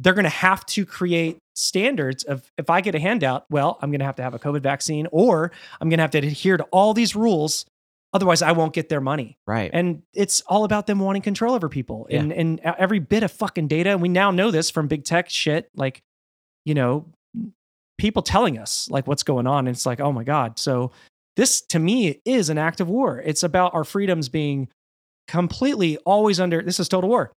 they're 0.00 0.14
going 0.14 0.24
to 0.24 0.28
have 0.28 0.64
to 0.66 0.84
create 0.84 1.38
standards 1.54 2.22
of 2.24 2.50
if 2.58 2.68
i 2.68 2.82
get 2.82 2.94
a 2.94 2.98
handout 2.98 3.46
well 3.48 3.78
i'm 3.80 3.90
going 3.90 3.98
to 4.00 4.04
have 4.04 4.16
to 4.16 4.22
have 4.22 4.34
a 4.34 4.38
covid 4.38 4.60
vaccine 4.60 5.06
or 5.10 5.50
i'm 5.80 5.88
going 5.88 5.96
to 5.96 6.02
have 6.02 6.10
to 6.10 6.18
adhere 6.18 6.58
to 6.58 6.64
all 6.64 6.92
these 6.92 7.16
rules 7.16 7.64
otherwise 8.12 8.42
i 8.42 8.52
won't 8.52 8.72
get 8.72 8.88
their 8.88 9.00
money. 9.00 9.36
Right. 9.46 9.70
and 9.72 10.02
it's 10.14 10.40
all 10.42 10.64
about 10.64 10.86
them 10.86 10.98
wanting 10.98 11.22
control 11.22 11.54
over 11.54 11.68
people 11.68 12.06
and 12.10 12.32
and 12.32 12.60
every 12.60 12.98
bit 12.98 13.22
of 13.22 13.32
fucking 13.32 13.68
data. 13.68 13.90
And 13.90 14.02
we 14.02 14.08
now 14.08 14.30
know 14.30 14.50
this 14.50 14.70
from 14.70 14.88
big 14.88 15.04
tech 15.04 15.28
shit 15.30 15.70
like 15.74 16.02
you 16.64 16.74
know 16.74 17.06
people 17.98 18.22
telling 18.22 18.58
us 18.58 18.88
like 18.90 19.06
what's 19.06 19.22
going 19.22 19.46
on. 19.46 19.66
And 19.66 19.74
it's 19.74 19.86
like 19.86 20.00
oh 20.00 20.12
my 20.12 20.24
god. 20.24 20.58
So 20.58 20.92
this 21.36 21.60
to 21.62 21.78
me 21.78 22.20
is 22.24 22.48
an 22.48 22.58
act 22.58 22.80
of 22.80 22.88
war. 22.88 23.20
It's 23.24 23.42
about 23.42 23.74
our 23.74 23.84
freedoms 23.84 24.28
being 24.28 24.68
completely 25.28 25.96
always 25.98 26.40
under 26.40 26.62
this 26.62 26.80
is 26.80 26.88
total 26.88 27.10
war 27.10 27.32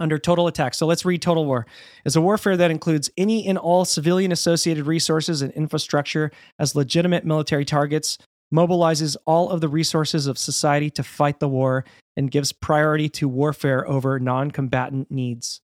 under 0.00 0.18
total 0.18 0.46
attack. 0.46 0.74
So 0.74 0.86
let's 0.86 1.04
read 1.04 1.20
total 1.20 1.44
war. 1.44 1.66
It's 2.06 2.16
a 2.16 2.20
warfare 2.20 2.56
that 2.56 2.70
includes 2.70 3.10
any 3.18 3.46
and 3.46 3.58
all 3.58 3.84
civilian 3.84 4.32
associated 4.32 4.86
resources 4.86 5.42
and 5.42 5.52
infrastructure 5.52 6.32
as 6.58 6.74
legitimate 6.74 7.24
military 7.26 7.66
targets 7.66 8.16
mobilizes 8.52 9.16
all 9.26 9.50
of 9.50 9.60
the 9.60 9.68
resources 9.68 10.26
of 10.26 10.38
society 10.38 10.90
to 10.90 11.02
fight 11.02 11.40
the 11.40 11.48
war 11.48 11.84
and 12.16 12.30
gives 12.30 12.52
priority 12.52 13.08
to 13.08 13.28
warfare 13.28 13.88
over 13.88 14.18
non-combatant 14.18 15.10
needs 15.10 15.60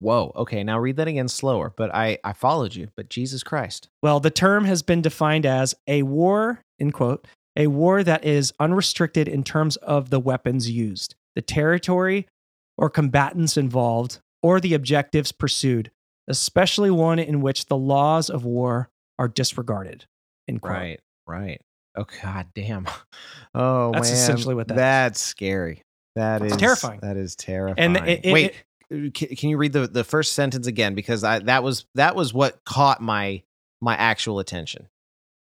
Whoa. 0.00 0.32
Okay. 0.36 0.62
Now 0.62 0.78
read 0.78 0.96
that 0.96 1.08
again 1.08 1.28
slower. 1.28 1.72
But 1.76 1.94
I 1.94 2.18
I 2.24 2.32
followed 2.32 2.74
you. 2.74 2.88
But 2.96 3.08
Jesus 3.08 3.42
Christ. 3.42 3.88
Well, 4.02 4.20
the 4.20 4.30
term 4.30 4.64
has 4.64 4.82
been 4.82 5.02
defined 5.02 5.46
as 5.46 5.74
a 5.86 6.02
war, 6.02 6.60
in 6.78 6.92
quote, 6.92 7.26
a 7.56 7.66
war 7.66 8.04
that 8.04 8.24
is 8.24 8.52
unrestricted 8.60 9.26
in 9.28 9.42
terms 9.42 9.76
of 9.76 10.10
the 10.10 10.20
weapons 10.20 10.70
used, 10.70 11.16
the 11.34 11.42
territory 11.42 12.28
or 12.76 12.88
combatants 12.88 13.56
involved, 13.56 14.20
or 14.40 14.60
the 14.60 14.74
objectives 14.74 15.32
pursued, 15.32 15.90
especially 16.28 16.90
one 16.90 17.18
in 17.18 17.40
which 17.40 17.66
the 17.66 17.76
laws 17.76 18.30
of 18.30 18.44
war 18.44 18.88
are 19.18 19.26
disregarded. 19.26 20.04
End 20.46 20.62
quote. 20.62 20.74
Right. 20.74 21.00
Right. 21.28 21.60
Oh 21.96 22.06
God 22.22 22.46
damn. 22.54 22.86
Oh 23.54 23.92
That's 23.92 24.10
man. 24.10 24.18
essentially 24.18 24.54
what 24.54 24.68
that 24.68 24.74
is. 24.74 24.78
That's 24.78 25.20
scary. 25.20 25.82
That 26.16 26.42
is 26.42 26.52
It's 26.52 26.60
terrifying. 26.60 27.00
That 27.02 27.16
is 27.16 27.34
terrifying. 27.36 27.96
And 27.96 28.08
it- 28.08 28.24
it- 28.24 28.32
wait. 28.32 28.52
Uh, 28.92 29.10
can, 29.14 29.28
can 29.36 29.50
you 29.50 29.56
read 29.58 29.72
the, 29.72 29.86
the 29.86 30.04
first 30.04 30.32
sentence 30.32 30.66
again? 30.66 30.94
Because 30.94 31.22
I 31.24 31.40
that 31.40 31.62
was 31.62 31.86
that 31.94 32.14
was 32.16 32.32
what 32.34 32.64
caught 32.64 33.00
my 33.02 33.42
my 33.80 33.94
actual 33.96 34.38
attention. 34.38 34.88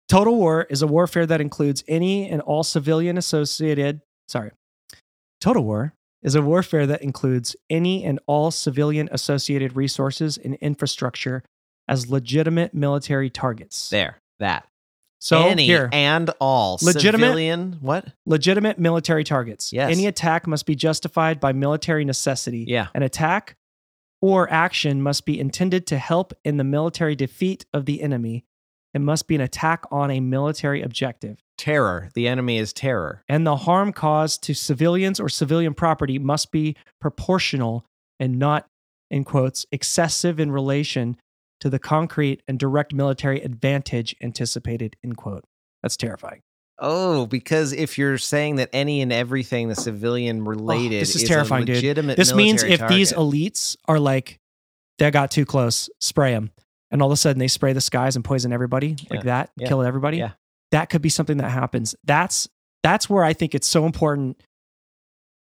Total 0.08 0.34
war 0.34 0.66
is 0.70 0.80
a 0.82 0.86
warfare 0.86 1.26
that 1.26 1.40
includes 1.40 1.84
any 1.88 2.28
and 2.28 2.40
all 2.42 2.62
civilian 2.62 3.18
associated, 3.18 4.00
sorry. 4.28 4.52
Total 5.40 5.62
war 5.62 5.92
is 6.22 6.34
a 6.34 6.42
warfare 6.42 6.86
that 6.86 7.02
includes 7.02 7.54
any 7.68 8.04
and 8.04 8.18
all 8.26 8.50
civilian 8.50 9.08
associated 9.12 9.76
resources 9.76 10.36
and 10.38 10.54
infrastructure 10.56 11.42
as 11.86 12.10
legitimate 12.10 12.74
military 12.74 13.30
targets. 13.30 13.90
There. 13.90 14.18
That. 14.38 14.67
So 15.20 15.48
Any 15.48 15.64
here, 15.66 15.88
and 15.92 16.30
all 16.40 16.78
Legitimate- 16.80 17.26
civilian 17.26 17.78
what? 17.80 18.06
legitimate 18.24 18.78
military 18.78 19.24
targets. 19.24 19.72
Yes. 19.72 19.90
Any 19.90 20.06
attack 20.06 20.46
must 20.46 20.64
be 20.64 20.76
justified 20.76 21.40
by 21.40 21.52
military 21.52 22.04
necessity. 22.04 22.64
Yeah. 22.68 22.86
An 22.94 23.02
attack 23.02 23.56
or 24.22 24.48
action 24.52 25.02
must 25.02 25.24
be 25.26 25.38
intended 25.40 25.86
to 25.88 25.98
help 25.98 26.32
in 26.44 26.56
the 26.56 26.64
military 26.64 27.16
defeat 27.16 27.66
of 27.74 27.84
the 27.86 28.00
enemy. 28.02 28.44
It 28.94 29.00
must 29.00 29.26
be 29.26 29.34
an 29.34 29.40
attack 29.40 29.84
on 29.90 30.10
a 30.10 30.20
military 30.20 30.82
objective. 30.82 31.38
Terror. 31.56 32.10
The 32.14 32.28
enemy 32.28 32.58
is 32.58 32.72
terror. 32.72 33.24
and 33.28 33.44
the 33.46 33.56
harm 33.56 33.92
caused 33.92 34.42
to 34.44 34.54
civilians 34.54 35.18
or 35.20 35.28
civilian 35.28 35.74
property 35.74 36.18
must 36.20 36.52
be 36.52 36.76
proportional 37.00 37.84
and 38.20 38.38
not, 38.38 38.66
in 39.10 39.24
quotes, 39.24 39.66
excessive 39.72 40.38
in 40.38 40.50
relation 40.52 41.16
to 41.60 41.70
the 41.70 41.78
concrete 41.78 42.42
and 42.46 42.58
direct 42.58 42.92
military 42.92 43.40
advantage 43.40 44.14
anticipated, 44.22 44.96
end 45.04 45.16
quote. 45.16 45.44
That's 45.82 45.96
terrifying. 45.96 46.42
Oh, 46.80 47.26
because 47.26 47.72
if 47.72 47.98
you're 47.98 48.18
saying 48.18 48.56
that 48.56 48.70
any 48.72 49.00
and 49.00 49.12
everything 49.12 49.68
the 49.68 49.74
civilian 49.74 50.42
oh, 50.42 50.50
related 50.50 50.96
Oh, 50.96 51.00
this 51.00 51.16
is 51.16 51.24
a 51.24 51.26
terrifying, 51.26 51.64
dude. 51.64 51.76
legitimate 51.76 52.16
This 52.16 52.32
means 52.32 52.62
if 52.62 52.86
these 52.88 53.12
elites 53.12 53.76
are 53.86 53.98
like, 53.98 54.38
they 54.98 55.10
got 55.10 55.30
too 55.30 55.44
close, 55.44 55.90
spray 56.00 56.32
them. 56.32 56.50
And 56.90 57.02
all 57.02 57.08
of 57.08 57.12
a 57.12 57.16
sudden 57.16 57.38
they 57.38 57.48
spray 57.48 57.72
the 57.72 57.80
skies 57.80 58.16
and 58.16 58.24
poison 58.24 58.52
everybody 58.52 58.96
like 59.10 59.24
that, 59.24 59.50
Yeah. 59.56 59.68
kill 59.68 59.82
everybody. 59.82 60.18
Yeah. 60.18 60.32
That 60.70 60.88
could 60.88 61.02
be 61.02 61.08
something 61.08 61.38
that 61.38 61.50
happens. 61.50 61.94
That's 62.04 62.48
that's 62.82 63.10
where 63.10 63.24
I 63.24 63.32
think 63.32 63.54
it's 63.54 63.66
so 63.66 63.84
important. 63.84 64.40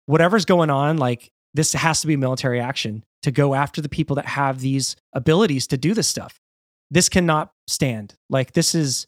Whatever's 0.08 0.46
going 0.46 0.70
on, 0.70 0.98
like 0.98 1.32
this 1.54 1.74
has 1.74 2.02
to 2.02 2.08
be 2.08 2.16
military 2.16 2.60
action 2.60 3.04
to 3.24 3.32
go 3.32 3.54
after 3.54 3.82
the 3.82 3.90
people 3.90 4.16
that 4.16 4.26
have 4.26 4.62
these 4.62 4.96
abilities 5.14 5.68
to 5.68 5.78
do 5.78 5.94
this 5.94 6.08
stuff. 6.08 6.40
This 6.92 7.10
cannot 7.10 7.52
stand. 7.68 8.16
Like 8.30 8.54
this 8.54 8.74
is 8.74 9.08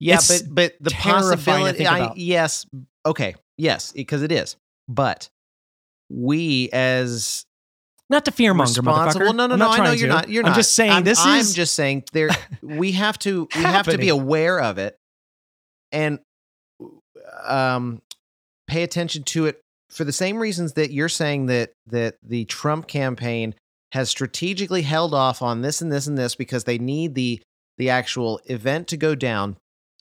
Yeah, 0.00 0.18
but 0.26 0.42
but 0.50 0.74
the 0.80 0.90
possibility. 0.90 1.86
I, 1.86 2.12
yes, 2.14 2.66
okay, 3.06 3.34
yes, 3.56 3.92
because 3.92 4.22
it 4.22 4.32
is. 4.32 4.56
But 4.88 5.28
we 6.08 6.70
as 6.72 7.44
not 8.10 8.24
to 8.24 8.30
fearmonger, 8.30 8.60
responsible. 8.60 8.92
motherfucker. 8.92 9.36
No, 9.36 9.46
no, 9.46 9.56
no. 9.56 9.68
I 9.68 9.84
know 9.84 9.92
you're 9.92 10.08
to. 10.08 10.14
not. 10.14 10.28
You're 10.28 10.42
not. 10.42 10.48
I'm 10.48 10.52
not. 10.52 10.58
just 10.58 10.74
saying 10.74 10.92
I'm, 10.92 11.04
this 11.04 11.18
is. 11.18 11.26
I'm 11.26 11.40
is 11.40 11.54
just 11.54 11.74
saying 11.74 12.04
there. 12.12 12.30
We 12.62 12.92
have 12.92 13.18
to. 13.20 13.48
We 13.54 13.62
have 13.62 13.86
to 13.86 13.98
be 13.98 14.08
aware 14.08 14.60
of 14.60 14.78
it, 14.78 14.98
and 15.92 16.18
um, 17.44 18.02
pay 18.66 18.82
attention 18.82 19.22
to 19.24 19.46
it 19.46 19.60
for 19.90 20.04
the 20.04 20.12
same 20.12 20.38
reasons 20.38 20.74
that 20.74 20.92
you're 20.92 21.08
saying 21.08 21.46
that 21.46 21.72
that 21.86 22.16
the 22.22 22.44
Trump 22.46 22.86
campaign 22.86 23.54
has 23.92 24.10
strategically 24.10 24.82
held 24.82 25.14
off 25.14 25.40
on 25.40 25.62
this 25.62 25.80
and 25.80 25.90
this 25.90 26.06
and 26.06 26.18
this 26.18 26.34
because 26.34 26.64
they 26.64 26.78
need 26.78 27.14
the 27.14 27.40
the 27.78 27.90
actual 27.90 28.40
event 28.46 28.88
to 28.88 28.96
go 28.96 29.14
down 29.14 29.56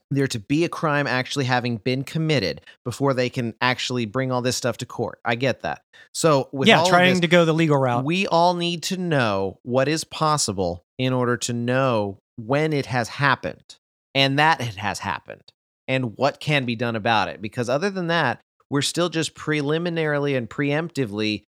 there 0.09 0.27
to 0.27 0.39
be 0.39 0.63
a 0.63 0.69
crime 0.69 1.05
actually 1.05 1.45
having 1.45 1.77
been 1.77 2.03
committed 2.03 2.61
before 2.85 3.13
they 3.13 3.29
can 3.29 3.53
actually 3.59 4.05
bring 4.05 4.31
all 4.31 4.41
this 4.41 4.55
stuff 4.55 4.77
to 4.77 4.85
court. 4.85 5.19
I 5.25 5.35
get 5.35 5.61
that. 5.61 5.81
So 6.13 6.47
with 6.53 6.69
yeah, 6.69 6.79
all 6.79 6.85
of 6.85 6.89
trying 6.89 7.11
this, 7.15 7.19
to 7.21 7.27
go 7.27 7.43
the 7.43 7.53
legal 7.53 7.77
route. 7.77 8.05
we 8.05 8.25
all 8.25 8.53
need 8.53 8.83
to 8.83 8.97
know 8.97 9.59
what 9.63 9.89
is 9.89 10.05
possible 10.05 10.85
in 10.97 11.11
order 11.11 11.35
to 11.37 11.53
know 11.53 12.19
when 12.37 12.71
it 12.71 12.85
has 12.85 13.09
happened. 13.09 13.75
and 14.15 14.39
that 14.39 14.61
it 14.61 14.75
has 14.75 14.99
happened 14.99 15.43
and 15.87 16.17
what 16.17 16.39
can 16.39 16.65
be 16.65 16.75
done 16.75 16.95
about 16.95 17.27
it 17.27 17.41
because 17.41 17.69
other 17.69 17.89
than 17.89 18.07
that 18.07 18.39
we're 18.69 18.81
still 18.81 19.09
just 19.09 19.33
preliminarily 19.35 20.35
and 20.35 20.49
preemptively 20.49 21.43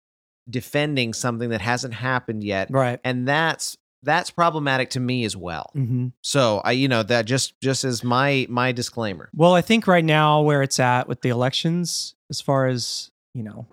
defending 0.49 1.13
something 1.13 1.49
that 1.49 1.61
hasn't 1.61 1.93
happened 1.95 2.43
yet 2.43 2.69
Right. 2.69 2.99
and 3.03 3.27
that's 3.27 3.77
that's 4.03 4.29
problematic 4.29 4.91
to 4.91 4.99
me 4.99 5.25
as 5.25 5.35
well 5.35 5.71
hmm 5.73 6.07
so 6.21 6.61
i 6.63 6.71
you 6.71 6.87
know 6.87 7.01
that 7.01 7.25
just 7.25 7.59
just 7.61 7.83
as 7.83 8.03
my 8.03 8.45
my 8.49 8.71
disclaimer 8.71 9.29
Well, 9.35 9.53
I 9.55 9.61
think 9.61 9.87
right 9.87 10.05
now 10.05 10.41
where 10.41 10.61
it's 10.61 10.79
at 10.79 11.07
with 11.07 11.21
the 11.21 11.29
elections, 11.29 12.13
as 12.29 12.41
far 12.41 12.67
as 12.67 13.09
you 13.33 13.41
know, 13.43 13.65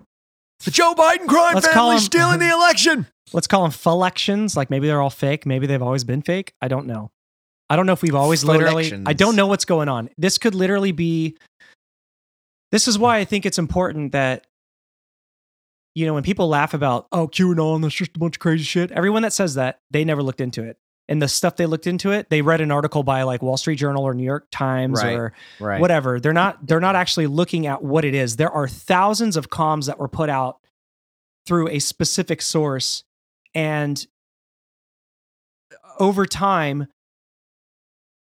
The 0.64 0.70
Joe 0.70 0.94
Biden 0.94 1.26
crime 1.28 1.54
Let's 1.54 1.68
family 1.68 1.94
him- 1.96 2.00
stealing 2.00 2.38
the 2.40 2.50
election. 2.58 3.06
let's 3.34 3.46
call 3.46 3.68
them 3.68 3.78
elections. 3.86 4.56
Like 4.56 4.70
maybe 4.70 4.86
they're 4.86 5.00
all 5.02 5.10
fake. 5.10 5.44
Maybe 5.46 5.66
they've 5.66 5.82
always 5.82 6.04
been 6.04 6.22
fake. 6.22 6.54
I 6.62 6.68
don't 6.68 6.86
know. 6.86 7.10
I 7.70 7.76
don't 7.76 7.86
know 7.86 7.92
if 7.92 8.02
we've 8.02 8.14
always 8.14 8.42
literally. 8.44 8.92
I 9.06 9.12
don't 9.12 9.36
know 9.36 9.46
what's 9.46 9.64
going 9.66 9.88
on. 9.88 10.08
This 10.18 10.38
could 10.38 10.54
literally 10.54 10.92
be. 10.92 11.36
This 12.72 12.88
is 12.88 12.98
why 12.98 13.18
I 13.18 13.24
think 13.24 13.46
it's 13.46 13.58
important 13.58 14.12
that. 14.12 14.46
You 15.94 16.06
know, 16.06 16.14
when 16.14 16.22
people 16.22 16.48
laugh 16.48 16.72
about, 16.72 17.06
oh, 17.12 17.28
QAnon, 17.28 17.82
that's 17.82 17.94
just 17.94 18.16
a 18.16 18.18
bunch 18.18 18.36
of 18.36 18.40
crazy 18.40 18.64
shit. 18.64 18.90
Everyone 18.92 19.20
that 19.24 19.32
says 19.34 19.56
that, 19.56 19.80
they 19.90 20.06
never 20.06 20.22
looked 20.22 20.40
into 20.40 20.62
it. 20.62 20.78
And 21.06 21.20
the 21.20 21.28
stuff 21.28 21.56
they 21.56 21.66
looked 21.66 21.86
into 21.86 22.12
it, 22.12 22.30
they 22.30 22.40
read 22.40 22.62
an 22.62 22.70
article 22.70 23.02
by 23.02 23.24
like 23.24 23.42
Wall 23.42 23.58
Street 23.58 23.76
Journal 23.76 24.02
or 24.02 24.14
New 24.14 24.24
York 24.24 24.46
Times 24.50 25.02
Right. 25.02 25.14
or 25.14 25.34
right 25.60 25.82
whatever. 25.82 26.18
They're 26.18 26.32
not 26.32 26.66
they're 26.66 26.80
not 26.80 26.96
actually 26.96 27.26
looking 27.26 27.66
at 27.66 27.82
what 27.82 28.06
it 28.06 28.14
is. 28.14 28.36
There 28.36 28.50
are 28.50 28.66
thousands 28.66 29.36
of 29.36 29.50
comms 29.50 29.84
that 29.86 29.98
were 29.98 30.08
put 30.08 30.30
out 30.30 30.60
through 31.44 31.68
a 31.68 31.78
specific 31.78 32.40
source 32.40 33.04
and 33.54 34.06
over 35.98 36.24
time 36.24 36.86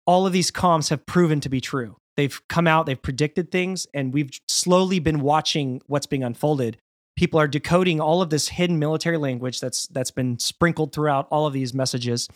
all 0.08 0.26
of 0.26 0.34
these 0.34 0.50
comms 0.50 0.90
have 0.90 1.06
proven 1.06 1.40
to 1.42 1.50
be 1.50 1.62
true. 1.62 1.98
They've 2.16 2.40
come 2.48 2.68
out, 2.68 2.86
they've 2.86 3.02
predicted 3.02 3.52
things 3.52 3.88
and 3.94 4.14
we've 4.14 4.32
slowly 4.48 5.00
been 5.00 5.22
watching 5.22 5.82
what's 5.88 6.06
being 6.06 6.24
unfolded. 6.24 6.78
People 7.16 7.40
are 7.40 7.48
decoding 7.48 8.00
all 8.00 8.22
of 8.22 8.30
this 8.30 8.50
hidden 8.50 8.80
military 8.80 9.18
language 9.18 9.60
that's 9.60 9.88
that's 9.88 10.12
been 10.12 10.40
sprinkled 10.40 10.94
throughout 10.94 11.28
all 11.30 11.46
of 11.46 11.54
these 11.54 11.74
messages, 11.74 12.28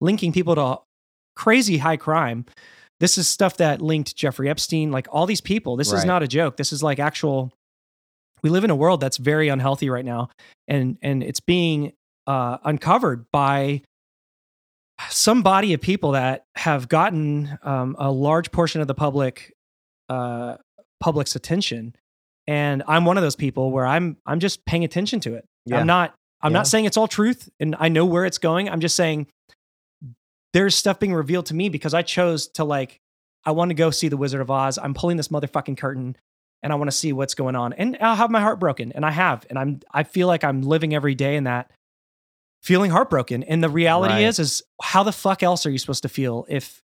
linking 0.00 0.32
people 0.32 0.54
to 0.54 0.78
crazy 1.36 1.78
high 1.78 1.96
crime. 1.96 2.44
This 3.00 3.18
is 3.18 3.28
stuff 3.28 3.58
that 3.58 3.80
linked 3.80 4.16
Jeffrey 4.16 4.48
Epstein, 4.48 4.90
like 4.90 5.06
all 5.10 5.26
these 5.26 5.40
people. 5.40 5.76
This 5.76 5.92
is 5.92 6.04
not 6.04 6.22
a 6.22 6.28
joke. 6.28 6.56
This 6.56 6.72
is 6.72 6.82
like 6.82 6.98
actual. 6.98 7.52
We 8.42 8.50
live 8.50 8.64
in 8.64 8.70
a 8.70 8.76
world 8.76 9.00
that's 9.00 9.16
very 9.16 9.48
unhealthy 9.48 9.88
right 9.90 10.04
now, 10.04 10.30
and 10.68 10.98
and 11.02 11.22
it's 11.22 11.40
being 11.40 11.92
uh, 12.26 12.58
uncovered 12.64 13.26
by 13.32 13.82
some 15.10 15.42
body 15.42 15.72
of 15.74 15.80
people 15.80 16.12
that 16.12 16.44
have 16.56 16.88
gotten 16.88 17.58
um, 17.62 17.96
a 17.98 18.10
large 18.10 18.50
portion 18.52 18.80
of 18.80 18.86
the 18.86 18.94
public 18.94 19.52
uh, 20.08 20.56
public's 21.00 21.36
attention. 21.36 21.94
And 22.46 22.82
I'm 22.86 23.04
one 23.04 23.16
of 23.16 23.22
those 23.22 23.36
people 23.36 23.70
where 23.72 23.86
I'm 23.86 24.16
I'm 24.24 24.40
just 24.40 24.64
paying 24.64 24.84
attention 24.84 25.20
to 25.20 25.34
it. 25.34 25.44
Yeah. 25.66 25.78
I'm 25.80 25.86
not 25.86 26.14
I'm 26.40 26.52
Yeah. 26.52 26.58
not 26.58 26.66
saying 26.66 26.84
it's 26.84 26.96
all 26.96 27.08
truth, 27.08 27.48
and 27.60 27.74
I 27.78 27.88
know 27.88 28.04
where 28.06 28.24
it's 28.24 28.38
going. 28.38 28.68
I'm 28.68 28.80
just 28.80 28.94
saying 28.96 29.26
there's 30.52 30.74
stuff 30.74 30.98
being 30.98 31.12
revealed 31.14 31.46
to 31.46 31.54
me 31.54 31.68
because 31.68 31.92
I 31.94 32.02
chose 32.02 32.48
to 32.54 32.64
like 32.64 32.98
I 33.44 33.50
want 33.52 33.70
to 33.70 33.74
go 33.74 33.90
see 33.90 34.08
the 34.08 34.16
Wizard 34.16 34.40
of 34.40 34.50
Oz. 34.50 34.78
I'm 34.78 34.94
pulling 34.94 35.16
this 35.16 35.28
motherfucking 35.28 35.76
curtain 35.76 36.16
and 36.62 36.72
I 36.72 36.76
want 36.76 36.90
to 36.90 36.96
see 36.96 37.12
what's 37.12 37.34
going 37.34 37.54
on. 37.54 37.72
And 37.74 37.96
I'll 38.00 38.16
have 38.16 38.30
my 38.30 38.40
heart 38.40 38.58
broken. 38.58 38.90
And 38.92 39.04
I 39.04 39.10
have. 39.10 39.44
And 39.50 39.58
I'm 39.58 39.80
I 39.92 40.02
feel 40.04 40.26
like 40.26 40.42
I'm 40.44 40.62
living 40.62 40.94
every 40.94 41.14
day 41.14 41.36
in 41.36 41.44
that 41.44 41.70
feeling 42.66 42.90
heartbroken. 42.90 43.42
And 43.44 43.62
the 43.62 43.68
reality 43.70 44.14
Right. 44.14 44.20
is 44.24 44.38
is 44.38 44.62
how 44.82 45.02
the 45.04 45.12
fuck 45.12 45.42
else 45.42 45.64
are 45.66 45.70
you 45.70 45.78
supposed 45.78 46.02
to 46.02 46.08
feel 46.08 46.44
if 46.48 46.82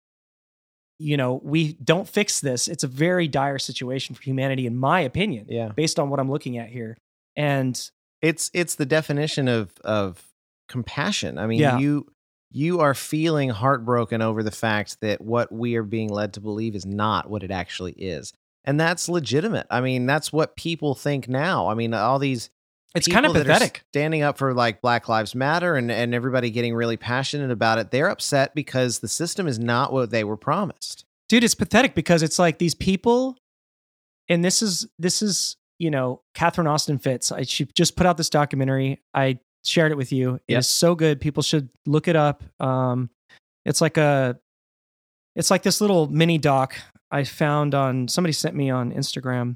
you 0.99 1.17
know 1.17 1.41
we 1.43 1.73
don't 1.83 2.07
fix 2.07 2.39
this? 2.39 2.67
It's 2.67 2.83
a 2.83 2.87
very 2.87 3.27
dire 3.27 3.59
situation 3.59 4.15
for 4.15 4.21
humanity, 4.23 4.65
in 4.65 4.77
my 4.77 5.01
opinion, 5.01 5.45
yeah 5.49 5.69
based 5.69 5.99
on 5.99 6.09
what 6.09 6.19
I'm 6.19 6.31
looking 6.31 6.57
at 6.57 6.69
here. 6.69 6.97
And 7.35 7.79
it's 8.21 8.49
it's 8.53 8.75
the 8.75 8.85
definition 8.85 9.47
of 9.49 9.73
of 9.83 10.23
compassion 10.69 11.37
i 11.37 11.45
mean 11.45 11.59
Yeah. 11.59 11.77
you 11.77 12.07
you 12.51 12.79
are 12.79 12.93
feeling 12.93 13.49
heartbroken 13.49 14.21
over 14.21 14.41
the 14.41 14.49
fact 14.51 15.01
that 15.01 15.19
what 15.19 15.51
we 15.51 15.75
are 15.75 15.83
being 15.83 16.07
led 16.09 16.33
to 16.35 16.39
believe 16.41 16.73
is 16.73 16.85
not 16.85 17.29
what 17.29 17.43
it 17.43 17.51
actually 17.51 17.91
is 17.93 18.31
and 18.63 18.79
that's 18.79 19.09
legitimate 19.09 19.67
i 19.69 19.81
mean 19.81 20.05
that's 20.05 20.31
what 20.31 20.55
people 20.55 20.95
think 20.95 21.27
now 21.27 21.67
i 21.67 21.73
mean 21.73 21.93
all 21.93 22.17
these 22.17 22.49
it's 22.95 23.07
kind 23.07 23.25
of 23.25 23.31
people 23.31 23.43
that 23.43 23.49
are 23.49 23.53
pathetic. 23.53 23.83
standing 23.91 24.21
up 24.21 24.37
for 24.37 24.53
like 24.53 24.81
black 24.81 25.09
lives 25.09 25.33
matter 25.35 25.75
and 25.75 25.91
and 25.91 26.13
everybody 26.13 26.49
getting 26.51 26.75
really 26.75 26.97
passionate 26.97 27.49
about 27.51 27.79
it 27.79 27.89
they're 27.91 28.09
upset 28.09 28.53
because 28.53 28.99
the 28.99 29.07
system 29.07 29.47
is 29.47 29.57
not 29.59 29.91
what 29.91 30.11
they 30.11 30.23
were 30.23 30.37
promised. 30.37 31.05
Dude 31.29 31.43
it's 31.43 31.55
pathetic 31.55 31.95
because 31.95 32.21
it's 32.23 32.37
like 32.39 32.57
these 32.59 32.75
people 32.75 33.37
and 34.29 34.43
this 34.45 34.61
is 34.61 34.87
this 34.99 35.21
is 35.21 35.55
you 35.79 35.89
know 35.91 36.21
catherine 36.33 36.67
austin 36.67 36.97
fitts. 36.99 37.31
I, 37.31 37.43
she 37.43 37.65
just 37.75 37.95
put 37.95 38.05
out 38.05 38.17
this 38.17 38.29
documentary. 38.29 39.01
I 39.13 39.39
shared 39.65 39.91
it 39.91 39.97
with 39.97 40.11
you. 40.11 40.35
It 40.47 40.53
is 40.53 40.55
Yep. 40.55 40.63
so 40.65 40.95
good. 40.95 41.21
People 41.21 41.41
should 41.43 41.69
look 41.85 42.07
it 42.07 42.15
up. 42.15 42.43
Um 42.59 43.09
it's 43.65 43.81
like 43.81 43.97
a 43.97 44.37
it's 45.35 45.49
like 45.49 45.63
this 45.63 45.81
little 45.81 46.07
mini 46.07 46.37
doc 46.37 46.75
i 47.09 47.23
found 47.23 47.73
on 47.73 48.07
somebody 48.07 48.33
sent 48.33 48.55
me 48.55 48.69
on 48.69 48.91
instagram. 48.93 49.55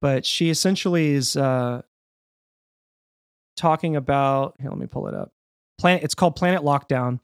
But 0.00 0.24
she 0.26 0.50
essentially 0.50 1.12
is 1.14 1.36
uh 1.36 1.82
talking 3.56 3.96
about 3.96 4.54
here 4.60 4.70
let 4.70 4.78
me 4.78 4.86
pull 4.86 5.08
it 5.08 5.14
up. 5.14 5.30
Planet 5.78 6.02
it's 6.02 6.14
called 6.14 6.36
planet 6.36 6.62
lockdown 6.62 7.20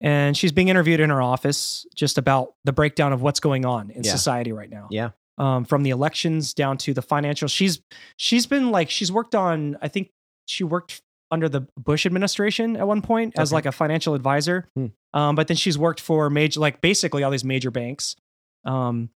and 0.00 0.36
she's 0.36 0.52
being 0.52 0.68
interviewed 0.68 1.00
in 1.00 1.10
her 1.10 1.20
office 1.20 1.86
just 1.94 2.18
about 2.18 2.54
the 2.64 2.72
breakdown 2.72 3.12
of 3.12 3.22
what's 3.22 3.40
going 3.40 3.64
on 3.64 3.90
in 3.90 4.02
Yeah. 4.04 4.10
society 4.10 4.52
right 4.52 4.70
now. 4.70 4.88
Yeah. 4.90 5.10
Um, 5.38 5.64
from 5.64 5.82
the 5.84 5.90
elections 5.90 6.52
down 6.52 6.76
to 6.78 6.92
the 6.92 7.00
financial 7.02 7.48
she's 7.48 7.80
she's 8.16 8.46
been 8.46 8.70
like 8.70 8.90
she's 8.90 9.10
worked 9.10 9.34
on 9.34 9.78
i 9.80 9.88
think 9.88 10.10
she 10.46 10.64
worked 10.64 11.00
under 11.30 11.48
the 11.48 11.66
bush 11.78 12.04
administration 12.06 12.76
at 12.76 12.86
one 12.86 13.00
point 13.00 13.34
as 13.38 13.52
like 13.52 13.64
a 13.64 13.72
financial 13.72 14.14
advisor. 14.14 14.68
Hmm. 14.74 14.86
um, 15.14 15.36
but 15.36 15.46
then 15.48 15.56
she's 15.56 15.78
worked 15.78 16.00
for 16.00 16.28
major 16.28 16.60
like 16.60 16.80
basically 16.80 17.22
all 17.22 17.30
these 17.30 17.44
major 17.44 17.70
banks. 17.70 18.16
Um, 18.64 19.10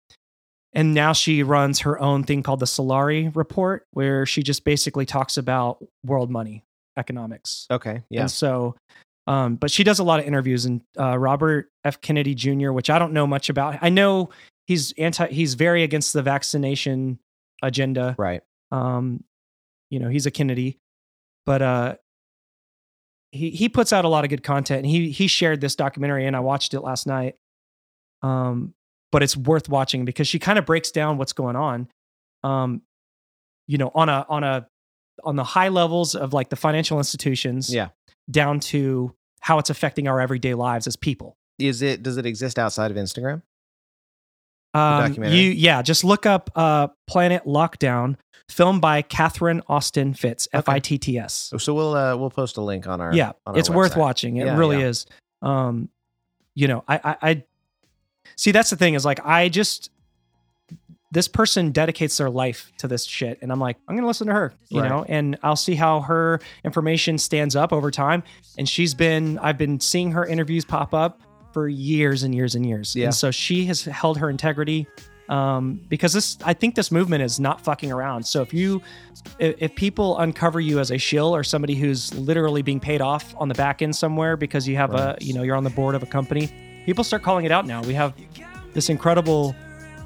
and 0.74 0.94
now 0.94 1.14
she 1.14 1.44
runs 1.44 1.80
her 1.80 2.00
own 2.00 2.24
thing 2.24 2.44
called 2.44 2.60
the 2.60 2.66
solari 2.66 3.34
report 3.36 3.86
where 3.92 4.26
she 4.26 4.44
just 4.44 4.64
basically 4.64 5.06
talks 5.06 5.38
about 5.38 5.84
world 6.06 6.30
money 6.30 6.64
economics 6.98 7.68
okay 7.72 8.04
yeah 8.10 8.22
and 8.22 8.32
so, 8.32 8.76
um, 9.28 9.56
but 9.56 9.72
she 9.72 9.84
does 9.84 10.00
a 10.00 10.04
lot 10.04 10.20
of 10.20 10.26
interviews, 10.26 10.66
and 10.66 10.82
uh, 11.00 11.18
Robert 11.18 11.70
F. 11.86 12.02
Kennedy 12.02 12.36
Jr., 12.36 12.72
which 12.72 12.90
I 12.90 13.00
don't 13.00 13.14
know 13.14 13.26
much 13.26 13.50
about. 13.50 13.78
I 13.82 13.90
know 13.90 14.30
he's 14.66 14.92
anti, 14.98 15.28
he's 15.28 15.54
very 15.54 15.84
against 15.84 16.14
the 16.14 16.22
vaccination 16.22 17.20
agenda. 17.62 18.16
right 18.18 18.42
Um, 18.72 19.24
you 19.90 20.00
know, 20.00 20.10
he's 20.10 20.26
a 20.26 20.32
Kennedy, 20.32 20.80
but 21.46 21.62
uh, 21.62 21.96
he 23.32 23.52
he 23.52 23.70
puts 23.70 23.94
out 23.94 24.04
a 24.04 24.10
lot 24.10 24.26
of 24.26 24.30
good 24.30 24.44
content, 24.44 24.80
and 24.80 24.88
he 24.88 25.10
he 25.12 25.28
shared 25.28 25.62
this 25.62 25.76
documentary, 25.76 26.26
and 26.26 26.36
I 26.36 26.42
watched 26.42 26.74
it 26.74 26.82
last 26.82 27.08
night. 27.08 27.36
Um, 28.22 28.74
but 29.14 29.22
it's 29.24 29.38
worth 29.38 29.70
watching 29.70 30.04
because 30.04 30.28
she 30.28 30.40
kind 30.40 30.58
of 30.60 30.66
breaks 30.66 30.90
down 30.92 31.20
what's 31.20 31.34
going 31.34 31.56
on. 31.56 31.88
Um, 32.44 32.82
you 33.68 33.78
know, 33.78 33.92
on 33.96 34.10
a 34.10 34.26
on 34.28 34.44
a 34.44 34.68
on 35.24 35.36
the 35.38 35.44
high 35.44 35.70
levels 35.70 36.16
of 36.16 36.34
like 36.34 36.50
the 36.50 36.56
financial 36.58 36.98
institutions, 36.98 37.74
yeah 37.74 37.90
down 38.30 38.60
to 38.60 39.14
how 39.42 39.60
it's 39.60 39.70
affecting 39.70 40.08
our 40.08 40.20
everyday 40.20 40.54
lives 40.54 40.88
as 40.88 40.96
people. 40.96 41.38
is 41.60 41.82
it 41.82 42.02
does 42.02 42.18
it 42.18 42.26
exist 42.26 42.58
outside 42.58 42.90
of 42.90 42.98
instagram 42.98 43.42
Um, 44.74 45.14
you, 45.14 45.52
yeah, 45.52 45.82
just 45.84 46.04
look 46.04 46.26
up 46.26 46.50
uh, 46.56 46.88
Planet 47.06 47.44
Lockdown, 47.46 48.16
filmed 48.50 48.82
by 48.82 49.04
Catherine 49.04 49.62
Austin 49.68 50.14
Fitts. 50.16 50.48
F 50.52 50.68
I 50.68 50.80
T 50.80 50.98
T 50.98 51.20
S. 51.20 51.54
so 51.58 51.74
we'll 51.74 51.94
uh 51.94 52.18
we'll 52.18 52.32
post 52.32 52.58
a 52.58 52.62
link 52.62 52.88
on 52.88 53.00
our 53.00 53.14
Yeah, 53.14 53.34
on 53.46 53.54
our 53.54 53.60
it's 53.60 53.70
worth 53.70 53.96
watching. 53.96 54.38
It 54.38 54.48
Yeah, 54.48 54.58
really 54.58 54.80
yeah. 54.80 54.88
is. 54.88 55.06
Um, 55.44 55.90
you 56.56 56.68
know, 56.68 56.84
I, 56.88 56.96
I, 57.04 57.30
I 57.30 57.44
see. 58.36 58.52
That's 58.52 58.70
the 58.70 58.76
thing 58.76 58.94
is 58.94 59.06
like 59.06 59.20
I 59.26 59.50
just 59.50 59.90
this 61.12 61.28
person 61.28 61.72
dedicates 61.72 62.18
their 62.18 62.30
life 62.30 62.72
to 62.80 62.88
this 62.88 63.06
shit, 63.06 63.38
and 63.44 63.52
I'm 63.52 63.60
like, 63.60 63.78
I'm 63.88 63.96
gonna 63.96 64.08
listen 64.08 64.26
to 64.28 64.34
her, 64.34 64.52
you 64.70 64.82
Right. 64.82 64.90
know, 64.90 65.06
and 65.08 65.38
I'll 65.44 65.56
see 65.56 65.76
how 65.76 66.02
her 66.02 66.40
information 66.66 67.20
stands 67.20 67.56
up 67.56 67.72
over 67.72 67.92
time. 67.92 68.24
And 68.58 68.68
she's 68.68 68.96
been, 68.96 69.38
I've 69.38 69.58
been 69.60 69.80
seeing 69.80 70.12
her 70.14 70.26
interviews 70.26 70.66
pop 70.66 70.92
up 70.96 71.22
for 71.54 71.68
years 71.70 72.24
and 72.24 72.34
years 72.34 72.56
and 72.56 72.66
years, 72.66 72.96
Yeah. 72.96 73.06
and 73.06 73.14
so 73.16 73.30
she 73.30 73.66
has 73.66 73.84
held 73.84 74.18
her 74.18 74.30
integrity. 74.30 74.88
Um, 75.30 75.80
because 75.88 76.12
this, 76.12 76.38
I 76.44 76.54
think 76.54 76.76
this 76.76 76.92
movement 76.92 77.24
is 77.24 77.40
not 77.40 77.62
fucking 77.62 77.92
around. 77.94 78.24
So 78.24 78.42
if 78.42 78.54
you, 78.54 78.82
if, 79.40 79.56
if 79.58 79.76
people 79.76 80.18
uncover 80.20 80.60
you 80.60 80.80
as 80.80 80.92
a 80.92 80.98
shill 80.98 81.34
or 81.34 81.46
somebody 81.46 81.76
who's 81.76 82.14
literally 82.14 82.62
being 82.62 82.80
paid 82.82 83.00
off 83.00 83.34
on 83.38 83.48
the 83.48 83.54
back 83.54 83.82
end 83.82 83.96
somewhere 83.96 84.36
because 84.36 84.68
you 84.68 84.76
have 84.76 84.94
a, 84.94 85.16
you 85.22 85.34
know, 85.34 85.42
you're 85.44 85.56
on 85.56 85.64
the 85.64 85.70
board 85.70 85.96
of 85.96 86.04
a 86.04 86.06
company, 86.06 86.52
people 86.86 87.04
start 87.04 87.24
calling 87.24 87.46
it 87.46 87.52
out 87.52 87.66
now. 87.66 87.82
We 87.84 87.94
have 87.94 88.14
this 88.74 88.90
incredible. 88.90 89.56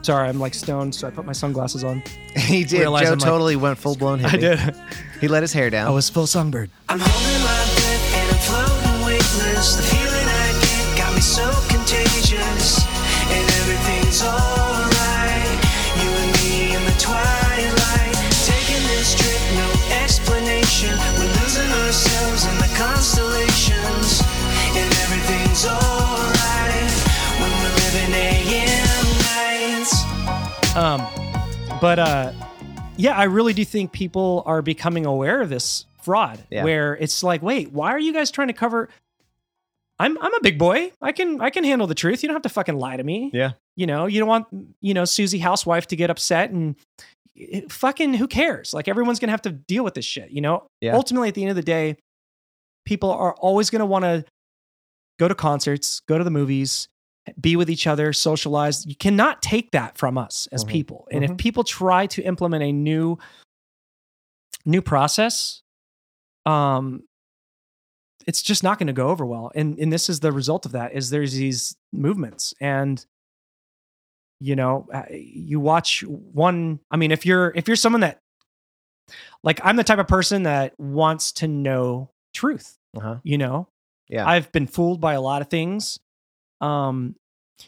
Sorry, 0.04 0.30
I'm 0.30 0.40
like 0.40 0.54
stoned, 0.54 0.94
so 0.96 1.08
I 1.08 1.12
put 1.12 1.26
my 1.26 1.34
sunglasses 1.34 1.84
on. 1.84 2.02
he 2.36 2.64
did 2.64 2.80
Realize 2.80 3.08
joe 3.08 3.14
I'm 3.14 3.20
like- 3.20 3.28
totally 3.28 3.56
went 3.56 3.78
full-blown 3.78 4.20
hippie. 4.20 4.34
I 4.34 4.38
did. 4.38 4.76
he 5.20 5.28
let 5.28 5.44
his 5.44 5.52
hair 5.54 5.70
down 5.70 5.88
I 5.88 5.90
was 5.92 6.10
full 6.10 6.28
songbird. 6.28 6.70
I'm 6.88 7.00
holding 7.02 7.42
my 7.42 7.64
breath 7.76 8.16
and 8.16 8.30
I'm 8.32 8.42
floating 8.48 9.06
weightless. 9.06 9.76
The 9.76 9.84
feeling 9.84 10.28
I 10.28 10.48
get 10.64 10.98
got 11.02 11.14
me 11.14 11.20
so 11.22 11.44
contagious. 11.68 12.86
And 13.28 13.46
everything's 13.60 14.22
alright. 14.24 15.60
You 16.00 16.08
and 16.08 16.32
me 16.40 16.72
in 16.78 16.84
the 16.88 16.96
twilight, 17.02 18.16
taking 18.48 18.80
this 18.88 19.12
trip, 19.18 19.42
no 19.60 19.68
explanation. 20.00 20.94
We're 21.20 21.34
losing 21.42 21.72
ourselves 21.84 22.46
in 22.48 22.56
the 22.64 22.72
constellations, 22.78 24.22
and 24.78 24.88
everything's 25.04 25.66
alright 25.66 26.17
Um, 30.78 31.02
but 31.82 31.98
uh, 31.98 32.32
yeah, 32.98 33.18
I 33.18 33.24
really 33.24 33.54
do 33.54 33.66
think 33.66 33.92
people 33.92 34.44
are 34.46 34.62
becoming 34.62 35.08
aware 35.08 35.42
of 35.42 35.50
this 35.50 35.86
fraud. 36.04 36.40
Yeah. 36.52 36.64
Where 36.64 36.96
it's 36.96 37.24
like, 37.24 37.42
wait, 37.42 37.72
why 37.72 37.90
are 37.92 38.00
you 38.00 38.14
guys 38.14 38.30
trying 38.30 38.50
to 38.50 38.54
cover? 38.54 38.88
I'm 39.98 40.20
I'm 40.20 40.34
a 40.36 40.42
big 40.42 40.60
boy. 40.60 40.92
I 41.02 41.14
can 41.14 41.42
I 41.42 41.50
can 41.50 41.64
handle 41.64 41.88
the 41.88 41.96
truth. 41.96 42.22
You 42.22 42.28
don't 42.28 42.36
have 42.36 42.44
to 42.44 42.50
fucking 42.50 42.78
lie 42.78 42.96
to 42.96 43.04
me. 43.04 43.32
Yeah. 43.34 43.54
You 43.76 43.88
know, 43.88 44.06
you 44.06 44.20
don't 44.20 44.28
want 44.28 44.46
you 44.80 44.94
know 44.94 45.06
Susie 45.06 45.40
housewife 45.40 45.88
to 45.88 45.96
get 45.96 46.12
upset 46.12 46.52
and 46.52 46.76
eh, 47.36 47.62
fucking 47.70 48.14
who 48.14 48.28
cares? 48.28 48.72
Like 48.72 48.88
everyone's 48.88 49.18
gonna 49.18 49.32
have 49.32 49.42
to 49.44 49.52
deal 49.52 49.84
with 49.84 49.96
this 49.96 50.06
shit. 50.06 50.30
You 50.30 50.42
know. 50.42 50.68
Yeah. 50.80 50.96
Ultimately, 50.96 51.30
at 51.30 51.34
the 51.34 51.42
end 51.42 51.50
of 51.50 51.56
the 51.56 51.64
day, 51.64 51.98
people 52.86 53.10
are 53.10 53.34
always 53.34 53.72
gonna 53.72 53.88
want 53.88 54.06
to 54.06 54.26
go 55.18 55.28
to 55.28 55.34
concerts, 55.34 56.02
go 56.02 56.20
to 56.20 56.24
the 56.24 56.30
movies, 56.30 56.88
be 57.40 57.56
with 57.56 57.70
each 57.70 57.88
other, 57.88 58.14
socialize. 58.14 58.86
You 58.86 58.96
cannot 58.96 59.42
take 59.42 59.72
that 59.72 59.98
from 59.98 60.18
us 60.18 60.48
as 60.52 60.64
Mhm. 60.64 60.70
people. 60.70 61.08
And 61.12 61.24
if 61.24 61.32
Mhm. 61.32 61.38
people 61.38 61.64
try 61.64 62.06
to 62.08 62.22
implement 62.24 62.64
a 62.64 62.72
new 62.72 63.18
new 64.66 64.82
process, 64.82 65.62
um 66.46 67.04
it's 68.26 68.42
just 68.42 68.62
not 68.62 68.78
going 68.78 68.88
to 68.88 68.94
go 68.94 69.08
over 69.08 69.26
well. 69.26 69.52
And 69.56 69.80
and 69.80 69.92
this 69.94 70.10
is 70.10 70.20
the 70.20 70.32
result 70.34 70.66
of 70.66 70.74
that 70.74 70.94
is 70.94 71.10
there's 71.10 71.34
these 71.34 71.76
movements 71.94 72.54
and 72.60 73.06
you 74.40 74.56
know, 74.56 74.88
uh, 74.94 75.04
you 75.10 75.60
watch 75.60 76.04
one 76.04 76.80
I 76.92 76.98
mean 76.98 77.12
if 77.12 77.26
you're 77.26 77.52
if 77.56 77.68
you're 77.68 77.76
someone 77.78 78.02
that 78.02 78.20
like 79.44 79.60
I'm 79.64 79.78
the 79.78 79.84
type 79.84 80.00
of 80.00 80.08
person 80.08 80.44
that 80.44 80.78
wants 80.80 81.32
to 81.34 81.48
know 81.48 82.12
truth, 82.34 82.78
Uh-huh. 82.98 83.20
you 83.24 83.38
know? 83.38 83.68
Yeah. 84.10 84.28
I've 84.28 84.52
been 84.52 84.68
fooled 84.68 85.00
by 85.02 85.14
a 85.14 85.22
lot 85.22 85.42
of 85.42 85.50
things. 85.50 86.00
Um, 86.62 87.16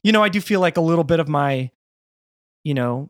you 0.03 0.11
know, 0.11 0.23
I 0.23 0.29
do 0.29 0.39
feel 0.41 0.59
like 0.59 0.77
a 0.77 0.81
little 0.81 1.03
bit 1.03 1.19
of 1.19 1.27
my, 1.27 1.71
you 2.63 2.73
know, 2.73 3.09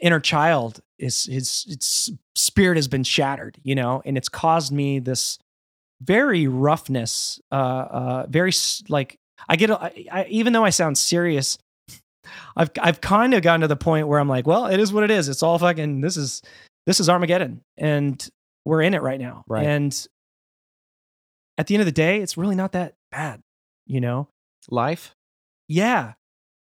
inner 0.00 0.20
child 0.20 0.80
is 0.98 1.24
his 1.24 1.64
its 1.68 2.10
spirit 2.34 2.76
has 2.76 2.88
been 2.88 3.04
shattered, 3.04 3.58
you 3.62 3.74
know, 3.74 4.02
and 4.04 4.16
it's 4.16 4.28
caused 4.28 4.72
me 4.72 4.98
this 4.98 5.38
very 6.02 6.46
roughness, 6.46 7.40
uh, 7.52 7.54
uh, 7.54 8.26
very 8.28 8.50
s- 8.50 8.82
like 8.88 9.16
I 9.48 9.56
get, 9.56 9.70
a- 9.70 9.82
I, 9.82 10.06
I, 10.10 10.26
even 10.28 10.52
though 10.52 10.64
I 10.64 10.70
sound 10.70 10.98
serious, 10.98 11.58
I've 12.56 12.70
I've 12.80 13.00
kind 13.00 13.34
of 13.34 13.42
gotten 13.42 13.60
to 13.62 13.68
the 13.68 13.76
point 13.76 14.08
where 14.08 14.18
I'm 14.18 14.28
like, 14.28 14.46
well, 14.46 14.66
it 14.66 14.80
is 14.80 14.92
what 14.92 15.04
it 15.04 15.10
is. 15.10 15.28
It's 15.28 15.42
all 15.42 15.58
fucking. 15.58 16.00
This 16.00 16.16
is 16.16 16.42
this 16.86 16.98
is 17.00 17.08
Armageddon, 17.08 17.60
and 17.76 18.26
we're 18.64 18.82
in 18.82 18.94
it 18.94 19.02
right 19.02 19.20
now. 19.20 19.44
Right. 19.46 19.66
And 19.66 20.06
at 21.58 21.66
the 21.68 21.74
end 21.74 21.82
of 21.82 21.86
the 21.86 21.92
day, 21.92 22.20
it's 22.20 22.36
really 22.36 22.56
not 22.56 22.72
that 22.72 22.94
bad, 23.12 23.40
you 23.86 24.00
know. 24.00 24.28
Life. 24.68 25.14
Yeah. 25.68 26.14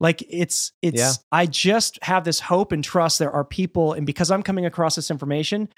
Like 0.00 0.22
it's 0.28 0.72
it's 0.82 0.98
Yeah. 0.98 1.12
I 1.32 1.46
just 1.46 1.98
have 2.02 2.24
this 2.24 2.40
hope 2.40 2.72
and 2.72 2.84
trust 2.84 3.18
there 3.18 3.32
are 3.32 3.44
people 3.44 3.94
and 3.94 4.06
because 4.06 4.30
I'm 4.30 4.42
coming 4.42 4.66
across 4.66 4.96
this 4.96 5.10
information, 5.10 5.68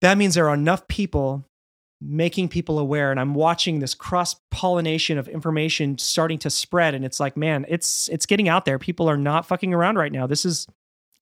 that 0.00 0.16
means 0.16 0.34
there 0.34 0.48
are 0.48 0.54
enough 0.54 0.88
people 0.88 1.44
making 2.00 2.48
people 2.48 2.78
aware 2.78 3.10
and 3.10 3.20
I'm 3.20 3.34
watching 3.34 3.80
this 3.80 3.94
cross 3.94 4.36
pollination 4.50 5.18
of 5.18 5.28
information 5.28 5.96
starting 5.98 6.38
to 6.40 6.50
spread 6.50 6.94
and 6.94 7.04
it's 7.04 7.20
like 7.20 7.36
man, 7.36 7.66
it's 7.68 8.08
it's 8.08 8.26
getting 8.26 8.48
out 8.48 8.64
there. 8.64 8.78
People 8.78 9.08
are 9.10 9.16
not 9.16 9.46
fucking 9.46 9.74
around 9.74 9.96
right 9.96 10.12
now. 10.12 10.26
This 10.26 10.44
is 10.46 10.66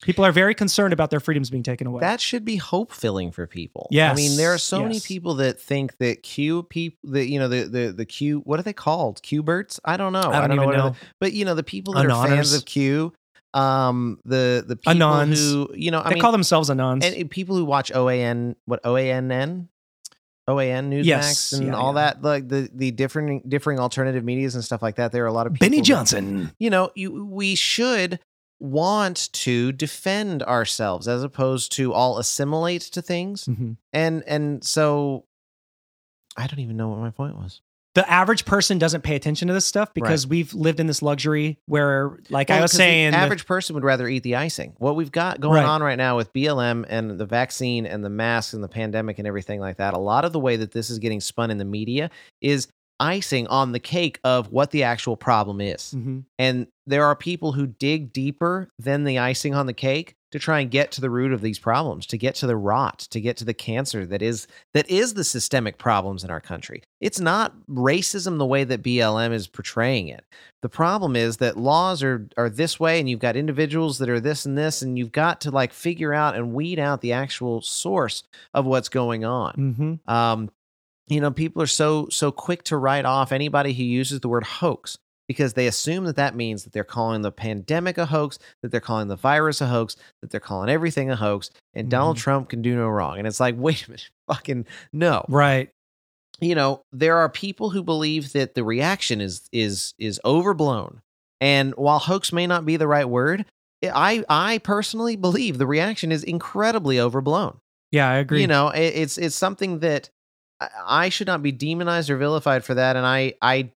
people 0.03 0.23
are 0.25 0.31
very 0.31 0.53
concerned 0.53 0.93
about 0.93 1.09
their 1.09 1.19
freedoms 1.19 1.49
being 1.49 1.63
taken 1.63 1.87
away. 1.87 2.01
That 2.01 2.21
should 2.21 2.45
be 2.45 2.57
hope 2.57 2.91
filling 2.91 3.31
for 3.31 3.47
people. 3.47 3.87
Yeah, 3.91 4.11
I 4.11 4.15
mean, 4.15 4.37
there 4.37 4.51
are 4.51 4.55
Yes, 4.55 4.63
so 4.63 4.83
many 4.83 4.99
people 4.99 5.35
that 5.35 5.59
think 5.59 5.97
that 5.97 6.21
Q 6.23 6.63
people, 6.63 6.97
the 7.11 7.25
you 7.27 7.39
know 7.39 7.47
the 7.47 7.63
the 7.63 7.91
the 7.91 8.05
Q, 8.05 8.39
what 8.45 8.59
are 8.59 8.63
they 8.63 8.73
called? 8.73 9.21
Q-berts? 9.23 9.79
I 9.83 9.97
don't 9.97 10.13
know. 10.13 10.19
I 10.31 10.47
don't 10.47 10.57
what 10.57 10.75
are 10.75 10.77
know. 10.77 10.89
they- 10.91 10.95
but 11.19 11.33
you 11.33 11.45
know 11.45 11.55
the 11.55 11.63
people 11.63 11.93
that 11.95 12.05
are 12.05 12.27
fans 12.27 12.53
of 12.53 12.65
Q, 12.65 13.13
um, 13.53 14.19
the 14.25 14.63
the 14.67 14.75
people 14.75 14.93
Anons. 14.93 15.37
who 15.51 15.69
you 15.75 15.91
know, 15.91 15.99
I 16.01 16.09
they 16.09 16.15
mean, 16.15 16.21
call 16.21 16.31
themselves 16.31 16.69
anons. 16.69 17.03
and, 17.03 17.29
people 17.31 17.55
who 17.55 17.65
watch 17.65 17.91
OAN, 17.91 18.55
what 18.65 18.81
OANN, 18.83 19.67
OAN 20.49 20.89
Newsmax, 20.89 21.05
Yes, 21.05 21.51
and 21.53 21.67
yeah, 21.67 21.73
all 21.75 21.93
yeah. 21.95 22.01
that, 22.13 22.21
like 22.23 22.49
the 22.49 22.69
the 22.73 22.91
different 22.91 23.47
differing 23.49 23.79
alternative 23.79 24.23
medias 24.25 24.55
and 24.55 24.63
stuff 24.63 24.81
like 24.81 24.95
that. 24.95 25.11
There 25.11 25.23
are 25.23 25.27
a 25.27 25.33
lot 25.33 25.47
of 25.47 25.53
people 25.53 25.65
Benny 25.67 25.77
that- 25.77 25.85
Johnson. 25.85 26.51
you 26.59 26.69
know, 26.69 26.91
you, 26.95 27.23
we 27.25 27.55
should 27.55 28.19
want 28.59 29.31
to 29.33 29.71
defend 29.71 30.41
ourselves 30.43 31.07
as 31.07 31.23
opposed 31.23 31.71
to 31.73 31.93
all 31.93 32.17
assimilate 32.17 32.81
to 32.83 33.01
things. 33.01 33.45
Mhm. 33.45 33.77
And 33.91 34.23
and 34.25 34.63
so 34.63 35.25
I 36.37 36.47
don't 36.47 36.59
even 36.59 36.77
know 36.77 36.89
what 36.89 36.99
my 36.99 37.09
point 37.11 37.35
was. 37.37 37.61
the 37.95 38.09
average 38.09 38.43
person 38.45 38.79
doesn't 38.79 39.01
pay 39.01 39.15
attention 39.15 39.47
to 39.47 39.53
this 39.53 39.67
stuff 39.67 39.93
because 39.93 40.25
we've 40.25 40.51
lived 40.55 40.79
in 40.79 40.87
this 40.87 41.03
luxury 41.03 41.59
where, 41.67 42.17
like 42.31 42.49
I 42.49 42.55
Well, 42.55 42.61
was 42.63 42.71
'cause 42.71 42.77
the 42.79 42.83
saying, 42.85 43.11
the- 43.11 43.17
average 43.17 43.45
person 43.45 43.75
would 43.75 43.83
rather 43.83 44.07
eat 44.07 44.23
the 44.23 44.35
icing. 44.35 44.73
What 44.79 44.95
we've 44.95 45.11
got 45.11 45.39
going 45.39 45.57
Right. 45.61 45.69
on 45.69 45.83
right 45.83 45.95
now 45.95 46.17
with 46.17 46.33
BLM 46.33 46.87
and 46.89 47.19
the 47.19 47.25
vaccine 47.27 47.85
and 47.85 48.03
the 48.03 48.09
masks 48.09 48.51
and 48.55 48.63
the 48.63 48.67
pandemic 48.67 49.19
and 49.19 49.27
everything 49.27 49.59
like 49.59 49.77
that, 49.77 49.93
a 49.93 49.99
lot 49.99 50.25
of 50.25 50.33
the 50.33 50.39
way 50.39 50.55
that 50.55 50.71
this 50.71 50.89
is 50.89 50.97
getting 50.97 51.21
spun 51.21 51.51
in 51.51 51.59
the 51.59 51.65
media 51.65 52.09
is 52.41 52.67
icing 52.99 53.45
on 53.45 53.73
the 53.73 53.79
cake 53.79 54.19
of 54.23 54.51
what 54.51 54.71
the 54.71 54.81
actual 54.81 55.15
problem 55.15 55.61
is. 55.61 55.93
Mhm. 55.95 56.23
And 56.39 56.65
there 56.85 57.05
are 57.05 57.15
people 57.15 57.53
who 57.53 57.67
dig 57.67 58.11
deeper 58.13 58.69
than 58.77 59.03
the 59.03 59.19
icing 59.19 59.53
on 59.55 59.65
the 59.67 59.73
cake 59.73 60.15
to 60.31 60.39
try 60.39 60.59
and 60.61 60.71
get 60.71 60.91
to 60.91 60.99
the 60.99 61.11
root 61.11 61.31
of 61.31 61.41
these 61.41 61.59
problems, 61.59 62.07
to 62.07 62.17
get 62.17 62.33
to 62.33 62.47
the 62.47 62.57
rot, 62.57 62.97
to 63.11 63.21
get 63.21 63.37
to 63.37 63.45
the 63.45 63.53
cancer 63.53 64.03
that 64.07 64.21
is 64.23 64.47
that 64.73 64.89
is 64.89 65.13
the 65.13 65.23
systemic 65.23 65.77
problems 65.77 66.23
in 66.23 66.31
our 66.31 66.41
country. 66.41 66.81
It's 66.99 67.19
not 67.19 67.53
racism 67.69 68.39
the 68.39 68.45
way 68.45 68.63
that 68.63 68.81
BLM 68.81 69.31
is 69.31 69.47
portraying 69.47 70.07
it. 70.07 70.25
The 70.63 70.69
problem 70.69 71.15
is 71.15 71.37
that 71.37 71.55
laws 71.57 72.01
are 72.01 72.27
are 72.35 72.49
this 72.49 72.79
way 72.79 72.99
and 72.99 73.07
you've 73.07 73.19
got 73.19 73.35
individuals 73.35 73.99
that 73.99 74.09
are 74.09 74.19
this 74.19 74.45
and 74.45 74.57
this 74.57 74.81
and 74.81 74.97
you've 74.97 75.11
got 75.11 75.39
to 75.41 75.51
like 75.51 75.71
figure 75.71 76.13
out 76.15 76.35
and 76.35 76.53
weed 76.53 76.79
out 76.79 77.01
the 77.01 77.13
actual 77.13 77.61
source 77.61 78.23
of 78.55 78.65
what's 78.65 78.89
going 78.89 79.23
on 79.23 79.99
Mhm. 80.07 80.11
um, 80.11 80.49
you 81.09 81.21
know 81.21 81.29
people 81.31 81.61
are 81.61 81.67
so 81.67 82.07
so 82.09 82.31
quick 82.31 82.63
to 82.63 82.77
write 82.77 83.05
off 83.05 83.31
anybody 83.31 83.73
who 83.73 83.83
uses 83.83 84.21
the 84.21 84.29
word 84.29 84.45
hoax 84.45 84.97
because 85.33 85.53
they 85.53 85.67
assume 85.67 86.05
that 86.05 86.15
that 86.15 86.35
means 86.35 86.63
that 86.63 86.71
they're 86.73 86.83
calling 86.83 87.21
the 87.23 87.31
pandemic 87.31 87.97
a 87.97 88.05
hoax 88.05 88.37
that 88.61 88.71
they're 88.71 88.79
calling 88.79 89.07
the 89.07 89.15
virus 89.15 89.59
a 89.61 89.67
hoax 89.67 89.95
that 90.21 90.29
they're 90.29 90.39
calling 90.39 90.69
everything 90.69 91.09
a 91.09 91.15
hoax 91.15 91.49
and 91.73 91.89
donald 91.89 92.17
Mhm. 92.17 92.21
trump 92.21 92.49
can 92.49 92.61
do 92.61 92.75
no 92.75 92.87
wrong 92.87 93.17
and 93.17 93.27
it's 93.27 93.39
like 93.39 93.55
wait 93.57 93.87
a 93.87 93.91
minute 93.91 94.09
fucking 94.27 94.65
no 94.93 95.25
right. 95.27 95.69
you 96.39 96.55
know 96.55 96.81
there 96.91 97.17
are 97.17 97.29
people 97.29 97.69
who 97.71 97.83
believe 97.83 98.31
that 98.33 98.53
the 98.55 98.63
reaction 98.63 99.19
is 99.21 99.47
is 99.51 99.93
is 99.99 100.19
overblown 100.23 101.01
and 101.41 101.73
while 101.75 101.99
hoax 101.99 102.31
may 102.31 102.47
not 102.47 102.65
be 102.65 102.77
the 102.77 102.87
right 102.87 103.09
word 103.09 103.45
i 103.93 104.23
i 104.29 104.57
personally 104.59 105.15
believe 105.15 105.57
the 105.57 105.67
reaction 105.67 106.11
is 106.11 106.23
incredibly 106.23 106.99
overblown 106.99 107.57
Yeah, 107.91 108.09
I 108.09 108.15
agree. 108.17 108.41
you 108.41 108.47
know 108.47 108.69
it, 108.69 108.79
it's 108.95 109.17
it's 109.17 109.35
something 109.35 109.79
that 109.79 110.09
i 110.85 111.09
should 111.09 111.27
not 111.27 111.43
be 111.43 111.51
demonized 111.51 112.09
or 112.09 112.15
vilified 112.17 112.63
for 112.63 112.73
that 112.75 112.95
and 112.95 113.05
i 113.05 113.33
i 113.41 113.69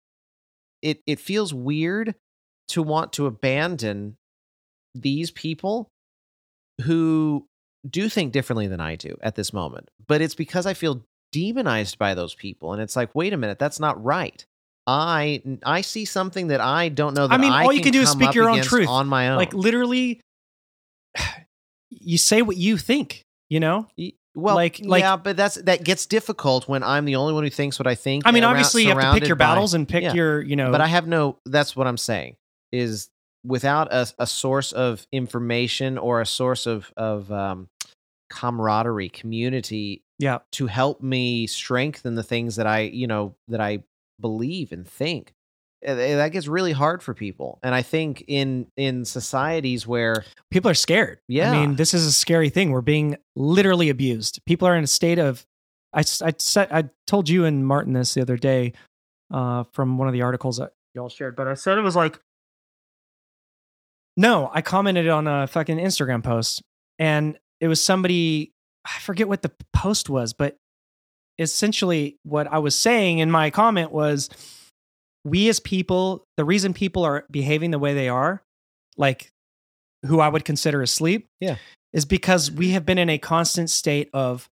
it 0.87 1.03
it 1.07 1.18
feels 1.18 1.53
weird 1.53 2.14
to 2.68 2.82
want 2.82 3.12
to 3.14 3.26
abandon 3.26 4.16
these 4.95 5.30
people 5.30 5.91
who 6.82 7.47
do 7.89 8.09
think 8.09 8.32
differently 8.32 8.66
than 8.66 8.80
i 8.80 8.95
do 8.95 9.16
at 9.20 9.34
this 9.34 9.53
moment 9.53 9.91
but 10.07 10.20
it's 10.20 10.34
because 10.34 10.64
i 10.64 10.74
feel 10.74 11.05
demonized 11.32 11.99
by 11.99 12.14
those 12.14 12.34
people 12.34 12.72
and 12.72 12.80
it's 12.80 12.97
like 12.97 13.14
wait 13.14 13.32
a 13.32 13.37
minute 13.37 13.59
that's 13.59 13.80
not 13.80 14.03
right 14.03 14.47
i 14.87 15.43
i 15.64 15.80
see 15.80 16.05
something 16.05 16.47
that 16.47 16.61
i 16.61 16.89
don't 16.89 17.14
know 17.14 17.26
that 17.26 17.34
I 17.34 17.39
mean, 17.39 17.53
all 17.53 17.72
you 17.72 17.82
can 17.82 17.93
do 17.93 18.03
is 18.03 18.11
speak 18.11 18.34
your 18.34 18.49
own 18.49 18.62
truth. 18.62 18.89
on 18.89 19.09
my 19.09 19.30
own 19.30 19.37
like 19.37 19.53
literally, 19.53 20.20
you 21.91 22.18
say 22.18 22.43
what 22.43 22.57
you 22.57 22.76
think. 22.76 23.22
You 23.49 23.61
know. 23.61 23.87
Well, 24.37 24.55
Like- 24.55 24.80
like, 24.84 25.01
yeah, 25.01 25.16
but 25.16 25.37
that's 25.37 25.55
that 25.62 25.82
gets 25.82 26.05
difficult 26.05 26.68
when 26.68 26.82
I'm 26.82 27.07
the 27.07 27.16
only 27.16 27.32
one 27.32 27.43
who 27.43 27.51
thinks 27.51 27.78
what 27.78 27.87
I 27.87 27.95
think. 27.95 28.26
I 28.26 28.30
mean, 28.30 28.45
around- 28.45 28.51
obviously, 28.53 28.82
you 28.82 28.91
have 28.91 29.14
to 29.14 29.20
pick 29.20 29.26
your 29.26 29.37
by- 29.37 29.47
battles 29.47 29.72
and 29.72 29.89
pick 29.89 30.03
yeah. 30.03 30.12
your, 30.12 30.43
you 30.43 30.57
know. 30.57 30.70
But 30.70 30.82
I 30.82 30.87
have 30.89 31.07
no. 31.07 31.39
That's 31.47 31.74
what 31.74 31.87
I'm 31.87 31.97
saying 31.97 32.37
is 32.70 33.09
without 33.45 33.93
a, 33.93 34.07
a 34.18 34.26
source 34.26 34.72
of 34.72 35.07
information 35.11 35.97
or 35.97 36.20
a 36.20 36.26
source 36.26 36.66
of 36.66 36.93
of 36.97 37.32
um, 37.32 37.68
camaraderie, 38.30 39.09
community 39.09 40.03
yeah, 40.18 40.39
to 40.53 40.66
help 40.66 41.03
me 41.03 41.47
strengthen 41.47 42.14
the 42.14 42.22
things 42.22 42.57
that 42.57 42.66
I 42.66 42.80
you 42.80 43.07
know 43.07 43.34
that 43.49 43.61
I 43.61 43.84
believe 44.20 44.72
and 44.72 44.87
think. 44.87 45.32
Eh, 45.87 45.93
eh, 45.93 46.16
That 46.16 46.32
gets 46.32 46.47
really 46.47 46.72
hard 46.72 47.03
for 47.03 47.14
people, 47.14 47.59
and 47.62 47.74
I 47.74 47.82
think 47.82 48.24
in 48.28 48.66
in 48.76 49.05
societies 49.05 49.87
where 49.87 50.24
people 50.51 50.70
are 50.70 50.74
scared. 50.74 51.20
Yeah. 51.28 51.51
I 51.53 51.61
mean, 51.61 51.76
this 51.76 51.95
is 51.95 52.05
a 52.05 52.12
scary 52.12 52.51
thing. 52.51 52.70
We're 52.70 52.80
being 52.82 53.16
literally 53.34 53.89
abused. 53.89 54.41
People 54.47 54.68
are 54.68 54.76
in 54.76 54.84
a 54.84 54.89
state 54.89 55.18
of. 55.18 55.47
I, 55.93 56.03
said 56.03 56.68
I 56.70 56.91
told 57.07 57.26
you 57.26 57.47
and 57.47 57.66
Martin 57.66 57.95
this 57.95 58.12
the 58.12 58.20
other 58.20 58.37
day, 58.37 58.74
uh, 59.32 59.64
from 59.72 59.97
one 59.97 60.09
of 60.09 60.12
the 60.12 60.22
articles 60.22 60.59
that 60.59 60.72
y'all 60.95 61.09
shared. 61.09 61.37
But 61.37 61.49
I 61.49 61.55
said 61.55 61.78
it 61.78 61.82
was 61.82 61.97
like 61.97 62.20
No, 64.16 64.51
I 64.53 64.62
commented 64.62 65.09
on 65.09 65.26
a 65.26 65.47
fucking 65.47 65.78
Instagram 65.78 66.22
post 66.22 66.62
and 66.99 67.39
it 67.61 67.68
was 67.68 67.84
somebody, 67.84 68.53
I 68.84 68.99
forget 69.01 69.28
what 69.28 69.43
the 69.43 69.53
post 69.72 70.11
was, 70.11 70.32
but 70.32 70.57
essentially 71.39 72.18
what 72.22 72.47
I 72.47 72.59
was 72.59 72.76
saying 72.76 73.18
in 73.18 73.30
my 73.30 73.51
comment 73.51 73.93
was 73.93 74.28
we 75.27 75.49
as 75.49 75.59
people, 75.61 76.24
the 76.37 76.45
reason 76.45 76.72
people 76.72 77.05
are 77.05 77.24
behaving 77.31 77.72
the 77.72 77.79
way 77.79 77.95
they 77.95 78.09
are, 78.09 78.43
like 78.97 79.31
who 80.07 80.20
I 80.20 80.29
would 80.29 80.45
consider 80.45 80.83
asleep, 80.83 81.27
Yeah. 81.41 81.57
is 81.93 82.05
because 82.05 82.51
we 82.51 82.70
have 82.70 82.87
been 82.87 82.99
in 82.99 83.11
a 83.11 83.18
constant 83.18 83.70
state 83.70 84.09
of 84.12 84.49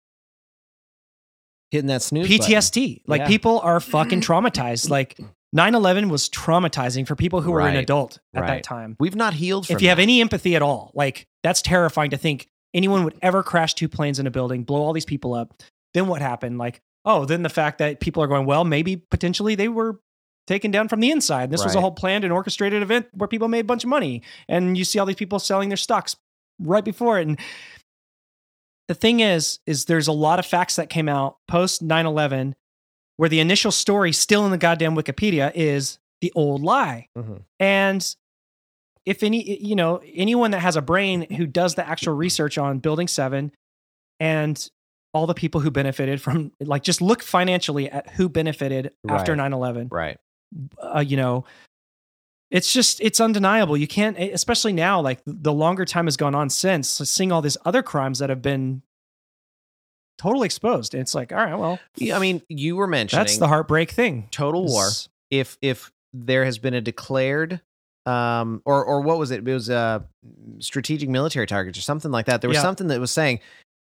Hitting 1.71 1.87
that 1.87 2.01
snooze. 2.01 2.27
button. 2.27 2.45
PTSD. 2.53 3.01
Like 3.07 3.21
Yeah. 3.21 3.27
people 3.27 3.59
are 3.61 3.79
fucking 3.79 4.21
traumatized. 4.21 4.89
Like 4.89 5.17
9/11 5.55 6.09
was 6.09 6.29
traumatizing 6.29 7.05
for 7.07 7.15
people 7.15 7.41
who 7.41 7.51
were 7.51 7.61
an 7.61 7.75
adult 7.75 8.19
at 8.33 8.45
that 8.47 8.63
time. 8.63 8.95
We've 8.99 9.15
not 9.15 9.33
healed 9.33 9.67
from 9.67 9.75
If 9.77 9.81
you 9.81 9.89
have 9.89 9.99
any 9.99 10.21
empathy 10.21 10.55
at 10.55 10.61
all, 10.61 10.91
like 10.93 11.27
that's 11.43 11.61
terrifying 11.61 12.11
to 12.11 12.17
think 12.17 12.47
anyone 12.73 13.03
would 13.03 13.17
ever 13.21 13.43
crash 13.43 13.73
two 13.73 13.87
planes 13.89 14.19
in 14.19 14.27
a 14.27 14.31
building, 14.31 14.63
blow 14.63 14.81
all 14.81 14.93
these 14.93 15.05
people 15.05 15.33
up. 15.33 15.53
Then 15.93 16.07
what 16.07 16.21
happened? 16.21 16.57
Like, 16.57 16.79
oh, 17.03 17.25
then 17.25 17.43
the 17.43 17.49
fact 17.49 17.79
that 17.79 17.99
people 17.99 18.23
are 18.23 18.27
going, 18.27 18.45
well, 18.45 18.63
maybe 18.63 18.95
potentially 18.97 19.55
they 19.55 19.67
were 19.67 19.99
taken 20.51 20.69
down 20.69 20.89
from 20.89 20.99
the 20.99 21.09
inside. 21.11 21.49
This 21.49 21.63
was 21.63 21.75
a 21.75 21.81
whole 21.81 21.91
planned 21.91 22.25
and 22.25 22.33
orchestrated 22.33 22.81
event 22.81 23.07
where 23.13 23.27
people 23.27 23.47
made 23.47 23.61
a 23.61 23.63
bunch 23.63 23.85
of 23.85 23.89
money. 23.89 24.21
And 24.49 24.77
you 24.77 24.83
see 24.83 24.99
all 24.99 25.05
these 25.05 25.15
people 25.15 25.39
selling 25.39 25.69
their 25.69 25.77
stocks 25.77 26.15
right 26.59 26.83
before 26.83 27.19
it. 27.19 27.27
And 27.27 27.39
the 28.89 28.93
thing 28.93 29.21
is, 29.21 29.59
is 29.65 29.85
there's 29.85 30.09
a 30.09 30.11
lot 30.11 30.39
of 30.39 30.45
facts 30.45 30.75
that 30.75 30.89
came 30.89 31.07
out 31.07 31.37
post 31.47 31.81
9-11 31.81 32.53
where 33.15 33.29
the 33.29 33.39
initial 33.39 33.71
story 33.71 34.11
still 34.11 34.43
in 34.45 34.51
the 34.51 34.57
goddamn 34.57 34.93
Wikipedia 34.95 35.51
is 35.55 35.99
the 36.19 36.33
old 36.35 36.61
lie. 36.61 37.07
Mhm. 37.17 37.43
And 37.59 38.15
if 39.05 39.23
any, 39.23 39.59
you 39.61 39.75
know, 39.75 40.01
anyone 40.13 40.51
that 40.51 40.59
has 40.59 40.75
a 40.75 40.81
brain 40.81 41.21
who 41.37 41.47
does 41.47 41.75
the 41.75 41.87
actual 41.87 42.13
research 42.13 42.57
on 42.57 42.79
Building 42.79 43.07
Seven 43.07 43.51
and 44.19 44.69
all 45.13 45.27
the 45.27 45.33
people 45.33 45.61
who 45.61 45.71
benefited 45.71 46.21
from, 46.21 46.51
like, 46.59 46.83
just 46.83 47.01
look 47.01 47.21
financially 47.23 47.89
at 47.89 48.09
who 48.11 48.27
benefited 48.29 48.91
after 49.09 49.35
9 49.35 49.53
11, 49.53 49.87
Right. 49.91 50.17
Uh, 50.81 50.99
you 51.05 51.17
know, 51.17 51.45
it's 52.49 52.73
just, 52.73 52.99
it's 53.01 53.19
undeniable. 53.19 53.77
You 53.77 53.87
can't, 53.87 54.17
especially 54.17 54.73
now, 54.73 54.99
like, 55.01 55.21
the 55.25 55.53
longer 55.53 55.85
time 55.85 56.05
has 56.07 56.17
gone 56.17 56.35
on 56.35 56.49
since, 56.49 56.89
seeing 56.89 57.31
all 57.31 57.41
these 57.41 57.57
other 57.65 57.81
crimes 57.81 58.19
that 58.19 58.29
have 58.29 58.41
been 58.41 58.81
totally 60.17 60.45
exposed. 60.45 60.93
It's 60.93 61.15
like, 61.15 61.31
all 61.31 61.37
right, 61.37 61.55
well, 61.57 61.79
Yeah, 61.95 62.17
I 62.17 62.19
mean, 62.19 62.41
you 62.49 62.75
were 62.75 62.87
mentioning 62.87 63.23
that's 63.23 63.37
the 63.37 63.47
heartbreak 63.47 63.91
thing. 63.91 64.27
total 64.31 64.65
war. 64.65 64.89
If 65.29 65.57
if 65.61 65.91
there 66.13 66.43
has 66.43 66.57
been 66.57 66.73
a 66.73 66.81
declared 66.81 67.61
um 68.05 68.61
or 68.65 68.83
or 68.83 68.99
what 69.01 69.17
was 69.17 69.31
it? 69.31 69.47
It 69.47 69.53
was 69.53 69.69
a 69.69 70.03
strategic 70.59 71.07
military 71.07 71.47
targets 71.47 71.77
or 71.77 71.81
something 71.81 72.11
like 72.11 72.25
that. 72.25 72.41
There 72.41 72.49
was 72.49 72.55
Yeah. 72.57 72.63
something 72.63 72.87
that 72.87 72.99
was 72.99 73.11
saying 73.11 73.39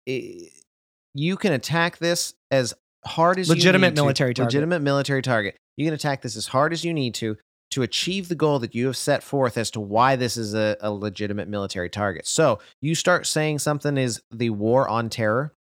you 0.06 1.36
can 1.38 1.52
attack 1.54 1.98
this 1.98 2.34
as 2.52 2.74
hard 3.06 3.40
as 3.40 3.48
you 3.48 3.56
Legitimate 3.56 3.90
need 3.90 3.96
to. 3.96 4.02
military 4.04 4.34
target. 4.34 4.54
Legitimate 4.54 4.82
military 4.82 5.22
target. 5.22 5.58
You 5.82 5.88
can 5.88 5.94
attack 5.96 6.22
this 6.22 6.36
as 6.36 6.46
hard 6.48 6.74
as 6.74 6.86
you 6.86 6.94
need 6.94 7.16
to 7.16 7.38
to 7.72 7.82
achieve 7.84 8.28
the 8.28 8.36
goal 8.36 8.60
that 8.60 8.76
you 8.76 8.86
have 8.88 8.98
set 8.98 9.24
forth 9.24 9.58
as 9.58 9.72
to 9.72 9.80
why 9.80 10.16
this 10.18 10.36
is 10.38 10.54
a, 10.54 10.76
a 10.82 10.92
legitimate 10.92 11.48
military 11.48 11.90
target. 11.90 12.28
So 12.28 12.60
you 12.82 12.96
start 12.96 13.26
saying 13.26 13.60
something 13.60 13.98
is 13.98 14.22
the 14.30 14.50
war 14.50 14.88
on 14.90 15.10
terror, 15.10 15.54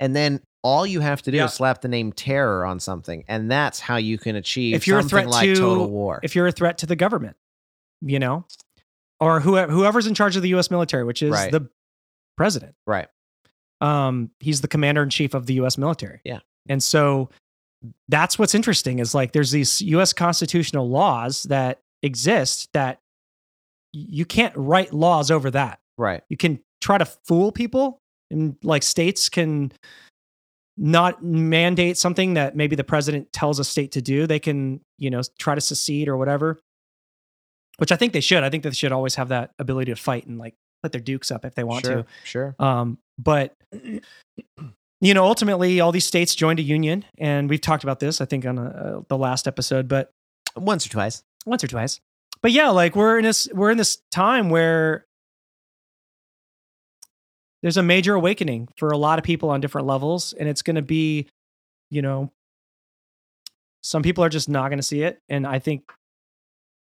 and 0.00 0.14
then 0.14 0.40
all 0.62 0.86
you 0.86 1.00
have 1.00 1.22
to 1.22 1.30
do 1.30 1.36
Yeah. 1.36 1.44
is 1.44 1.54
slap 1.54 1.80
the 1.82 1.88
name 1.88 2.12
terror 2.12 2.64
on 2.66 2.80
something, 2.80 3.24
and 3.28 3.50
that's 3.50 3.78
how 3.80 3.96
you 3.96 4.18
can 4.18 4.34
achieve 4.36 4.74
If 4.74 4.86
you're 4.86 4.98
a 4.98 5.02
threat 5.04 5.28
like 5.28 5.46
to- 5.48 5.54
total 5.54 5.88
war. 5.88 6.20
if 6.22 6.34
you're 6.34 6.46
a 6.48 6.52
threat 6.52 6.78
to 6.78 6.86
the 6.86 6.96
government, 6.96 7.36
you 8.02 8.18
know, 8.18 8.44
or 9.20 9.40
whoever, 9.40 9.70
whoever's 9.72 10.06
in 10.06 10.14
charge 10.14 10.36
of 10.36 10.42
the 10.42 10.48
U.S. 10.50 10.70
military, 10.70 11.04
which 11.04 11.22
is 11.22 11.30
Right. 11.30 11.52
the 11.52 11.68
president. 12.36 12.74
right. 12.86 13.08
Um, 13.80 14.30
he's 14.40 14.62
the 14.62 14.68
commander 14.68 15.02
in 15.02 15.10
chief 15.10 15.34
of 15.34 15.46
the 15.46 15.54
U.S. 15.54 15.78
military. 15.78 16.20
Yeah. 16.24 16.40
and 16.68 16.82
so 16.82 17.28
that's 18.08 18.38
what's 18.38 18.54
interesting 18.54 18.98
is 18.98 19.14
like 19.14 19.32
there's 19.32 19.50
these 19.50 19.80
U.S. 19.82 20.12
constitutional 20.12 20.88
laws 20.88 21.44
that 21.44 21.80
exist 22.02 22.68
that 22.72 22.98
you 23.92 24.24
can't 24.24 24.54
write 24.56 24.92
laws 24.92 25.30
over 25.30 25.50
that. 25.50 25.78
Right. 25.96 26.22
You 26.28 26.36
can 26.36 26.60
try 26.80 26.98
to 26.98 27.04
fool 27.04 27.52
people, 27.52 27.98
and 28.30 28.56
like 28.62 28.82
states 28.82 29.28
can 29.28 29.72
not 30.76 31.22
mandate 31.22 31.96
something 31.96 32.34
that 32.34 32.56
maybe 32.56 32.74
the 32.74 32.84
president 32.84 33.32
tells 33.32 33.58
a 33.58 33.64
state 33.64 33.92
to 33.92 34.02
do. 34.02 34.26
They 34.26 34.40
can, 34.40 34.80
you 34.98 35.10
know, 35.10 35.22
try 35.38 35.54
to 35.54 35.60
secede 35.60 36.08
or 36.08 36.16
whatever. 36.16 36.58
Which 37.78 37.92
I 37.92 37.96
think 37.96 38.12
they 38.12 38.20
should. 38.20 38.44
I 38.44 38.50
think 38.50 38.62
they 38.62 38.70
should 38.70 38.92
always 38.92 39.16
have 39.16 39.28
that 39.28 39.50
ability 39.58 39.92
to 39.92 39.96
fight 39.96 40.26
and 40.26 40.38
like 40.38 40.54
put 40.82 40.92
their 40.92 41.00
dukes 41.00 41.30
up 41.30 41.44
if 41.44 41.54
they 41.54 41.64
want 41.64 41.84
sure. 41.84 41.94
to. 41.94 42.06
Sure. 42.24 42.54
Um, 42.58 42.98
but 43.18 43.54
you 45.06 45.14
know, 45.14 45.24
ultimately, 45.24 45.80
all 45.80 45.92
these 45.92 46.06
states 46.06 46.34
joined 46.34 46.58
a 46.58 46.62
union, 46.62 47.04
and 47.18 47.48
we've 47.50 47.60
talked 47.60 47.82
about 47.84 48.00
this, 48.00 48.20
I 48.20 48.24
think, 48.24 48.46
on 48.46 48.58
uh 48.58 49.00
the 49.08 49.18
last 49.18 49.46
episode. 49.48 49.88
But 49.88 50.12
Once 50.56 50.86
or 50.86 50.90
twice. 50.90 51.22
once 51.46 51.62
or 51.64 51.68
twice. 51.68 52.00
But 52.42 52.52
yeah, 52.52 52.68
like 52.70 52.94
we're 52.94 53.18
in 53.18 53.24
this 53.24 53.48
we're 53.52 53.70
in 53.70 53.78
this 53.78 53.98
time 54.10 54.50
where 54.50 55.06
there's 57.62 57.76
a 57.78 57.82
major 57.82 58.14
awakening 58.14 58.68
for 58.76 58.90
a 58.90 58.98
lot 58.98 59.18
of 59.18 59.24
people 59.24 59.48
on 59.48 59.60
different 59.60 59.86
levels 59.86 60.34
and 60.34 60.46
it's 60.48 60.60
going 60.60 60.76
to 60.76 60.82
be, 60.82 61.26
you 61.90 62.02
know, 62.02 62.30
some 63.82 64.02
people 64.02 64.22
are 64.22 64.28
just 64.28 64.48
not 64.50 64.68
going 64.68 64.78
to 64.78 64.82
see 64.82 65.02
it 65.02 65.22
and 65.30 65.46
I 65.46 65.58
think 65.58 65.90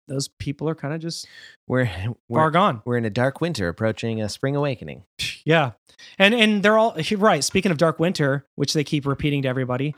those 0.08 0.26
people 0.26 0.68
are 0.68 0.74
kind 0.74 0.92
of 0.92 1.00
just 1.00 1.28
We're 1.68 1.86
far 1.86 2.16
we're, 2.28 2.50
gone. 2.50 2.82
we're 2.84 2.96
in 2.96 3.04
a 3.04 3.10
dark 3.10 3.40
winter 3.40 3.68
approaching 3.68 4.20
a 4.20 4.28
spring 4.28 4.56
awakening. 4.56 5.04
Yeah. 5.45 5.72
And 6.18 6.34
and 6.34 6.62
they're 6.62 6.78
all 6.78 6.97
right. 7.16 7.43
Speaking 7.45 7.70
of 7.72 7.78
Dark 7.78 7.99
Winter, 7.99 8.45
which 8.57 8.72
they 8.72 8.84
keep 8.84 9.07
repeating 9.07 9.43
to 9.43 9.49
everybody, 9.49 9.95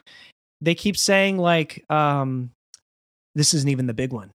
they 0.60 0.74
keep 0.74 0.96
saying 0.96 1.38
like 1.38 1.84
um 1.90 2.50
this 3.34 3.54
isn't 3.54 3.68
even 3.68 3.86
the 3.86 3.94
big 3.94 4.12
one. 4.12 4.30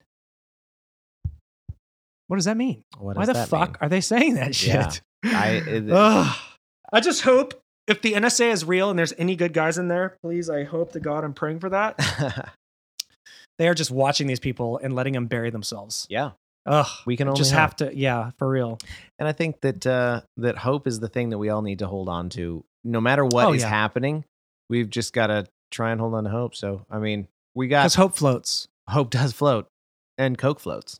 What 2.27 2.35
does 2.37 2.45
that 2.45 2.57
mean? 2.57 2.83
What 2.97 3.17
Why 3.17 3.25
the 3.25 3.33
fuck 3.33 3.69
mean? 3.69 3.77
are 3.81 3.89
they 3.89 4.01
saying 4.01 4.35
that 4.35 4.53
shit? 4.55 5.01
Yeah. 5.23 5.39
I 5.39 5.47
it- 5.65 5.91
I 6.93 6.99
just 7.01 7.21
hope 7.21 7.59
if 7.87 8.01
the 8.01 8.13
NSA 8.13 8.51
is 8.51 8.65
real 8.65 8.89
and 8.89 8.97
there's 8.97 9.13
any 9.17 9.35
good 9.35 9.53
guys 9.53 9.77
in 9.77 9.87
there, 9.87 10.17
please, 10.23 10.49
I 10.49 10.63
hope 10.63 10.91
to 10.93 10.99
God 10.99 11.23
I'm 11.23 11.33
praying 11.33 11.59
for 11.59 11.69
that. 11.69 12.53
They 13.59 13.67
are 13.67 13.73
just 13.73 13.91
watching 13.91 14.25
these 14.25 14.39
people 14.39 14.79
and 14.81 14.95
letting 14.95 15.11
them 15.11 15.27
bury 15.27 15.49
themselves. 15.49 16.07
yeah. 16.09 16.31
Ugh. 16.69 16.87
We 17.05 17.17
can 17.17 17.27
only 17.27 17.37
just 17.37 17.51
hope. 17.51 17.59
have 17.59 17.75
to, 17.77 17.91
yeah, 17.95 18.31
for 18.37 18.47
real. 18.47 18.77
And 19.17 19.27
I 19.27 19.31
think 19.33 19.59
that 19.61 19.85
uh, 19.85 20.21
that 20.37 20.57
hope 20.57 20.87
is 20.87 20.99
the 21.01 21.09
thing 21.09 21.31
that 21.31 21.37
we 21.37 21.49
all 21.49 21.61
need 21.61 21.79
to 21.79 21.87
hold 21.87 22.07
on 22.07 22.29
to, 22.29 22.63
no 22.85 23.01
matter 23.01 23.25
what 23.25 23.53
is 23.55 23.63
Oh, 23.63 23.65
yeah. 23.65 23.69
happening. 23.69 24.23
We've 24.69 24.89
just 24.89 25.11
got 25.13 25.27
to 25.27 25.47
try 25.71 25.91
and 25.91 25.99
hold 25.99 26.13
on 26.13 26.23
to 26.25 26.29
hope. 26.29 26.55
So, 26.55 26.85
I 26.89 26.99
mean, 26.99 27.27
we 27.55 27.67
got 27.67 27.83
Because 27.83 27.95
hope 27.95 28.15
floats. 28.15 28.67
hope 28.87 29.09
does 29.09 29.33
float, 29.33 29.67
and 30.17 30.37
Coke 30.37 30.59
floats, 30.59 30.99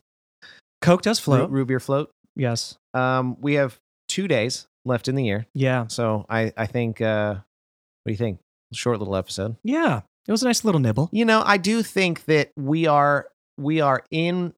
Coke 0.82 1.02
does 1.04 1.20
Root, 1.20 1.24
float. 1.38 1.52
root 1.52 1.68
beer 1.68 1.80
float. 1.80 2.12
yes. 2.36 2.78
Um, 2.94 3.38
we 3.40 3.54
have 3.54 3.78
two 4.08 4.28
days 4.28 4.66
left 4.86 5.08
in 5.08 5.14
the 5.16 5.24
year, 5.24 5.46
Yeah. 5.54 5.86
so 5.88 6.26
I 6.30 6.52
I 6.58 6.66
think. 6.66 7.00
Uh, 7.02 7.36
what 8.04 8.10
do 8.10 8.12
you 8.14 8.18
think? 8.18 8.40
Short 8.74 8.98
little 9.00 9.16
episode. 9.16 9.58
Yeah. 9.64 10.02
It 10.28 10.32
was 10.32 10.42
a 10.42 10.46
nice 10.46 10.64
little 10.64 10.80
nibble. 10.80 11.10
You 11.12 11.26
know, 11.26 11.44
I 11.46 11.58
do 11.58 11.84
think 11.84 12.26
that 12.26 12.52
we 12.58 12.88
are 12.88 13.28
we 13.58 13.82
are 13.82 14.04
in 14.10 14.54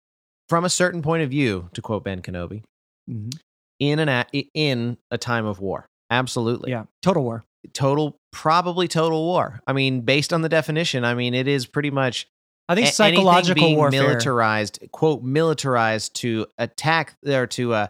from 0.52 0.66
a 0.66 0.70
certain 0.70 1.02
point 1.02 1.24
of 1.24 1.30
view, 1.30 1.70
to 1.74 1.82
quote 1.82 2.04
Ben 2.04 2.22
Kenobi, 2.22 2.62
Mhm. 3.10 3.40
in 3.80 4.00
an 4.00 4.10
a, 4.10 4.26
in 4.54 4.98
a 5.10 5.18
time 5.18 5.46
of 5.46 5.62
war. 5.62 5.86
Absolutely. 6.12 6.72
Yeah. 6.72 6.84
Total 7.02 7.24
war. 7.24 7.46
total 7.74 8.18
probably 8.34 8.88
total 8.88 9.24
war 9.24 9.62
i 9.68 9.72
mean 9.74 10.02
based 10.02 10.34
on 10.34 10.42
the 10.42 10.50
definition 10.50 11.06
i 11.06 11.14
mean 11.14 11.36
it 11.36 11.48
is 11.48 11.68
pretty 11.68 11.92
much 11.92 12.26
I 12.68 12.74
think 12.74 12.88
psychological 12.88 13.54
being 13.64 13.78
warfare. 13.78 14.02
militarized 14.02 14.80
quote 14.92 15.22
militarized 15.22 16.16
to 16.22 16.48
attack 16.58 17.14
or 17.24 17.46
to 17.48 17.74
uh, 17.76 17.88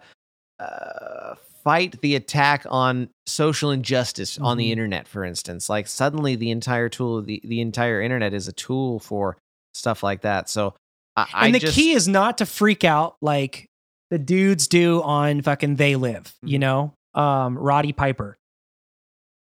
uh 0.59 1.36
fight 1.64 2.01
the 2.01 2.16
attack 2.16 2.66
on 2.70 3.09
social 3.28 3.72
injustice 3.72 4.38
on 4.39 4.57
the 4.57 4.68
Mhm. 4.68 4.72
internet 4.72 5.07
for 5.07 5.24
instance 5.24 5.70
like 5.70 5.88
suddenly 5.88 6.36
the 6.36 6.51
entire 6.51 6.89
tool 6.89 7.22
the, 7.22 7.39
the 7.45 7.62
entire 7.62 8.01
internet 8.01 8.34
is 8.34 8.47
a 8.49 8.53
tool 8.53 8.99
for 8.99 9.38
stuff 9.74 10.03
like 10.03 10.22
that 10.22 10.49
so 10.49 10.74
i, 11.16 11.28
I 11.34 11.45
and 11.45 11.55
the 11.55 11.59
just, 11.59 11.76
key 11.76 11.91
is 11.91 12.07
not 12.07 12.38
to 12.39 12.45
freak 12.45 12.84
out 12.84 13.16
like 13.22 13.68
the 14.09 14.20
dudes 14.20 14.68
do 14.68 15.01
on 15.03 15.41
fucking 15.41 15.76
They 15.78 15.95
Live, 15.95 16.34
you 16.43 16.57
Mhm. 16.57 16.62
know, 16.62 16.93
um, 17.14 17.57
Roddy 17.57 17.93
Piper. 17.93 18.38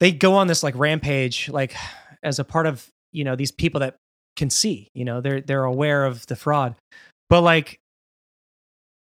They 0.01 0.13
go 0.13 0.35
on 0.35 0.47
this 0.49 0.63
like 0.63 0.75
rampage, 0.77 1.49
like 1.49 1.75
as 2.23 2.39
a 2.39 2.45
part 2.45 2.67
of 2.67 2.87
you 3.13 3.25
know 3.25 3.37
these 3.37 3.51
people 3.53 3.81
that 3.81 3.97
can 4.37 4.51
see, 4.51 4.89
you 4.95 5.05
know, 5.05 5.21
they're 5.21 5.41
they're 5.41 5.65
aware 5.65 6.05
of 6.05 6.27
the 6.27 6.37
fraud, 6.37 6.75
but 7.31 7.43
like 7.43 7.79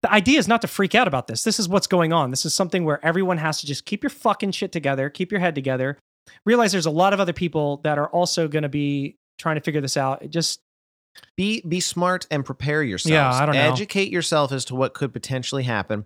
the 0.01 0.11
idea 0.11 0.37
is 0.37 0.47
not 0.49 0.61
to 0.61 0.67
freak 0.67 0.95
out 0.95 1.07
about 1.07 1.27
this. 1.27 1.43
This 1.43 1.59
is 1.59 1.69
what's 1.69 1.87
going 1.87 2.11
on. 2.11 2.29
This 2.29 2.45
is 2.45 2.53
something 2.53 2.83
where 2.83 3.03
everyone 3.05 3.37
has 3.37 3.59
to 3.61 3.65
just 3.65 3.85
keep 3.85 4.03
your 4.03 4.09
fucking 4.09 4.51
shit 4.51 4.73
together, 4.73 5.09
keep 5.09 5.31
your 5.31 5.39
head 5.39 5.55
together. 5.55 5.97
Realize 6.45 6.71
there's 6.73 6.85
a 6.85 6.91
lot 6.91 7.13
of 7.13 7.19
other 7.21 7.31
people 7.33 7.77
that 7.83 7.97
are 7.97 8.07
also 8.09 8.47
going 8.49 8.63
to 8.63 8.69
be 8.69 9.15
trying 9.39 9.55
to 9.55 9.61
figure 9.61 9.79
this 9.81 9.95
out. 9.95 10.21
It 10.21 10.29
just 10.29 10.59
be 11.37 11.61
be 11.67 11.79
smart 11.79 12.27
and 12.31 12.45
prepare 12.45 12.83
yourself. 12.83 13.11
Yeah, 13.13 13.31
I 13.31 13.45
don't 13.45 13.55
know. 13.55 13.61
Educate 13.61 14.11
yourself 14.11 14.51
as 14.51 14.65
to 14.65 14.75
what 14.75 14.93
could 14.93 15.13
potentially 15.13 15.63
happen, 15.63 16.05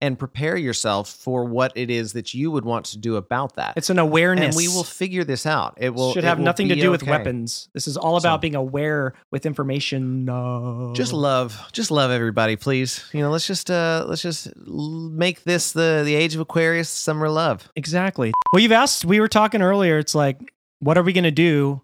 and 0.00 0.16
prepare 0.18 0.56
yourself 0.56 1.10
for 1.10 1.44
what 1.44 1.72
it 1.74 1.90
is 1.90 2.12
that 2.12 2.32
you 2.34 2.50
would 2.52 2.64
want 2.64 2.84
to 2.86 2.98
do 2.98 3.16
about 3.16 3.56
that. 3.56 3.74
It's 3.76 3.90
an 3.90 3.98
awareness. 3.98 4.46
and 4.46 4.56
we 4.56 4.68
will 4.68 4.84
figure 4.84 5.24
this 5.24 5.44
out. 5.46 5.74
It 5.78 5.90
will 5.94 6.12
should 6.12 6.22
it 6.22 6.26
have 6.28 6.38
will 6.38 6.44
nothing 6.44 6.68
to 6.68 6.76
do 6.76 6.90
with 6.92 7.02
weapons. 7.02 7.68
This 7.74 7.88
is 7.88 7.96
all 7.96 8.16
about 8.16 8.36
So- 8.38 8.42
being 8.42 8.54
aware 8.54 9.14
with 9.32 9.44
information. 9.46 10.24
No. 10.24 10.92
Just 10.94 11.12
love, 11.12 11.60
just 11.72 11.90
love 11.90 12.10
everybody, 12.12 12.54
please. 12.54 13.04
You 13.12 13.20
know, 13.22 13.30
let's 13.30 13.46
just 13.46 13.70
uh 13.70 14.04
let's 14.06 14.22
just 14.22 14.48
make 14.66 15.42
this 15.42 15.72
the 15.72 16.02
the 16.04 16.14
age 16.14 16.34
of 16.36 16.40
Aquarius, 16.40 16.88
summer 16.88 17.28
love. 17.28 17.68
Exactly. 17.74 18.32
Well, 18.52 18.60
you've 18.62 18.72
asked, 18.72 19.04
we 19.04 19.18
were 19.20 19.28
talking 19.28 19.60
earlier. 19.62 19.98
It's 19.98 20.14
like, 20.14 20.38
what 20.78 20.96
are 20.96 21.02
we 21.02 21.12
going 21.12 21.24
to 21.24 21.30
do? 21.32 21.82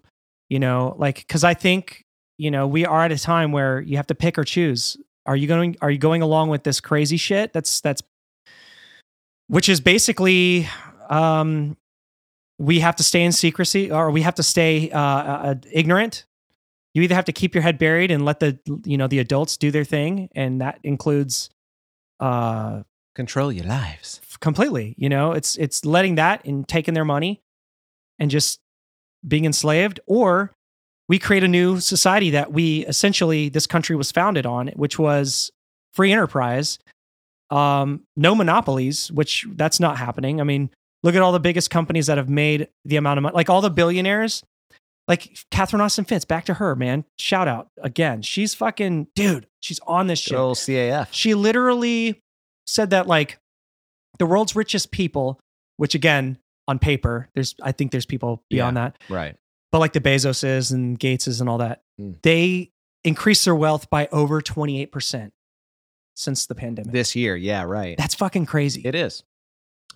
You 0.49 0.59
know, 0.59 0.95
like, 0.97 1.17
because 1.17 1.43
I 1.43 1.53
think, 1.53 2.04
you 2.37 2.51
know, 2.51 2.67
we 2.67 2.85
are 2.85 3.03
at 3.03 3.11
a 3.11 3.19
time 3.19 3.51
where 3.51 3.81
you 3.81 3.97
have 3.97 4.07
to 4.07 4.15
pick 4.15 4.37
or 4.37 4.43
choose. 4.43 4.97
Are 5.25 5.35
you 5.35 5.47
going, 5.47 5.75
are 5.81 5.89
you 5.89 5.97
going 5.97 6.21
along 6.21 6.49
with 6.49 6.63
this 6.63 6.79
crazy 6.79 7.17
shit? 7.17 7.53
That's, 7.53 7.81
that's, 7.81 8.01
which 9.47 9.69
is 9.69 9.79
basically, 9.79 10.67
um, 11.09 11.77
we 12.57 12.79
have 12.79 12.95
to 12.97 13.03
stay 13.03 13.23
in 13.23 13.31
secrecy 13.31 13.91
or 13.91 14.11
we 14.11 14.21
have 14.21 14.35
to 14.35 14.43
stay 14.43 14.91
uh, 14.91 14.99
uh, 14.99 15.55
ignorant. 15.71 16.25
You 16.93 17.01
either 17.01 17.15
have 17.15 17.25
to 17.25 17.33
keep 17.33 17.53
your 17.53 17.61
head 17.61 17.77
buried 17.77 18.11
and 18.11 18.23
let 18.23 18.39
the, 18.39 18.57
you 18.85 18.97
know, 18.97 19.07
the 19.07 19.19
adults 19.19 19.57
do 19.57 19.71
their 19.71 19.83
thing. 19.83 20.29
And 20.35 20.61
that 20.61 20.79
includes, 20.83 21.49
uh, 22.19 22.83
Control 23.15 23.49
your 23.49 23.65
lives. 23.65 24.19
completely 24.41 24.93
you 24.97 25.07
know 25.07 25.31
it's 25.31 25.55
it's 25.55 25.85
letting 25.85 26.15
that 26.15 26.43
and 26.43 26.67
taking 26.67 26.93
their 26.93 27.05
money 27.05 27.41
and 28.19 28.29
just 28.29 28.59
being 29.25 29.45
enslaved 29.45 30.01
or 30.05 30.51
we 31.07 31.19
create 31.19 31.43
a 31.43 31.47
new 31.47 31.79
society 31.79 32.31
that 32.31 32.51
we 32.51 32.85
essentially 32.87 33.49
this 33.49 33.67
country 33.67 33.95
was 33.95 34.11
founded 34.11 34.45
on 34.45 34.67
which 34.69 34.97
was 34.97 35.51
free 35.93 36.11
enterprise 36.11 36.79
um 37.51 38.01
no 38.15 38.33
monopolies 38.33 39.11
which 39.11 39.45
that's 39.55 39.79
not 39.79 39.97
happening 39.97 40.41
i 40.41 40.43
mean 40.43 40.69
look 41.03 41.15
at 41.15 41.21
all 41.21 41.31
the 41.31 41.39
biggest 41.39 41.69
companies 41.69 42.07
that 42.07 42.17
have 42.17 42.29
made 42.29 42.67
the 42.85 42.95
amount 42.95 43.17
of 43.17 43.21
money 43.23 43.35
like 43.35 43.49
all 43.49 43.61
the 43.61 43.69
billionaires 43.69 44.43
like 45.07 45.37
Catherine 45.51 45.81
Austin 45.81 46.03
Fitts, 46.03 46.25
back 46.25 46.45
to 46.45 46.55
her, 46.55 46.75
man. 46.75 47.05
Shout 47.19 47.47
out 47.47 47.67
again. 47.79 48.23
She's 48.23 48.55
fucking 48.55 49.05
dude. 49.13 49.45
She's 49.59 49.79
on 49.85 50.07
this 50.07 50.17
shit 50.17 50.35
old 50.35 50.57
CAF. 50.57 51.09
she 51.11 51.35
literally 51.35 52.19
said 52.65 52.89
that 52.89 53.05
like 53.05 53.37
the 54.17 54.25
world's 54.25 54.55
richest 54.55 54.89
people, 54.89 55.39
which 55.77 55.93
again, 55.93 56.39
on 56.67 56.79
paper, 56.79 57.29
there's 57.35 57.53
I 57.61 57.71
think 57.71 57.91
there's 57.91 58.07
people 58.07 58.41
beyond 58.49 58.77
that, 58.77 58.97
Right. 59.07 59.35
But 59.75 59.79
like 59.79 59.91
the 59.91 59.99
Bezoses 59.99 60.71
and 60.71 60.97
Gateses 60.97 61.41
and 61.41 61.49
all 61.49 61.57
that, 61.57 61.81
Mm. 61.99 62.21
they 62.21 62.71
increased 63.03 63.43
their 63.43 63.55
wealth 63.55 63.89
by 63.89 64.07
over 64.13 64.41
28% 64.41 65.31
since 66.15 66.45
the 66.45 66.55
pandemic. 66.55 66.93
This 66.93 67.13
year, 67.15 67.35
yeah, 67.35 67.63
right. 67.63 67.97
That's 67.97 68.15
fucking 68.15 68.45
crazy. 68.45 68.81
It 68.85 68.95
is. 68.95 69.23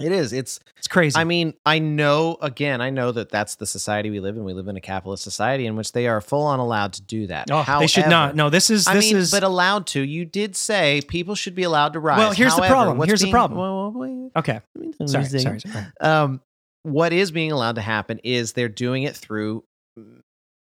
It 0.01 0.11
is. 0.13 0.31
It's 0.33 0.59
it's 0.77 0.87
crazy. 0.87 1.17
I 1.17 1.23
mean, 1.25 1.53
I 1.65 1.79
know 1.79 2.37
again, 2.41 2.79
I 2.81 2.89
know 2.89 3.11
that 3.11 3.29
that's 3.29 3.55
the 3.55 3.65
society 3.65 4.09
we 4.09 4.19
live 4.21 4.37
in. 4.37 4.43
We 4.45 4.53
live 4.53 4.67
in 4.69 4.77
a 4.77 4.81
capitalist 4.81 5.23
society 5.23 5.65
in 5.65 5.75
which 5.75 5.91
they 5.91 6.07
are 6.07 6.21
full 6.21 6.43
on 6.43 6.59
allowed 6.59 6.93
to 6.93 7.01
do 7.01 7.27
that. 7.27 7.47
oh, 7.51 7.65
they 7.79 7.87
should 7.87 8.07
not. 8.07 8.33
No, 8.35 8.49
this 8.49 8.69
is 8.69 8.87
I 8.87 8.93
this 8.95 9.05
mean, 9.07 9.17
is 9.17 9.31
but 9.31 9.43
allowed 9.43 9.87
to. 9.87 10.01
You 10.01 10.23
did 10.25 10.55
say 10.55 11.01
people 11.07 11.35
should 11.35 11.55
be 11.55 11.63
allowed 11.63 11.93
to 11.93 11.99
rise. 11.99 12.17
Well, 12.19 12.31
here's 12.31 12.55
the 12.55 12.61
problem. 12.61 12.97
what's 12.97 13.09
Here's 13.09 13.19
the 13.21 13.25
being- 13.25 13.33
problem. 13.33 13.59
Well, 13.59 13.91
well, 13.91 14.31
okay. 14.37 14.61
Sorry, 15.05 15.25
sorry, 15.25 15.59
sorry. 15.59 15.85
Um, 15.99 16.41
what 16.83 17.11
is 17.11 17.31
being 17.31 17.51
allowed 17.51 17.75
to 17.75 17.81
happen 17.81 18.19
is 18.23 18.53
they're 18.53 18.69
doing 18.69 19.03
it 19.03 19.17
through 19.17 19.65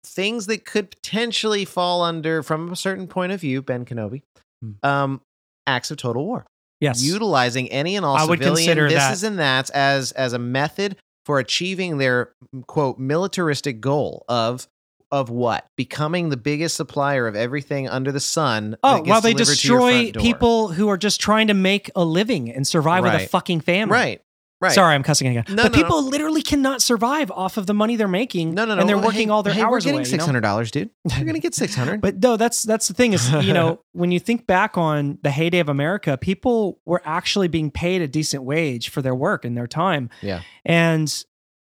things 0.06 0.46
that 0.48 0.66
could 0.66 0.90
potentially 0.92 1.66
fall 1.66 2.02
under, 2.02 2.42
from 2.44 2.72
a 2.72 2.76
certain 2.76 3.08
point 3.08 3.32
of 3.32 3.42
view, 3.42 3.62
Ben 3.62 3.86
Kenobi, 3.86 4.22
Hmm. 4.62 4.72
um, 4.84 5.22
acts 5.68 5.92
of 5.92 5.98
total 5.98 6.26
war. 6.26 6.46
Yes. 6.80 7.04
utilizing 7.04 7.70
any 7.70 7.96
and 7.96 8.06
all 8.06 8.16
I 8.16 8.24
would 8.26 8.38
civilian 8.38 8.68
consider 8.68 8.88
this 8.88 9.00
that- 9.00 9.14
is 9.14 9.24
and 9.24 9.40
that's 9.40 9.72
as 9.72 10.12
as 10.12 10.34
a 10.34 10.38
method 10.38 10.96
for 11.26 11.40
achieving 11.40 11.98
their 11.98 12.34
quote 12.68 13.00
militaristic 13.00 13.82
goal 13.82 14.24
of 14.30 14.68
of 15.12 15.32
what 15.32 15.66
becoming 15.76 16.30
the 16.30 16.38
biggest 16.38 16.76
supplier 16.76 17.26
of 17.26 17.36
everything 17.36 17.90
under 17.90 18.12
the 18.12 18.20
sun. 18.20 18.76
Oh, 18.84 19.02
while 19.02 19.22
they 19.22 19.34
delivered 19.34 19.56
to 19.58 19.68
your 19.68 19.80
destroy 19.90 20.12
people 20.22 20.68
who 20.68 20.88
are 20.90 20.98
just 20.98 21.20
trying 21.20 21.48
to 21.48 21.56
make 21.56 21.90
a 21.96 22.06
living 22.06 22.52
and 22.54 22.68
survive 22.68 23.04
with 23.04 23.14
a 23.16 23.28
fucking 23.28 23.62
family. 23.62 23.92
right? 23.94 24.22
Right. 24.60 24.72
Sorry, 24.72 24.95
I'm 24.95 25.03
cussing 25.03 25.28
again. 25.28 25.43
No, 25.49 25.64
but 25.64 25.72
no, 25.72 25.78
people 25.78 26.03
literally 26.03 26.41
cannot 26.41 26.82
survive 26.82 27.30
off 27.30 27.58
of 27.58 27.68
the 27.68 27.76
money 27.76 27.95
they're 27.95 28.08
making. 28.08 28.55
No, 28.55 28.66
no, 28.66 28.74
no. 28.74 28.82
And 28.82 28.89
they're 28.89 28.97
Hey, 28.97 29.05
working 29.05 29.30
all 29.30 29.43
their 29.43 29.53
hey, 29.53 29.62
hours 29.62 29.86
We're 29.86 29.91
getting 29.91 29.99
you 29.99 30.05
six 30.05 30.22
know? 30.22 30.26
hundred 30.26 30.41
dollars, 30.41 30.72
dude. 30.72 30.89
You're 31.16 31.26
gonna 31.26 31.39
get 31.39 31.53
six 31.53 31.76
hundred. 31.76 32.01
But 32.08 32.22
no, 32.24 32.38
that's 32.38 32.64
that's 32.64 32.88
the 32.88 32.93
thing 32.95 33.14
is, 33.14 33.32
you 33.32 33.53
know, 33.53 33.82
when 33.91 34.12
you 34.12 34.20
think 34.20 34.47
back 34.47 34.78
on 34.78 35.20
the 35.22 35.30
heyday 35.30 35.60
of 35.60 35.70
America, 35.70 36.18
people 36.18 36.80
were 36.86 37.01
actually 37.05 37.47
being 37.47 37.70
paid 37.70 38.01
a 38.01 38.08
decent 38.08 38.43
wage 38.43 38.89
for 38.89 39.01
their 39.01 39.16
work 39.16 39.45
and 39.45 39.55
their 39.55 39.68
time. 39.68 40.10
Yeah. 40.22 40.41
And 40.66 41.24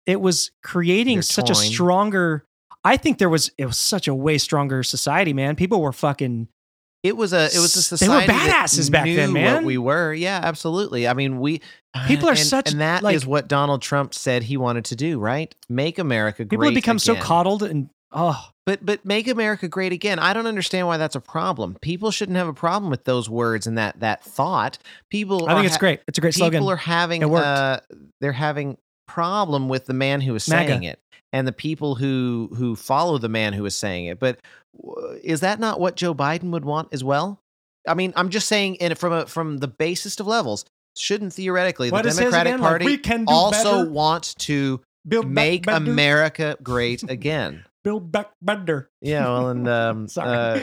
it 0.05 0.21
was 0.21 0.51
creating 0.63 1.15
Your 1.15 1.21
such 1.23 1.49
a 1.49 1.55
stronger 1.55 2.45
I 2.83 2.97
think 2.97 3.17
there 3.17 3.29
was 3.29 3.49
it 3.57 3.65
was 3.65 3.77
such 3.77 4.07
a 4.07 4.13
way 4.13 4.37
stronger 4.37 4.83
society, 4.83 5.33
man. 5.33 5.55
People 5.55 5.81
were 5.81 5.91
fucking 5.91 6.47
It 7.05 7.15
was 7.15 7.33
a 7.33 7.45
it 7.45 7.59
was 7.59 7.75
a 7.75 7.81
society. 7.83 8.25
They 8.27 8.33
were 8.33 8.39
badasses 8.39 8.91
back 8.91 9.05
then, 9.05 9.31
man. 9.31 9.63
We 9.63 9.77
were, 9.77 10.13
yeah, 10.13 10.39
absolutely. 10.43 11.07
I 11.07 11.13
mean, 11.13 11.39
we 11.39 11.61
People 12.07 12.27
are 12.27 12.31
and, 12.31 12.39
such, 12.39 12.71
and 12.71 12.81
that 12.81 13.03
is 13.03 13.03
like- 13.03 13.29
what 13.29 13.47
Donald 13.47 13.81
Trump 13.81 14.13
said 14.13 14.43
he 14.43 14.57
wanted 14.57 14.85
to 14.85 14.95
do, 14.95 15.19
right? 15.19 15.53
Make 15.69 15.99
America 15.99 16.43
great. 16.43 16.49
people 16.49 16.65
have 16.65 16.73
become 16.73 16.99
so 16.99 17.15
coddled 17.15 17.63
and 17.63 17.89
oh 18.11 18.49
But 18.65 18.85
but 18.85 19.05
make 19.05 19.27
America 19.27 19.67
great 19.67 19.93
again. 19.93 20.17
I 20.19 20.33
don't 20.33 20.47
understand 20.47 20.87
why 20.87 20.97
that's 20.97 21.15
a 21.15 21.21
problem. 21.21 21.77
People 21.81 22.09
shouldn't 22.11 22.37
have 22.37 22.47
a 22.47 22.53
problem 22.53 22.89
with 22.89 23.03
those 23.05 23.29
words 23.29 23.67
and 23.67 23.77
that 23.77 23.99
that 23.99 24.23
thought. 24.23 24.77
People, 25.11 25.47
I 25.47 25.53
think 25.53 25.67
it's 25.67 25.75
ha- 25.75 25.79
great. 25.79 25.99
It's 26.07 26.17
a 26.17 26.21
great 26.21 26.33
People 26.33 26.45
slogan. 26.47 26.59
People 26.61 26.71
are 26.71 26.75
having 26.75 27.21
It 27.21 27.29
worked. 27.29 27.45
uh, 27.45 27.79
they're 28.19 28.31
having 28.33 28.77
problem 29.07 29.69
with 29.69 29.85
the 29.85 29.93
man 29.93 30.19
who 30.21 30.33
is 30.35 30.49
MAGA. 30.49 30.67
saying 30.69 30.83
it 30.83 30.99
and 31.31 31.47
the 31.47 31.51
people 31.53 31.95
who 31.95 32.49
who 32.57 32.75
follow 32.75 33.17
the 33.19 33.29
man 33.29 33.53
who 33.53 33.63
is 33.65 33.75
saying 33.75 34.05
it. 34.07 34.19
But 34.19 34.39
is 35.23 35.41
that 35.41 35.59
not 35.59 35.79
what 35.79 35.95
Joe 35.95 36.13
Biden 36.13 36.51
would 36.51 36.65
want 36.65 36.89
as 36.91 37.03
well? 37.03 37.41
I 37.87 37.93
mean, 37.93 38.13
I'm 38.15 38.29
just 38.29 38.47
saying, 38.47 38.81
and 38.81 38.97
from 38.97 39.13
a, 39.13 39.25
from 39.27 39.57
the 39.57 39.67
basest 39.67 40.19
of 40.19 40.27
levels, 40.27 40.65
shouldn't 40.97 41.33
theoretically 41.33 41.91
What 41.91 42.03
the 42.03 42.09
Democratic? 42.11 42.53
Like, 42.53 42.61
Party 42.61 42.97
can 42.97 43.25
also 43.27 43.79
better. 43.79 43.89
want 43.89 44.35
to 44.39 44.81
Build 45.07 45.27
make. 45.29 45.67
America 45.67 46.57
great 46.63 47.03
again? 47.09 47.63
Build 47.83 48.11
back 48.11 48.31
better. 48.41 48.89
Yeah, 49.01 49.25
well, 49.25 49.49
and 49.49 49.67
um, 49.67 50.07
Sorry. 50.07 50.61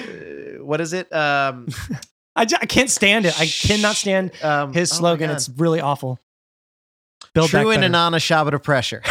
uh, 0.57 0.65
what 0.65 0.81
is 0.81 0.93
it? 0.93 1.13
Um, 1.15 1.69
I, 2.37 2.45
ju- 2.45 2.57
I 2.61 2.67
can't 2.67 2.91
stand 2.91 3.27
it. 3.27 3.39
I 3.39 3.47
cannot 3.47 3.95
stand 3.95 4.33
um, 4.43 4.73
his 4.73 4.91
oh 4.93 4.97
slogan. 4.97 5.29
God. 5.29 5.37
it's 5.37 5.49
really 5.49 5.81
awful. 5.81 6.19
Build 7.35 7.51
True 7.51 7.71
and. 7.71 7.85
Anana 7.85 8.17
Shabbat 8.17 8.55
of 8.55 8.63
pressure. 8.63 9.03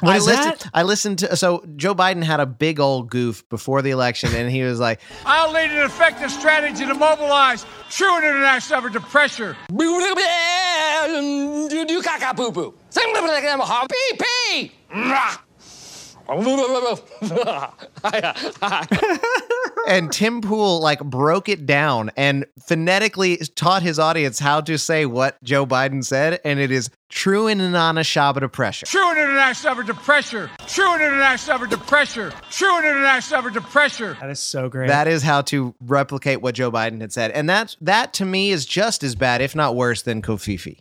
What 0.00 0.16
is 0.16 0.26
I 0.26 0.30
listened, 0.30 0.60
that? 0.60 0.70
I 0.74 0.82
listened 0.82 1.18
to 1.20 1.36
so 1.36 1.64
Joe 1.76 1.94
Biden 1.94 2.22
had 2.22 2.40
a 2.40 2.46
big 2.46 2.80
old 2.80 3.10
goof 3.10 3.48
before 3.48 3.82
the 3.82 3.90
election, 3.90 4.34
and 4.34 4.50
he 4.50 4.62
was 4.62 4.80
like, 4.80 5.00
"I'll 5.26 5.52
lead 5.52 5.70
an 5.70 5.84
effective 5.84 6.30
strategy 6.30 6.86
to 6.86 6.94
mobilize 6.94 7.64
true 7.90 8.16
international 8.18 8.78
effort 8.78 8.92
to 8.94 9.00
pressure." 9.00 9.56
Do 11.68 11.84
do 11.86 12.02
caca 12.02 12.36
poo 12.36 12.52
poo. 12.52 12.74
Pee 13.88 14.18
pee. 14.18 14.72
and 19.88 20.12
Tim 20.12 20.40
Pool 20.40 20.80
like 20.80 21.00
broke 21.00 21.48
it 21.48 21.66
down 21.66 22.10
and 22.16 22.46
phonetically 22.60 23.36
taught 23.54 23.82
his 23.82 23.98
audience 23.98 24.38
how 24.38 24.60
to 24.62 24.78
say 24.78 25.06
what 25.06 25.42
Joe 25.42 25.66
Biden 25.66 26.04
said, 26.04 26.40
and 26.44 26.58
it 26.58 26.70
is 26.70 26.90
true 27.08 27.46
and 27.46 27.60
Anana 27.60 28.00
Shabbat 28.00 28.42
of 28.42 28.52
pressure. 28.52 28.86
true 28.86 29.08
and 29.10 29.18
international 29.18 29.72
effort 29.72 29.86
to 29.86 29.94
pressure 29.94 30.50
true 30.66 30.92
and 30.92 31.02
international 31.02 31.56
effort 31.56 31.70
to 31.70 31.78
pressure 31.78 32.32
true 32.50 32.76
and 32.76 32.86
international 32.86 33.38
effort 33.40 33.54
to 33.54 33.60
pressure 33.60 34.16
That 34.20 34.30
is 34.30 34.40
so 34.40 34.68
great. 34.68 34.88
That 34.88 35.08
is 35.08 35.22
how 35.22 35.42
to 35.42 35.74
replicate 35.80 36.40
what 36.40 36.54
Joe 36.54 36.70
Biden 36.72 37.00
had 37.00 37.12
said, 37.12 37.30
and 37.32 37.48
that 37.50 37.76
that 37.80 38.12
to 38.14 38.24
me 38.24 38.50
is 38.50 38.66
just 38.66 39.02
as 39.02 39.14
bad, 39.14 39.40
if 39.40 39.54
not 39.54 39.76
worse, 39.76 40.02
than 40.02 40.22
covfefe. 40.22 40.78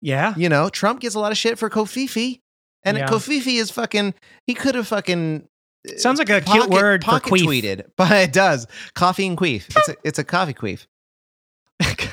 yeah. 0.00 0.34
You 0.36 0.48
know, 0.48 0.68
Trump 0.68 1.00
gets 1.00 1.14
a 1.14 1.20
lot 1.20 1.32
of 1.32 1.38
shit 1.38 1.58
for 1.58 1.70
covfefe, 1.70 2.40
and 2.84 2.96
Yeah. 2.98 3.06
covfefe 3.06 3.46
is 3.46 3.70
fucking. 3.70 4.14
He 4.46 4.54
could 4.54 4.74
have 4.74 4.88
fucking. 4.88 5.48
uh, 5.88 5.96
Sounds 5.98 6.18
like 6.18 6.30
a 6.30 6.40
cute 6.40 6.68
word 6.70 7.04
for 7.04 7.10
pocket 7.12 7.32
queef. 7.32 7.44
tweeted, 7.46 7.84
but 7.96 8.10
it 8.12 8.32
does. 8.32 8.66
Coffee 8.94 9.26
and 9.26 9.36
queef. 9.38 9.66
It's 9.76 9.88
a, 9.88 9.96
it's 10.04 10.18
a 10.18 10.24
coffee 10.24 10.54
queef. 10.54 10.86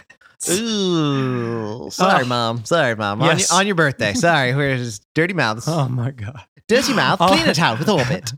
Ooh, 0.49 1.89
sorry, 1.91 2.23
Oh. 2.23 2.27
mom. 2.27 2.65
Sorry, 2.65 2.95
mom. 2.95 3.21
Yes. 3.21 3.51
On, 3.51 3.55
your, 3.55 3.59
on 3.61 3.67
your 3.67 3.75
birthday. 3.75 4.13
Sorry, 4.15 4.55
we're 4.55 4.77
just 4.77 5.03
dirty 5.13 5.33
mouths. 5.33 5.65
Oh 5.67 5.87
my 5.89 6.11
god. 6.11 6.41
Dirty 6.67 6.93
mouth. 6.93 7.19
Oh. 7.21 7.27
Clean 7.27 7.45
it 7.47 7.59
out 7.59 7.77
with 7.79 7.87
a 7.89 7.93
little 7.93 8.07
bit. 8.11 8.31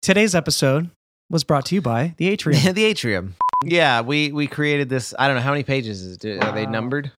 Today's 0.00 0.34
episode 0.34 0.90
was 1.30 1.42
brought 1.44 1.66
to 1.66 1.74
you 1.74 1.82
by 1.82 2.14
the 2.18 2.28
Atrium. 2.28 2.74
the 2.74 2.84
atrium. 2.84 3.34
Yeah, 3.64 4.02
we 4.02 4.30
we 4.30 4.46
created 4.46 4.88
this. 4.88 5.14
I 5.18 5.26
don't 5.26 5.36
know 5.36 5.42
how 5.42 5.50
many 5.50 5.64
pages 5.64 6.02
is 6.02 6.18
it. 6.24 6.42
Are 6.44 6.52
they 6.52 6.64
numbered? 6.66 7.10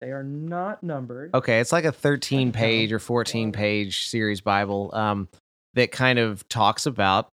They 0.00 0.10
are 0.10 0.22
not 0.22 0.82
numbered. 0.82 1.34
Okay, 1.34 1.60
it's 1.60 1.72
like 1.72 1.84
a 1.84 1.92
13 1.92 2.52
page 2.52 2.92
or 2.92 2.98
14 2.98 3.52
page 3.52 4.06
series 4.08 4.40
Bible 4.40 4.90
um, 4.94 5.28
that 5.74 5.90
kind 5.90 6.18
of 6.18 6.48
talks 6.48 6.86
about 6.86 7.28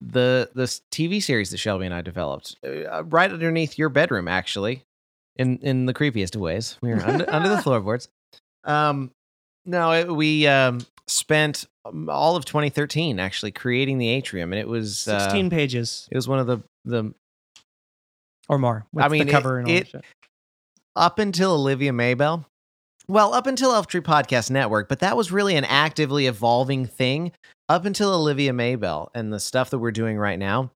the 0.00 0.50
the 0.54 0.64
TV 0.90 1.22
series 1.22 1.50
that 1.50 1.58
Shelby 1.58 1.86
and 1.86 1.94
I 1.94 2.00
developed, 2.00 2.56
uh, 2.64 3.04
right 3.04 3.30
underneath 3.30 3.78
your 3.78 3.88
bedroom, 3.90 4.28
actually, 4.28 4.82
in 5.36 5.58
in 5.58 5.86
the 5.86 5.94
creepiest 5.94 6.34
of 6.34 6.40
ways. 6.40 6.78
We 6.80 6.90
were 6.90 7.02
under, 7.02 7.30
under 7.32 7.48
the 7.48 7.58
floorboards. 7.62 8.08
Um, 8.64 9.10
no, 9.66 9.92
it, 9.92 10.08
we 10.14 10.46
um, 10.46 10.80
spent 11.06 11.66
um, 11.84 12.08
all 12.08 12.36
of 12.36 12.44
2013 12.46 13.20
actually 13.20 13.52
creating 13.52 13.98
the 13.98 14.08
atrium, 14.08 14.52
and 14.52 14.60
it 14.60 14.68
was 14.68 15.06
uh, 15.06 15.20
16 15.20 15.50
pages 15.50 16.08
it 16.10 16.16
was 16.16 16.26
one 16.28 16.38
of 16.38 16.46
the 16.46 16.58
the 16.84 17.14
or 18.48 18.58
more. 18.58 18.86
With 18.92 19.04
I 19.04 19.08
mean, 19.08 19.24
the 19.26 19.28
it- 19.28 19.32
cover 19.32 19.58
and 19.58 19.68
all 19.68 19.74
it- 19.74 19.88
shit. 19.88 20.04
Up 20.96 21.18
until 21.18 21.52
Olivia 21.52 21.92
Maybell. 21.92 22.44
Well, 23.08 23.34
up 23.34 23.46
until 23.46 23.72
Elf 23.72 23.88
Tree 23.88 24.00
Podcast 24.00 24.50
Network, 24.50 24.88
but 24.88 25.00
that 25.00 25.16
was 25.16 25.32
really 25.32 25.56
an 25.56 25.64
actively 25.64 26.26
evolving 26.26 26.86
thing. 26.86 27.32
Up 27.68 27.84
until 27.84 28.12
Olivia 28.12 28.52
Maybell 28.52 29.08
and 29.14 29.32
the 29.32 29.40
stuff 29.40 29.70
that 29.70 29.78
we're 29.78 29.90
doing 29.90 30.16
right 30.16 30.38
now, 30.38 30.72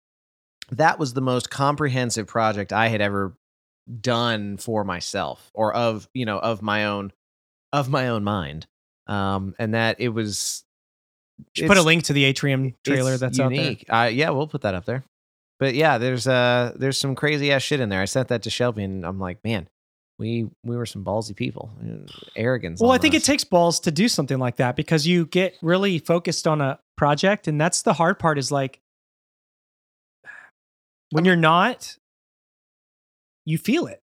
that 0.71 0.99
was 0.99 1.13
the 1.13 1.21
most 1.21 1.49
comprehensive 1.49 2.27
project 2.27 2.71
I 2.73 2.87
had 2.87 3.01
ever 3.01 3.33
done 3.99 4.57
for 4.57 4.83
myself 4.83 5.51
or 5.53 5.73
of, 5.73 6.07
you 6.13 6.25
know, 6.25 6.39
of 6.39 6.61
my 6.61 6.85
own 6.85 7.11
of 7.73 7.89
my 7.89 8.09
own 8.09 8.23
mind. 8.23 8.67
Um 9.07 9.55
and 9.59 9.73
that 9.73 9.99
it 9.99 10.09
was 10.09 10.63
put 11.65 11.77
a 11.77 11.81
link 11.81 12.03
to 12.05 12.13
the 12.13 12.23
Atrium 12.25 12.75
trailer 12.83 13.17
that's 13.17 13.39
out 13.39 13.49
there. 13.49 13.61
unique. 13.61 13.85
Uh, 13.89 14.09
yeah, 14.11 14.29
we'll 14.29 14.47
put 14.47 14.61
that 14.61 14.75
up 14.75 14.85
there. 14.85 15.03
But 15.59 15.75
yeah, 15.75 15.97
there's 15.97 16.27
uh 16.27 16.73
there's 16.75 16.97
some 16.97 17.15
crazy 17.15 17.51
ass 17.51 17.61
shit 17.61 17.79
in 17.79 17.89
there. 17.89 18.01
I 18.01 18.05
sent 18.05 18.29
that 18.29 18.43
to 18.43 18.49
Shelby, 18.49 18.83
and 18.83 19.05
I'm 19.05 19.19
like, 19.19 19.43
man, 19.43 19.67
we 20.21 20.47
we 20.63 20.77
were 20.77 20.85
some 20.85 21.03
ballsy 21.03 21.35
people. 21.35 21.71
Uh, 21.83 22.09
Arrogance. 22.35 22.79
Well, 22.79 22.91
I 22.91 22.99
think 22.99 23.15
it 23.15 23.23
takes 23.23 23.43
balls 23.43 23.79
to 23.81 23.91
do 23.91 24.07
something 24.07 24.37
like 24.37 24.57
that 24.57 24.75
because 24.75 25.07
you 25.07 25.25
get 25.25 25.57
really 25.63 25.97
focused 25.97 26.47
on 26.47 26.61
a 26.61 26.79
project, 26.95 27.47
and 27.47 27.59
that's 27.59 27.81
the 27.81 27.93
hard 27.93 28.19
part. 28.19 28.37
Is 28.37 28.51
like 28.51 28.79
when 31.09 31.25
you're 31.25 31.35
not, 31.35 31.97
you 33.45 33.57
feel 33.57 33.87
it 33.87 33.99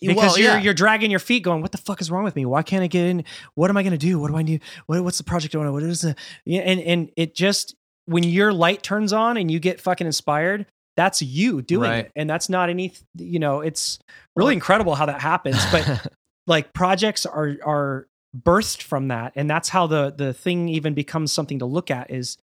because 0.00 0.16
Well, 0.16 0.38
you're 0.38 0.52
yeah. 0.52 0.60
you're 0.60 0.74
dragging 0.74 1.10
your 1.10 1.20
feet, 1.20 1.42
going, 1.42 1.60
"What 1.60 1.72
the 1.72 1.78
fuck 1.78 2.00
is 2.00 2.08
wrong 2.08 2.22
with 2.22 2.36
me? 2.36 2.46
Why 2.46 2.62
can't 2.62 2.84
I 2.84 2.86
get 2.86 3.06
in? 3.06 3.24
What 3.56 3.68
am 3.68 3.76
I 3.76 3.82
going 3.82 3.92
to 3.92 3.98
do? 3.98 4.20
What 4.20 4.30
do 4.30 4.36
I 4.36 4.42
need? 4.42 4.62
What, 4.86 5.02
what's 5.02 5.18
the 5.18 5.24
project 5.24 5.52
doing? 5.52 5.70
What 5.72 5.82
is 5.82 6.04
it?" 6.04 6.16
Yeah, 6.44 6.60
and 6.60 6.80
and 6.80 7.10
it 7.16 7.34
just 7.34 7.74
when 8.06 8.22
your 8.22 8.52
light 8.52 8.84
turns 8.84 9.12
on 9.12 9.36
and 9.36 9.50
you 9.50 9.58
get 9.58 9.80
fucking 9.80 10.06
inspired. 10.06 10.66
That's 10.96 11.22
you 11.22 11.62
doing 11.62 11.90
Right. 11.90 12.04
it, 12.06 12.12
and 12.16 12.28
that's 12.28 12.48
not 12.48 12.68
any. 12.68 12.92
You 13.16 13.38
know, 13.38 13.60
it's 13.60 13.98
really 14.36 14.54
incredible 14.54 14.94
how 14.94 15.06
that 15.06 15.20
happens. 15.20 15.58
But 15.70 16.12
like 16.46 16.72
projects 16.72 17.24
are 17.26 17.56
are 17.64 18.08
birthed 18.36 18.80
from 18.82 19.08
that 19.08 19.30
and 19.36 19.48
that's 19.50 19.68
how 19.68 19.86
the 19.86 20.10
the 20.16 20.32
thing 20.32 20.66
even 20.70 20.94
becomes 20.94 21.30
something 21.30 21.58
to 21.58 21.66
look 21.66 21.90
at 21.90 22.10
is 22.10 22.38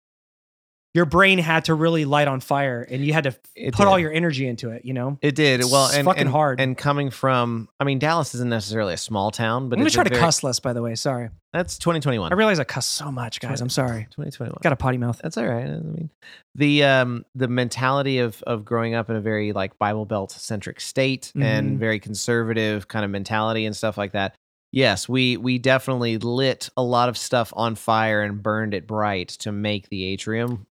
your 0.97 1.05
brain 1.05 1.37
had 1.37 1.65
to 1.65 1.73
really 1.75 2.03
light 2.05 2.27
on 2.27 2.39
fire 2.39 2.81
and 2.89 3.05
you 3.05 3.13
had 3.13 3.23
to 3.25 3.35
It 3.55 3.73
put 3.73 3.87
all 3.87 3.99
your 3.99 4.11
energy 4.11 4.47
into 4.47 4.71
it 4.71 4.83
you 4.83 4.93
know 4.93 5.17
It 5.21 5.35
did 5.35 5.61
well, 5.71 5.85
It's 5.85 5.95
and 5.95 6.05
fucking 6.05 6.21
and, 6.21 6.29
hard. 6.29 6.59
And 6.59 6.75
coming 6.77 7.11
from, 7.11 7.69
I 7.79 7.83
mean, 7.83 7.99
Dallas 7.99 8.33
isn't 8.35 8.49
necessarily 8.49 8.93
a 8.93 8.97
small 8.97 9.29
town, 9.31 9.69
but 9.69 9.77
i'm 9.77 9.81
gonna 9.81 9.91
try 9.91 10.03
to 10.03 10.09
very- 10.09 10.19
cuss 10.19 10.43
less 10.43 10.59
by 10.59 10.73
the 10.73 10.81
way 10.81 10.95
sorry 10.95 11.29
That's 11.53 11.77
2021. 11.77 12.31
i 12.31 12.35
realize 12.35 12.59
i 12.59 12.63
cuss 12.63 12.85
so 12.85 13.11
much 13.11 13.39
guys 13.39 13.61
i'm 13.61 13.69
sorry 13.69 14.07
2021. 14.11 14.57
got 14.63 14.73
a 14.73 14.75
potty 14.75 14.97
mouth 14.97 15.19
That's 15.21 15.37
all 15.37 15.45
right. 15.47 15.65
I 15.65 15.79
mean, 15.79 16.09
the 16.55 16.83
um 16.83 17.23
the 17.35 17.47
mentality 17.47 18.17
of 18.19 18.41
of 18.47 18.65
growing 18.65 18.95
up 18.95 19.09
in 19.11 19.15
a 19.15 19.21
very 19.21 19.53
like 19.53 19.77
Bible 19.77 20.05
Belt 20.05 20.31
centric 20.31 20.81
state 20.81 21.31
Mhm. 21.35 21.43
and 21.43 21.79
very 21.79 21.99
conservative 21.99 22.87
kind 22.87 23.05
of 23.05 23.11
mentality 23.11 23.65
and 23.67 23.75
stuff 23.75 23.97
like 23.97 24.13
that. 24.13 24.35
Yes, 24.71 25.07
we 25.07 25.37
we 25.37 25.57
definitely 25.59 26.17
lit 26.17 26.69
a 26.75 26.83
lot 26.83 27.07
of 27.09 27.17
stuff 27.17 27.53
on 27.55 27.75
fire 27.75 28.21
and 28.21 28.43
burned 28.43 28.73
it 28.73 28.85
bright 28.85 29.29
to 29.39 29.51
make 29.51 29.89
the 29.89 30.03
atrium. 30.05 30.67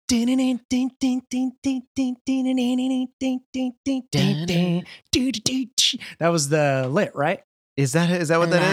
that 6.18 6.28
was 6.28 6.48
the 6.48 6.88
lit 6.90 7.12
right 7.14 7.42
Is 7.76 7.92
that 7.92 8.10
is 8.10 8.28
that 8.28 8.38
what 8.38 8.50
that 8.50 8.62
is? 8.62 8.68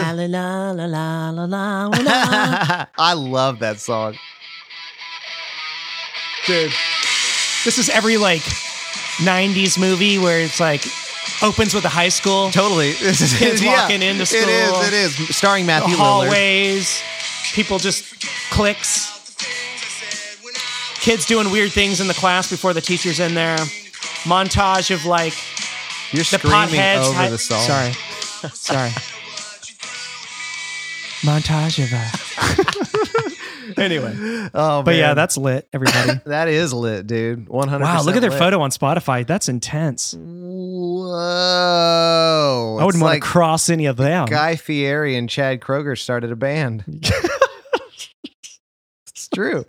I 2.98 3.14
love 3.14 3.60
that 3.60 3.80
song. 3.80 4.18
dude 6.46 6.74
this 7.64 7.78
is 7.78 7.90
every 7.90 8.18
like 8.18 8.42
90s 9.22 9.80
movie 9.80 10.18
where 10.18 10.42
it's 10.42 10.60
like 10.60 10.86
opens 11.42 11.74
with 11.74 11.86
a 11.86 11.90
high 11.90 12.10
school 12.10 12.52
Totally. 12.52 12.94
This 13.02 13.22
is 13.22 13.34
Kids 13.38 13.62
yeah, 13.62 13.82
walking 13.82 14.02
into 14.02 14.26
school. 14.26 14.42
is. 14.48 14.88
It 14.88 14.94
is. 14.94 15.36
Starring 15.36 15.64
the 15.66 15.74
Matthew 15.74 15.96
Lillard. 15.96 16.28
hallways, 16.28 17.02
people 17.54 17.80
just 17.80 18.04
clicks, 18.52 19.10
kids 21.02 21.26
doing 21.26 21.52
weird 21.52 21.72
things 21.72 22.00
in 22.00 22.08
the 22.08 22.14
class 22.14 22.50
before 22.50 22.74
the 22.74 22.82
teacher's 22.82 23.20
in 23.20 23.34
there. 23.34 23.58
Montage 24.26 24.94
of 24.94 25.06
like 25.06 25.34
You're 26.12 26.20
the 26.24 26.38
screaming 26.40 26.80
potheads. 26.80 27.10
over 27.10 27.30
the 27.30 27.38
song. 27.38 27.62
Sorry, 27.62 27.92
sorry. 28.54 28.90
Montage 31.24 31.80
of 31.84 31.94
uh 31.94 33.30
anyway, 33.78 34.50
Oh, 34.54 34.84
but 34.84 34.96
yeah, 34.96 35.14
that's 35.14 35.38
lit. 35.38 35.68
Everybody. 35.74 36.20
that 36.26 36.48
is 36.48 36.74
lit, 36.74 37.08
dude. 37.08 37.48
One 37.50 37.68
hundred. 37.68 37.86
Wow, 37.86 38.02
look 38.04 38.16
at 38.16 38.22
their 38.22 38.32
photo 38.32 38.62
on 38.62 38.70
Spotify. 38.72 39.26
That's 39.26 39.50
intense. 39.50 40.14
Whoa! 41.44 42.78
I 42.80 42.86
wouldn't 42.86 43.02
want 43.02 43.14
like 43.14 43.22
to 43.24 43.28
cross 43.28 43.70
any 43.70 43.86
of 43.86 43.98
them. 43.98 44.26
Guy 44.28 44.56
Fieri 44.56 45.16
and 45.16 45.30
Chad 45.30 45.60
Kroeger 45.62 45.98
started 45.98 46.32
a 46.32 46.36
band. 46.36 46.84
it's 49.08 49.28
true. 49.34 49.66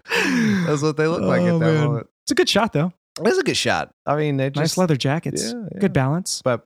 That's 0.66 0.82
what 0.82 0.96
they 0.96 1.06
look 1.06 1.22
like 1.22 1.42
Oh, 1.42 1.56
at 1.56 1.60
that 1.60 1.72
man. 1.72 1.84
moment. 1.84 2.06
It's 2.24 2.32
a 2.32 2.34
good 2.34 2.48
shot 2.48 2.72
though. 2.72 2.92
It's 3.20 3.38
a 3.38 3.42
good 3.42 3.56
shot. 3.56 3.90
I 4.06 4.16
mean, 4.16 4.36
they 4.38 4.50
just 4.50 4.56
nice 4.56 4.76
leather 4.78 4.96
jackets. 4.96 5.52
Yeah, 5.52 5.66
yeah. 5.72 5.78
Good 5.80 5.92
balance. 5.92 6.42
But 6.44 6.64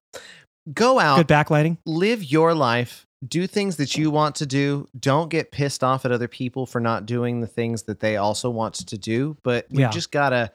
go 0.73 0.99
out, 0.99 1.17
Good 1.17 1.29
backlighting. 1.29 1.77
live 1.85 2.25
your 2.25 2.55
life, 2.55 3.07
do 3.27 3.47
things 3.47 3.77
that 3.77 3.97
you 3.97 4.11
want 4.11 4.37
to 4.37 4.47
do. 4.47 4.87
Don't 4.99 5.29
get 5.29 5.51
pissed 5.51 5.83
off 5.83 6.05
at 6.05 6.13
other 6.13 6.29
people 6.29 6.67
for 6.67 6.81
not 6.81 7.05
doing 7.07 7.41
the 7.41 7.47
things 7.47 7.83
that 7.85 8.01
they 8.01 8.17
also 8.17 8.49
want 8.51 8.75
to 8.75 8.99
do. 8.99 9.37
But 9.43 9.67
we 9.71 9.83
Yeah. 9.83 9.91
just 9.91 10.11
gotta, 10.13 10.53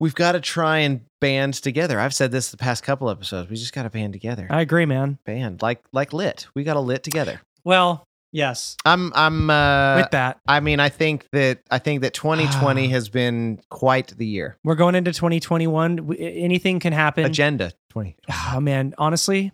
we've 0.00 0.14
got 0.14 0.32
to 0.32 0.40
try 0.40 0.78
and 0.78 1.00
band 1.20 1.54
together. 1.54 1.98
I've 1.98 2.14
said 2.14 2.30
this 2.30 2.50
the 2.50 2.56
past 2.56 2.84
couple 2.84 3.10
episodes. 3.10 3.50
We 3.50 3.56
just 3.56 3.72
got 3.72 3.82
to 3.82 3.90
band 3.90 4.12
together. 4.12 4.46
I 4.50 4.60
agree, 4.60 4.86
man. 4.86 5.18
band 5.24 5.62
like 5.62 5.82
like 5.92 6.12
lit. 6.12 6.46
We 6.54 6.62
got 6.64 6.74
to 6.74 6.80
lit 6.80 7.02
together. 7.02 7.40
Well, 7.64 8.04
yes. 8.30 8.76
I'm 8.84 9.12
I'm 9.16 9.50
uh 9.50 9.96
With 9.96 10.10
that, 10.12 10.38
I 10.46 10.60
mean 10.60 10.78
I 10.78 10.90
think 10.90 11.26
that 11.32 11.58
I 11.72 11.78
think 11.78 12.02
that 12.02 12.14
2020 12.14 12.86
Ah. 12.86 12.90
has 12.92 13.08
been 13.08 13.60
quite 13.68 14.16
the 14.16 14.26
year. 14.26 14.56
we're 14.62 14.76
going 14.76 14.94
into 14.94 15.12
2021. 15.12 16.14
Anything 16.18 16.78
can 16.78 16.92
happen. 16.92 17.24
Agenda 17.24 17.72
20. 17.90 18.14
Oh 18.54 18.60
man, 18.60 18.94
honestly, 18.96 19.50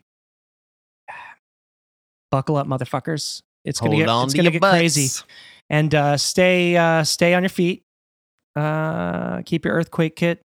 buckle 2.35 2.57
up, 2.57 2.67
motherfuckers. 2.67 3.43
It's 3.65 3.79
gonna 3.79 3.93
Hold 3.93 4.07
get 4.07 4.25
it's 4.25 4.33
to 4.33 4.37
gonna 4.39 4.51
your 4.51 4.61
get 4.61 4.71
crazy. 4.71 5.23
And 5.71 5.95
uh, 5.95 6.17
stay 6.17 6.77
uh, 6.77 7.05
stay 7.05 7.33
on 7.35 7.43
your 7.43 7.49
feet. 7.51 7.83
Uh, 8.57 9.43
keep 9.43 9.65
your 9.65 9.75
earthquake 9.75 10.17
kit 10.17 10.41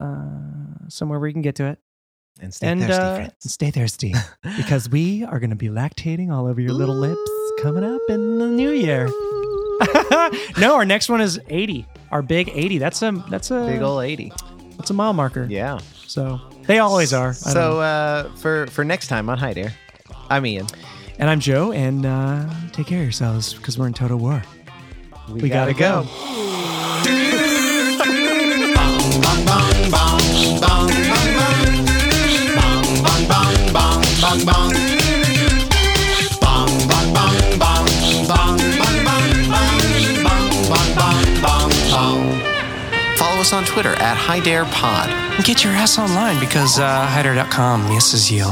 uh, 0.00 0.88
somewhere 0.88 1.18
where 1.18 1.28
you 1.28 1.32
can 1.32 1.42
get 1.42 1.54
to 1.56 1.64
it. 1.66 1.78
and 2.40 2.52
stay 2.54 2.68
and 2.68 2.80
thirsty, 2.80 2.92
uh, 2.94 3.14
friends. 3.16 3.32
stay 3.52 3.70
thirsty 3.70 4.14
because 4.56 4.88
we 4.90 5.24
are 5.24 5.40
gonna 5.40 5.56
be 5.56 5.68
lactating 5.68 6.30
all 6.30 6.46
over 6.46 6.60
your 6.60 6.72
little 6.72 6.94
lips 6.94 7.30
coming 7.60 7.84
up 7.84 8.00
in 8.08 8.38
the 8.38 8.46
new 8.46 8.70
year. 8.70 9.06
no, 10.58 10.74
our 10.74 10.84
next 10.84 11.08
one 11.08 11.20
is 11.22 11.40
80. 11.48 11.86
Our 12.10 12.20
big 12.22 12.50
80. 12.52 12.78
That's 12.78 13.00
a 13.02 13.12
that's 13.30 13.50
a 13.50 13.64
Big 13.66 13.80
old 13.82 14.02
80. 14.04 14.30
that's 14.76 14.90
a 14.90 14.94
mile 14.94 15.14
marker. 15.14 15.46
Yeah. 15.50 15.78
So 16.06 16.38
they 16.66 16.78
always 16.80 17.12
are. 17.14 17.30
I. 17.30 17.32
So 17.32 17.80
uh 17.80 18.34
for 18.36 18.66
for 18.68 18.84
next 18.84 19.06
time 19.08 19.28
on 19.30 19.38
Hi 19.38 19.52
Dare, 19.54 19.72
I'm 20.28 20.44
Ian. 20.46 20.66
And 21.20 21.28
I'm 21.28 21.38
Joe, 21.38 21.70
and 21.70 22.06
uh, 22.06 22.48
take 22.72 22.86
care 22.86 23.00
of 23.00 23.04
yourselves 23.04 23.52
because 23.52 23.78
we're 23.78 23.86
in 23.86 23.92
total 23.92 24.16
war. 24.16 24.42
We, 25.28 25.50
gotta, 25.50 25.74
go. 25.74 26.04
Follow 43.18 43.40
us 43.40 43.52
on 43.52 43.66
Twitter 43.66 43.92
at 43.96 44.16
Hi 44.16 44.40
And 44.40 45.44
Get 45.44 45.64
your 45.64 45.74
ass 45.74 45.98
online 45.98 46.40
because 46.40 46.78
uh, 46.78 47.04
hider.com 47.04 47.90
misses 47.90 48.30
you. 48.30 48.50